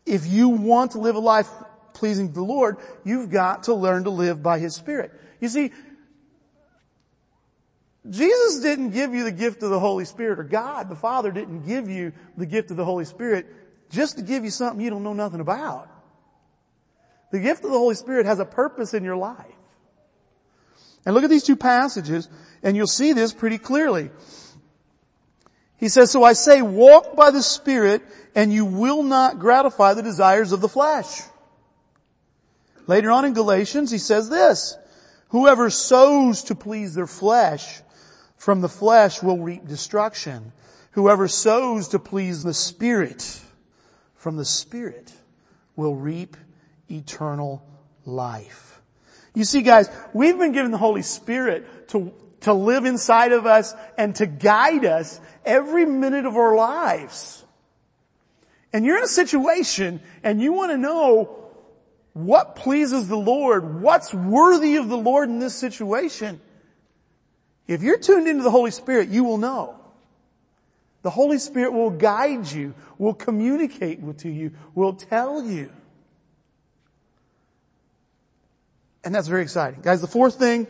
if 0.05 0.25
you 0.25 0.49
want 0.49 0.91
to 0.91 0.99
live 0.99 1.15
a 1.15 1.19
life 1.19 1.49
pleasing 1.93 2.29
to 2.29 2.33
the 2.33 2.43
Lord, 2.43 2.77
you've 3.03 3.29
got 3.29 3.63
to 3.63 3.73
learn 3.73 4.05
to 4.05 4.11
live 4.11 4.41
by 4.41 4.59
His 4.59 4.75
Spirit. 4.75 5.11
You 5.41 5.49
see, 5.49 5.71
Jesus 8.09 8.61
didn't 8.61 8.91
give 8.91 9.13
you 9.13 9.25
the 9.25 9.31
gift 9.31 9.63
of 9.63 9.69
the 9.69 9.79
Holy 9.79 10.05
Spirit, 10.05 10.39
or 10.39 10.43
God, 10.43 10.87
the 10.89 10.95
Father 10.95 11.31
didn't 11.31 11.65
give 11.65 11.89
you 11.89 12.13
the 12.37 12.45
gift 12.45 12.71
of 12.71 12.77
the 12.77 12.85
Holy 12.85 13.05
Spirit 13.05 13.47
just 13.89 14.17
to 14.17 14.23
give 14.23 14.43
you 14.43 14.49
something 14.49 14.83
you 14.83 14.89
don't 14.89 15.03
know 15.03 15.13
nothing 15.13 15.39
about. 15.39 15.89
The 17.31 17.39
gift 17.39 17.63
of 17.63 17.71
the 17.71 17.77
Holy 17.77 17.95
Spirit 17.95 18.25
has 18.25 18.39
a 18.39 18.45
purpose 18.45 18.93
in 18.93 19.03
your 19.03 19.17
life. 19.17 19.45
And 21.05 21.13
look 21.15 21.23
at 21.23 21.29
these 21.29 21.43
two 21.43 21.55
passages 21.55 22.27
and 22.63 22.75
you'll 22.75 22.87
see 22.87 23.13
this 23.13 23.33
pretty 23.33 23.57
clearly. 23.57 24.09
He 25.77 25.89
says, 25.89 26.11
so 26.11 26.23
I 26.23 26.33
say 26.33 26.61
walk 26.61 27.15
by 27.15 27.31
the 27.31 27.43
Spirit 27.43 28.01
and 28.35 28.51
you 28.51 28.65
will 28.65 29.03
not 29.03 29.39
gratify 29.39 29.93
the 29.93 30.01
desires 30.03 30.51
of 30.51 30.61
the 30.61 30.69
flesh. 30.69 31.21
Later 32.87 33.11
on 33.11 33.25
in 33.25 33.33
Galatians, 33.33 33.91
he 33.91 33.97
says 33.97 34.29
this, 34.29 34.77
whoever 35.29 35.69
sows 35.69 36.43
to 36.43 36.55
please 36.55 36.95
their 36.95 37.07
flesh 37.07 37.81
from 38.37 38.61
the 38.61 38.69
flesh 38.69 39.21
will 39.21 39.39
reap 39.39 39.67
destruction. 39.67 40.53
Whoever 40.91 41.27
sows 41.27 41.89
to 41.89 41.99
please 41.99 42.43
the 42.43 42.53
Spirit 42.53 43.39
from 44.17 44.35
the 44.35 44.45
Spirit 44.45 45.11
will 45.75 45.95
reap 45.95 46.35
eternal 46.89 47.65
life. 48.05 48.81
You 49.33 49.45
see 49.45 49.61
guys, 49.61 49.89
we've 50.13 50.37
been 50.37 50.51
given 50.51 50.71
the 50.71 50.77
Holy 50.77 51.03
Spirit 51.03 51.89
to, 51.89 52.11
to 52.41 52.53
live 52.53 52.85
inside 52.85 53.31
of 53.31 53.45
us 53.45 53.73
and 53.97 54.15
to 54.15 54.25
guide 54.25 54.83
us 54.83 55.21
every 55.45 55.85
minute 55.85 56.25
of 56.25 56.35
our 56.35 56.55
lives. 56.55 57.45
And 58.73 58.85
you're 58.85 58.97
in 58.97 59.03
a 59.03 59.07
situation 59.07 60.01
and 60.23 60.41
you 60.41 60.53
want 60.53 60.71
to 60.71 60.77
know 60.77 61.45
what 62.13 62.55
pleases 62.55 63.07
the 63.07 63.17
Lord, 63.17 63.81
what's 63.81 64.11
worthy 64.13 64.77
of 64.77 64.89
the 64.89 64.97
Lord 64.97 65.29
in 65.29 65.37
this 65.37 65.53
situation. 65.53 66.41
If 67.67 67.83
you're 67.83 67.99
tuned 67.99 68.27
into 68.27 68.43
the 68.43 68.51
Holy 68.51 68.71
Spirit, 68.71 69.09
you 69.09 69.23
will 69.23 69.37
know. 69.37 69.76
The 71.07 71.11
Holy 71.11 71.39
Spirit 71.39 71.71
will 71.71 71.91
guide 71.91 72.51
you, 72.51 72.73
will 72.97 73.13
communicate 73.13 74.01
with 74.01 74.25
you, 74.25 74.51
will 74.75 74.91
tell 74.91 75.41
you. 75.41 75.71
And 79.05 79.15
that's 79.15 79.29
very 79.29 79.41
exciting. 79.41 79.79
Guys, 79.81 80.01
the 80.01 80.07
fourth 80.07 80.37
thing, 80.37 80.67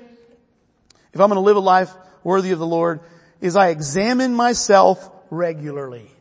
if 1.11 1.19
I'm 1.19 1.29
going 1.29 1.37
to 1.37 1.39
live 1.39 1.55
a 1.55 1.59
life 1.59 1.91
worthy 2.23 2.51
of 2.51 2.59
the 2.59 2.67
Lord, 2.67 2.99
is 3.41 3.55
I 3.55 3.69
examine 3.69 4.35
myself 4.35 5.09
regularly. 5.31 6.11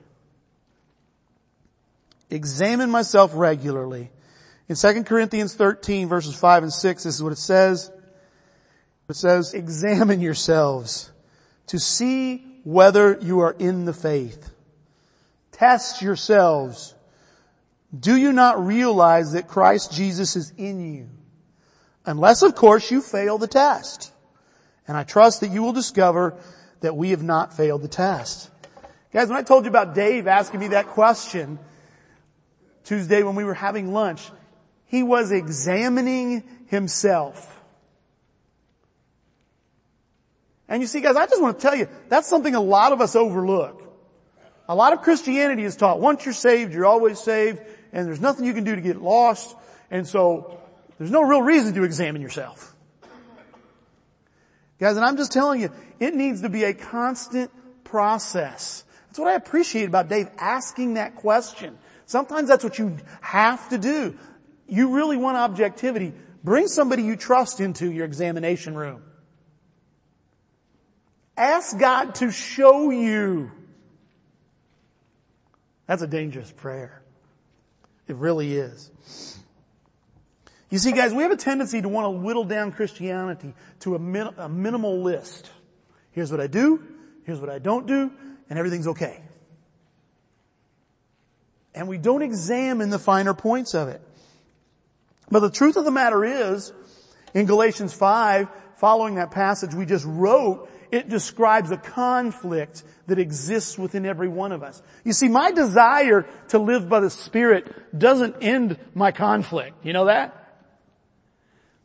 Examine 2.31 2.89
myself 2.89 3.33
regularly. 3.35 4.11
In 4.67 4.77
2 4.77 5.05
Corinthians 5.05 5.53
13 5.53 6.09
verses 6.09 6.35
5 6.35 6.63
and 6.63 6.73
6, 6.73 7.03
this 7.03 7.15
is 7.15 7.23
what 7.23 7.33
it 7.33 7.39
says. 7.39 7.91
It 9.11 9.17
says, 9.17 9.53
examine 9.53 10.23
yourselves 10.23 11.13
to 11.67 11.79
see 11.79 12.46
whether 12.67 13.17
you 13.23 13.39
are 13.39 13.55
in 13.61 13.85
the 13.85 13.93
faith. 13.93 14.51
Test 15.53 16.03
yourselves. 16.03 16.97
Do 17.97 18.17
you 18.17 18.33
not 18.33 18.67
realize 18.67 19.35
that 19.35 19.47
Christ 19.47 19.93
Jesus 19.93 20.35
is 20.35 20.53
in 20.57 20.81
you? 20.81 21.09
Unless 22.05 22.43
of 22.43 22.57
course 22.57 22.91
you 22.91 23.03
fail 23.03 23.39
the 23.39 23.47
test. 23.47 24.13
And 24.89 24.97
I 24.97 25.05
trust 25.05 25.43
that 25.43 25.53
you 25.53 25.63
will 25.63 25.75
discover 25.75 26.35
that 26.81 26.97
we 26.97 27.11
have 27.11 27.23
not 27.23 27.57
failed 27.57 27.83
the 27.83 27.89
test. 27.89 28.51
Guys, 29.13 29.29
when 29.29 29.39
I 29.39 29.43
told 29.43 29.65
you 29.65 29.71
about 29.71 29.95
Dave 29.95 30.27
asking 30.27 30.59
me 30.59 30.69
that 30.69 30.89
question 30.89 31.61
Tuesday 32.83 33.23
when 33.23 33.37
we 33.37 33.45
were 33.45 33.55
having 33.55 33.93
lunch, 33.93 34.29
he 34.87 35.05
was 35.05 35.31
examining 35.31 36.43
himself. 36.67 37.63
And 40.69 40.83
you 40.83 40.89
see 40.89 41.01
guys, 41.01 41.17
I 41.17 41.27
just 41.27 41.41
want 41.41 41.59
to 41.59 41.63
tell 41.63 41.77
you, 41.77 41.89
that's 42.09 42.29
something 42.29 42.55
a 42.55 42.61
lot 42.61 42.93
of 42.93 43.01
us 43.01 43.15
overlook. 43.17 43.83
A 44.69 44.75
lot 44.75 44.93
of 44.93 45.03
Christianity 45.03 45.63
is 45.63 45.77
taught, 45.77 46.01
once 46.01 46.25
you're 46.25 46.35
saved, 46.35 46.75
you're 46.75 46.87
always 46.87 47.21
saved, 47.21 47.61
and 47.93 48.07
there's 48.07 48.21
nothing 48.21 48.45
you 48.45 48.53
can 48.53 48.65
do 48.65 48.75
to 48.75 48.81
get 48.81 49.01
lost, 49.01 49.55
and 49.93 50.07
so 50.07 50.61
there's 50.99 51.11
no 51.11 51.23
real 51.23 51.43
reason 51.43 51.73
to 51.75 51.85
examine 51.85 52.21
yourself. 52.21 52.75
Guys, 54.81 54.97
and 54.97 55.07
I'm 55.07 55.17
just 55.17 55.33
telling 55.33 55.61
you, 55.61 55.71
it 56.01 56.15
needs 56.15 56.43
to 56.43 56.49
be 56.49 56.65
a 56.65 56.75
constant 56.75 57.51
process. 57.85 58.85
That's 59.07 59.19
what 59.19 59.29
I 59.29 59.35
appreciate 59.35 59.89
about 59.89 60.09
Dave 60.09 60.29
asking 60.37 60.95
that 60.95 61.15
question. 61.15 61.79
Sometimes 62.05 62.49
that's 62.49 62.65
what 62.65 62.79
you 62.79 62.97
have 63.21 63.69
to 63.71 63.79
do. 63.79 64.19
You 64.69 64.95
really 64.95 65.17
want 65.17 65.37
objectivity. 65.37 66.13
Bring 66.45 66.67
somebody 66.67 67.05
you 67.05 67.17
trust 67.17 67.61
into 67.61 67.91
your 67.91 68.05
examination 68.05 68.75
room. 68.75 69.03
Ask 71.37 71.79
God 71.79 72.15
to 72.17 72.31
show 72.31 72.91
you. 72.91 73.51
That's 75.87 76.03
a 76.03 76.07
dangerous 76.07 76.51
prayer. 76.51 77.03
It 78.09 78.17
really 78.17 78.57
is. 78.57 78.91
You 80.71 80.79
see 80.79 80.93
guys, 80.93 81.13
we 81.13 81.23
have 81.23 81.33
a 81.33 81.37
tendency 81.37 81.81
to 81.81 81.89
want 81.89 82.07
to 82.07 82.11
whittle 82.11 82.45
down 82.45 82.73
Christianity 82.73 83.55
to 83.81 83.95
a, 83.95 83.99
min- 83.99 84.35
a 84.37 84.49
minimal 84.49 85.03
list. 85.03 85.51
Here's 86.11 86.31
what 86.31 86.41
I 86.41 86.47
do, 86.47 86.83
here's 87.25 87.41
what 87.41 87.51
I 87.51 87.59
don't 87.59 87.87
do, 87.87 88.11
and 88.49 88.59
everything's 88.59 88.89
okay. 88.89 89.21
And 91.75 91.89
we 91.89 91.99
don't 91.99 92.23
examine 92.23 92.91
the 92.91 92.99
finer 92.99 93.35
points 93.35 93.75
of 93.75 93.89
it. 93.89 94.01
But 95.31 95.41
the 95.41 95.51
truth 95.51 95.77
of 95.77 95.85
the 95.85 95.91
matter 95.91 96.25
is, 96.25 96.73
in 97.35 97.47
Galatians 97.47 97.93
5, 97.93 98.49
following 98.77 99.17
that 99.17 99.31
passage 99.31 99.75
we 99.75 99.85
just 99.85 100.05
wrote, 100.07 100.69
it 100.91 101.09
describes 101.09 101.71
a 101.71 101.77
conflict 101.77 102.83
that 103.07 103.19
exists 103.19 103.79
within 103.79 104.05
every 104.07 104.29
one 104.29 104.53
of 104.53 104.63
us. 104.63 104.83
You 105.05 105.13
see, 105.13 105.29
my 105.29 105.53
desire 105.53 106.27
to 106.49 106.59
live 106.59 106.89
by 106.89 107.01
the 107.01 107.11
Spirit 107.11 107.99
doesn't 107.99 108.37
end 108.43 108.79
my 108.95 109.13
conflict. 109.13 109.85
You 109.85 109.93
know 109.93 110.07
that? 110.07 110.43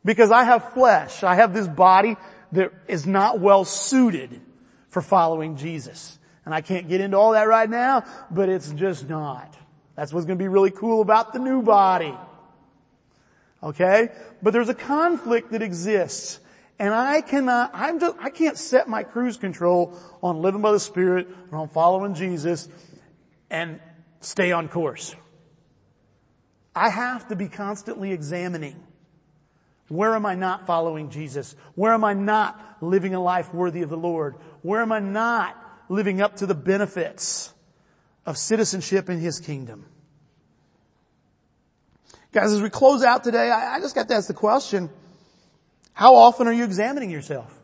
Because 0.04 0.32
I 0.32 0.44
have 0.44 0.74
flesh. 0.74 1.24
I 1.24 1.36
have 1.36 1.54
this 1.54 1.68
body 1.68 2.18
that 2.52 2.72
is 2.88 3.06
not 3.06 3.40
well 3.40 3.66
suited 3.66 4.42
for 4.90 5.02
following 5.02 5.56
Jesus. 5.56 6.18
And 6.44 6.54
I 6.54 6.62
can't 6.62 6.90
get 6.90 7.02
into 7.02 7.18
all 7.18 7.32
that 7.32 7.48
right 7.48 7.70
now, 7.70 8.04
but 8.30 8.50
it's 8.50 8.72
just 8.72 9.08
not. 9.08 9.56
That's 9.96 10.12
what's 10.12 10.26
going 10.26 10.38
to 10.38 10.44
be 10.44 10.50
really 10.50 10.72
cool 10.72 11.02
about 11.02 11.34
the 11.34 11.40
new 11.40 11.62
body. 11.62 12.14
Okay? 13.64 14.10
But 14.42 14.52
there's 14.52 14.70
a 14.70 14.74
conflict 14.74 15.52
that 15.52 15.62
exists. 15.62 16.40
And 16.82 16.96
I 16.96 17.22
cannot, 17.22 17.70
I'm 17.76 18.00
just, 18.00 18.18
I 18.20 18.32
can't 18.32 18.58
set 18.58 18.88
my 18.88 19.04
cruise 19.04 19.38
control 19.38 19.96
on 20.24 20.42
living 20.42 20.64
by 20.64 20.72
the 20.72 20.80
Spirit 20.80 21.28
or 21.52 21.60
on 21.60 21.70
following 21.70 22.16
Jesus 22.16 22.68
and 23.52 23.80
stay 24.20 24.52
on 24.52 24.68
course. 24.68 25.16
I 26.76 26.90
have 26.90 27.28
to 27.28 27.36
be 27.36 27.50
constantly 27.50 28.12
examining 28.14 28.84
where 29.90 30.16
am 30.16 30.26
I 30.26 30.34
not 30.34 30.66
following 30.66 31.12
Jesus? 31.12 31.56
Where 31.76 31.94
am 31.94 32.04
I 32.04 32.14
not 32.14 32.60
living 32.82 33.14
a 33.14 33.22
life 33.22 33.54
worthy 33.54 33.84
of 33.84 33.92
the 33.92 33.98
Lord? 33.98 34.38
Where 34.64 34.82
am 34.82 34.92
I 34.92 35.02
not 35.02 35.56
living 35.88 36.20
up 36.20 36.38
to 36.38 36.48
the 36.48 36.56
benefits 36.56 37.54
of 38.26 38.40
citizenship 38.40 39.08
in 39.08 39.20
His 39.20 39.40
kingdom? 39.40 39.86
Guys, 42.32 42.52
as 42.52 42.60
we 42.60 42.72
close 42.72 43.04
out 43.04 43.24
today, 43.24 43.52
I, 43.52 43.76
I 43.76 43.80
just 43.82 43.94
got 43.94 44.08
to 44.08 44.16
ask 44.16 44.28
the 44.28 44.34
question, 44.34 44.90
how 45.94 46.16
often 46.16 46.48
are 46.48 46.54
you 46.54 46.64
examining 46.64 47.10
yourself? 47.10 47.58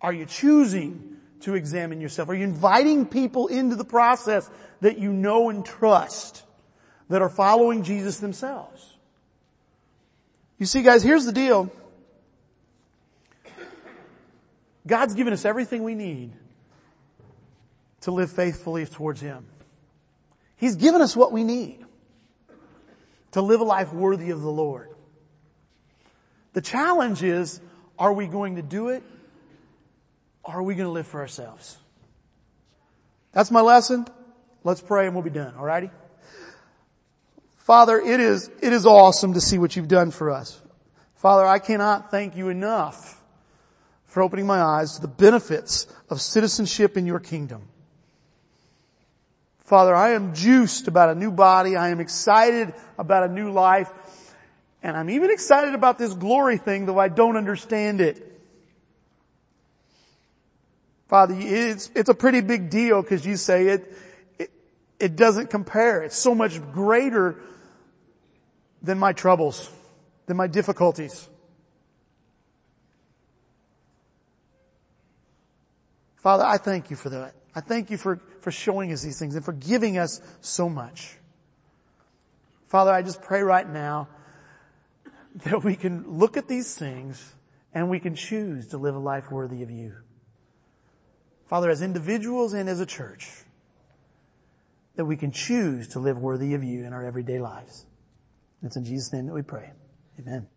Are 0.00 0.12
you 0.12 0.26
choosing 0.26 1.16
to 1.40 1.54
examine 1.54 2.00
yourself? 2.00 2.28
Are 2.28 2.34
you 2.34 2.44
inviting 2.44 3.06
people 3.06 3.48
into 3.48 3.76
the 3.76 3.84
process 3.84 4.48
that 4.80 4.98
you 4.98 5.12
know 5.12 5.50
and 5.50 5.64
trust 5.64 6.42
that 7.08 7.22
are 7.22 7.28
following 7.28 7.82
Jesus 7.82 8.18
themselves? 8.18 8.96
You 10.58 10.66
see 10.66 10.82
guys, 10.82 11.02
here's 11.02 11.24
the 11.24 11.32
deal. 11.32 11.70
God's 14.86 15.14
given 15.14 15.32
us 15.32 15.44
everything 15.44 15.84
we 15.84 15.94
need 15.94 16.32
to 18.02 18.10
live 18.10 18.30
faithfully 18.32 18.86
towards 18.86 19.20
Him. 19.20 19.46
He's 20.56 20.76
given 20.76 21.02
us 21.02 21.14
what 21.14 21.30
we 21.30 21.44
need 21.44 21.84
to 23.32 23.42
live 23.42 23.60
a 23.60 23.64
life 23.64 23.92
worthy 23.92 24.30
of 24.30 24.40
the 24.40 24.50
Lord. 24.50 24.88
The 26.52 26.60
challenge 26.60 27.22
is, 27.22 27.60
are 27.98 28.12
we 28.12 28.26
going 28.26 28.56
to 28.56 28.62
do 28.62 28.88
it? 28.88 29.02
Or 30.44 30.54
are 30.54 30.62
we 30.62 30.74
going 30.74 30.86
to 30.86 30.92
live 30.92 31.06
for 31.06 31.20
ourselves? 31.20 31.76
That's 33.32 33.50
my 33.50 33.60
lesson. 33.60 34.06
Let's 34.64 34.80
pray 34.80 35.06
and 35.06 35.14
we'll 35.14 35.24
be 35.24 35.30
done. 35.30 35.54
Alrighty? 35.54 35.90
Father, 37.58 37.98
it 38.00 38.18
is, 38.18 38.50
it 38.62 38.72
is 38.72 38.86
awesome 38.86 39.34
to 39.34 39.40
see 39.40 39.58
what 39.58 39.76
you've 39.76 39.88
done 39.88 40.10
for 40.10 40.30
us. 40.30 40.60
Father, 41.16 41.44
I 41.44 41.58
cannot 41.58 42.10
thank 42.10 42.36
you 42.36 42.48
enough 42.48 43.22
for 44.06 44.22
opening 44.22 44.46
my 44.46 44.60
eyes 44.60 44.94
to 44.94 45.02
the 45.02 45.08
benefits 45.08 45.86
of 46.08 46.20
citizenship 46.20 46.96
in 46.96 47.06
your 47.06 47.20
kingdom. 47.20 47.68
Father, 49.64 49.94
I 49.94 50.12
am 50.12 50.34
juiced 50.34 50.88
about 50.88 51.10
a 51.10 51.14
new 51.14 51.30
body. 51.30 51.76
I 51.76 51.90
am 51.90 52.00
excited 52.00 52.72
about 52.98 53.24
a 53.24 53.28
new 53.28 53.50
life. 53.52 53.92
And 54.82 54.96
I'm 54.96 55.10
even 55.10 55.30
excited 55.30 55.74
about 55.74 55.98
this 55.98 56.14
glory 56.14 56.58
thing, 56.58 56.86
though 56.86 56.98
I 56.98 57.08
don't 57.08 57.36
understand 57.36 58.00
it. 58.00 58.24
Father, 61.08 61.34
it's, 61.36 61.90
it's 61.94 62.08
a 62.08 62.14
pretty 62.14 62.42
big 62.42 62.70
deal 62.70 63.02
because 63.02 63.26
you 63.26 63.36
say 63.36 63.68
it, 63.68 63.96
it, 64.38 64.50
it 65.00 65.16
doesn't 65.16 65.50
compare. 65.50 66.02
It's 66.02 66.16
so 66.16 66.34
much 66.34 66.60
greater 66.72 67.40
than 68.82 68.98
my 68.98 69.12
troubles, 69.12 69.70
than 70.26 70.36
my 70.36 70.46
difficulties. 70.46 71.28
Father, 76.16 76.44
I 76.44 76.58
thank 76.58 76.90
you 76.90 76.96
for 76.96 77.08
that. 77.08 77.34
I 77.54 77.60
thank 77.60 77.90
you 77.90 77.96
for, 77.96 78.20
for 78.42 78.50
showing 78.50 78.92
us 78.92 79.02
these 79.02 79.18
things 79.18 79.34
and 79.34 79.44
for 79.44 79.52
giving 79.52 79.98
us 79.98 80.20
so 80.40 80.68
much. 80.68 81.16
Father, 82.66 82.92
I 82.92 83.02
just 83.02 83.22
pray 83.22 83.42
right 83.42 83.68
now 83.68 84.08
that 85.44 85.62
we 85.62 85.76
can 85.76 86.18
look 86.18 86.36
at 86.36 86.48
these 86.48 86.76
things 86.76 87.34
and 87.72 87.88
we 87.88 88.00
can 88.00 88.14
choose 88.14 88.68
to 88.68 88.78
live 88.78 88.94
a 88.94 88.98
life 88.98 89.30
worthy 89.30 89.62
of 89.62 89.70
you. 89.70 89.94
Father, 91.46 91.70
as 91.70 91.80
individuals 91.80 92.52
and 92.52 92.68
as 92.68 92.80
a 92.80 92.86
church, 92.86 93.30
that 94.96 95.04
we 95.04 95.16
can 95.16 95.30
choose 95.30 95.88
to 95.88 96.00
live 96.00 96.18
worthy 96.18 96.54
of 96.54 96.64
you 96.64 96.84
in 96.84 96.92
our 96.92 97.04
everyday 97.04 97.38
lives. 97.38 97.86
It's 98.62 98.76
in 98.76 98.84
Jesus' 98.84 99.12
name 99.12 99.26
that 99.26 99.32
we 99.32 99.42
pray. 99.42 99.70
Amen. 100.18 100.48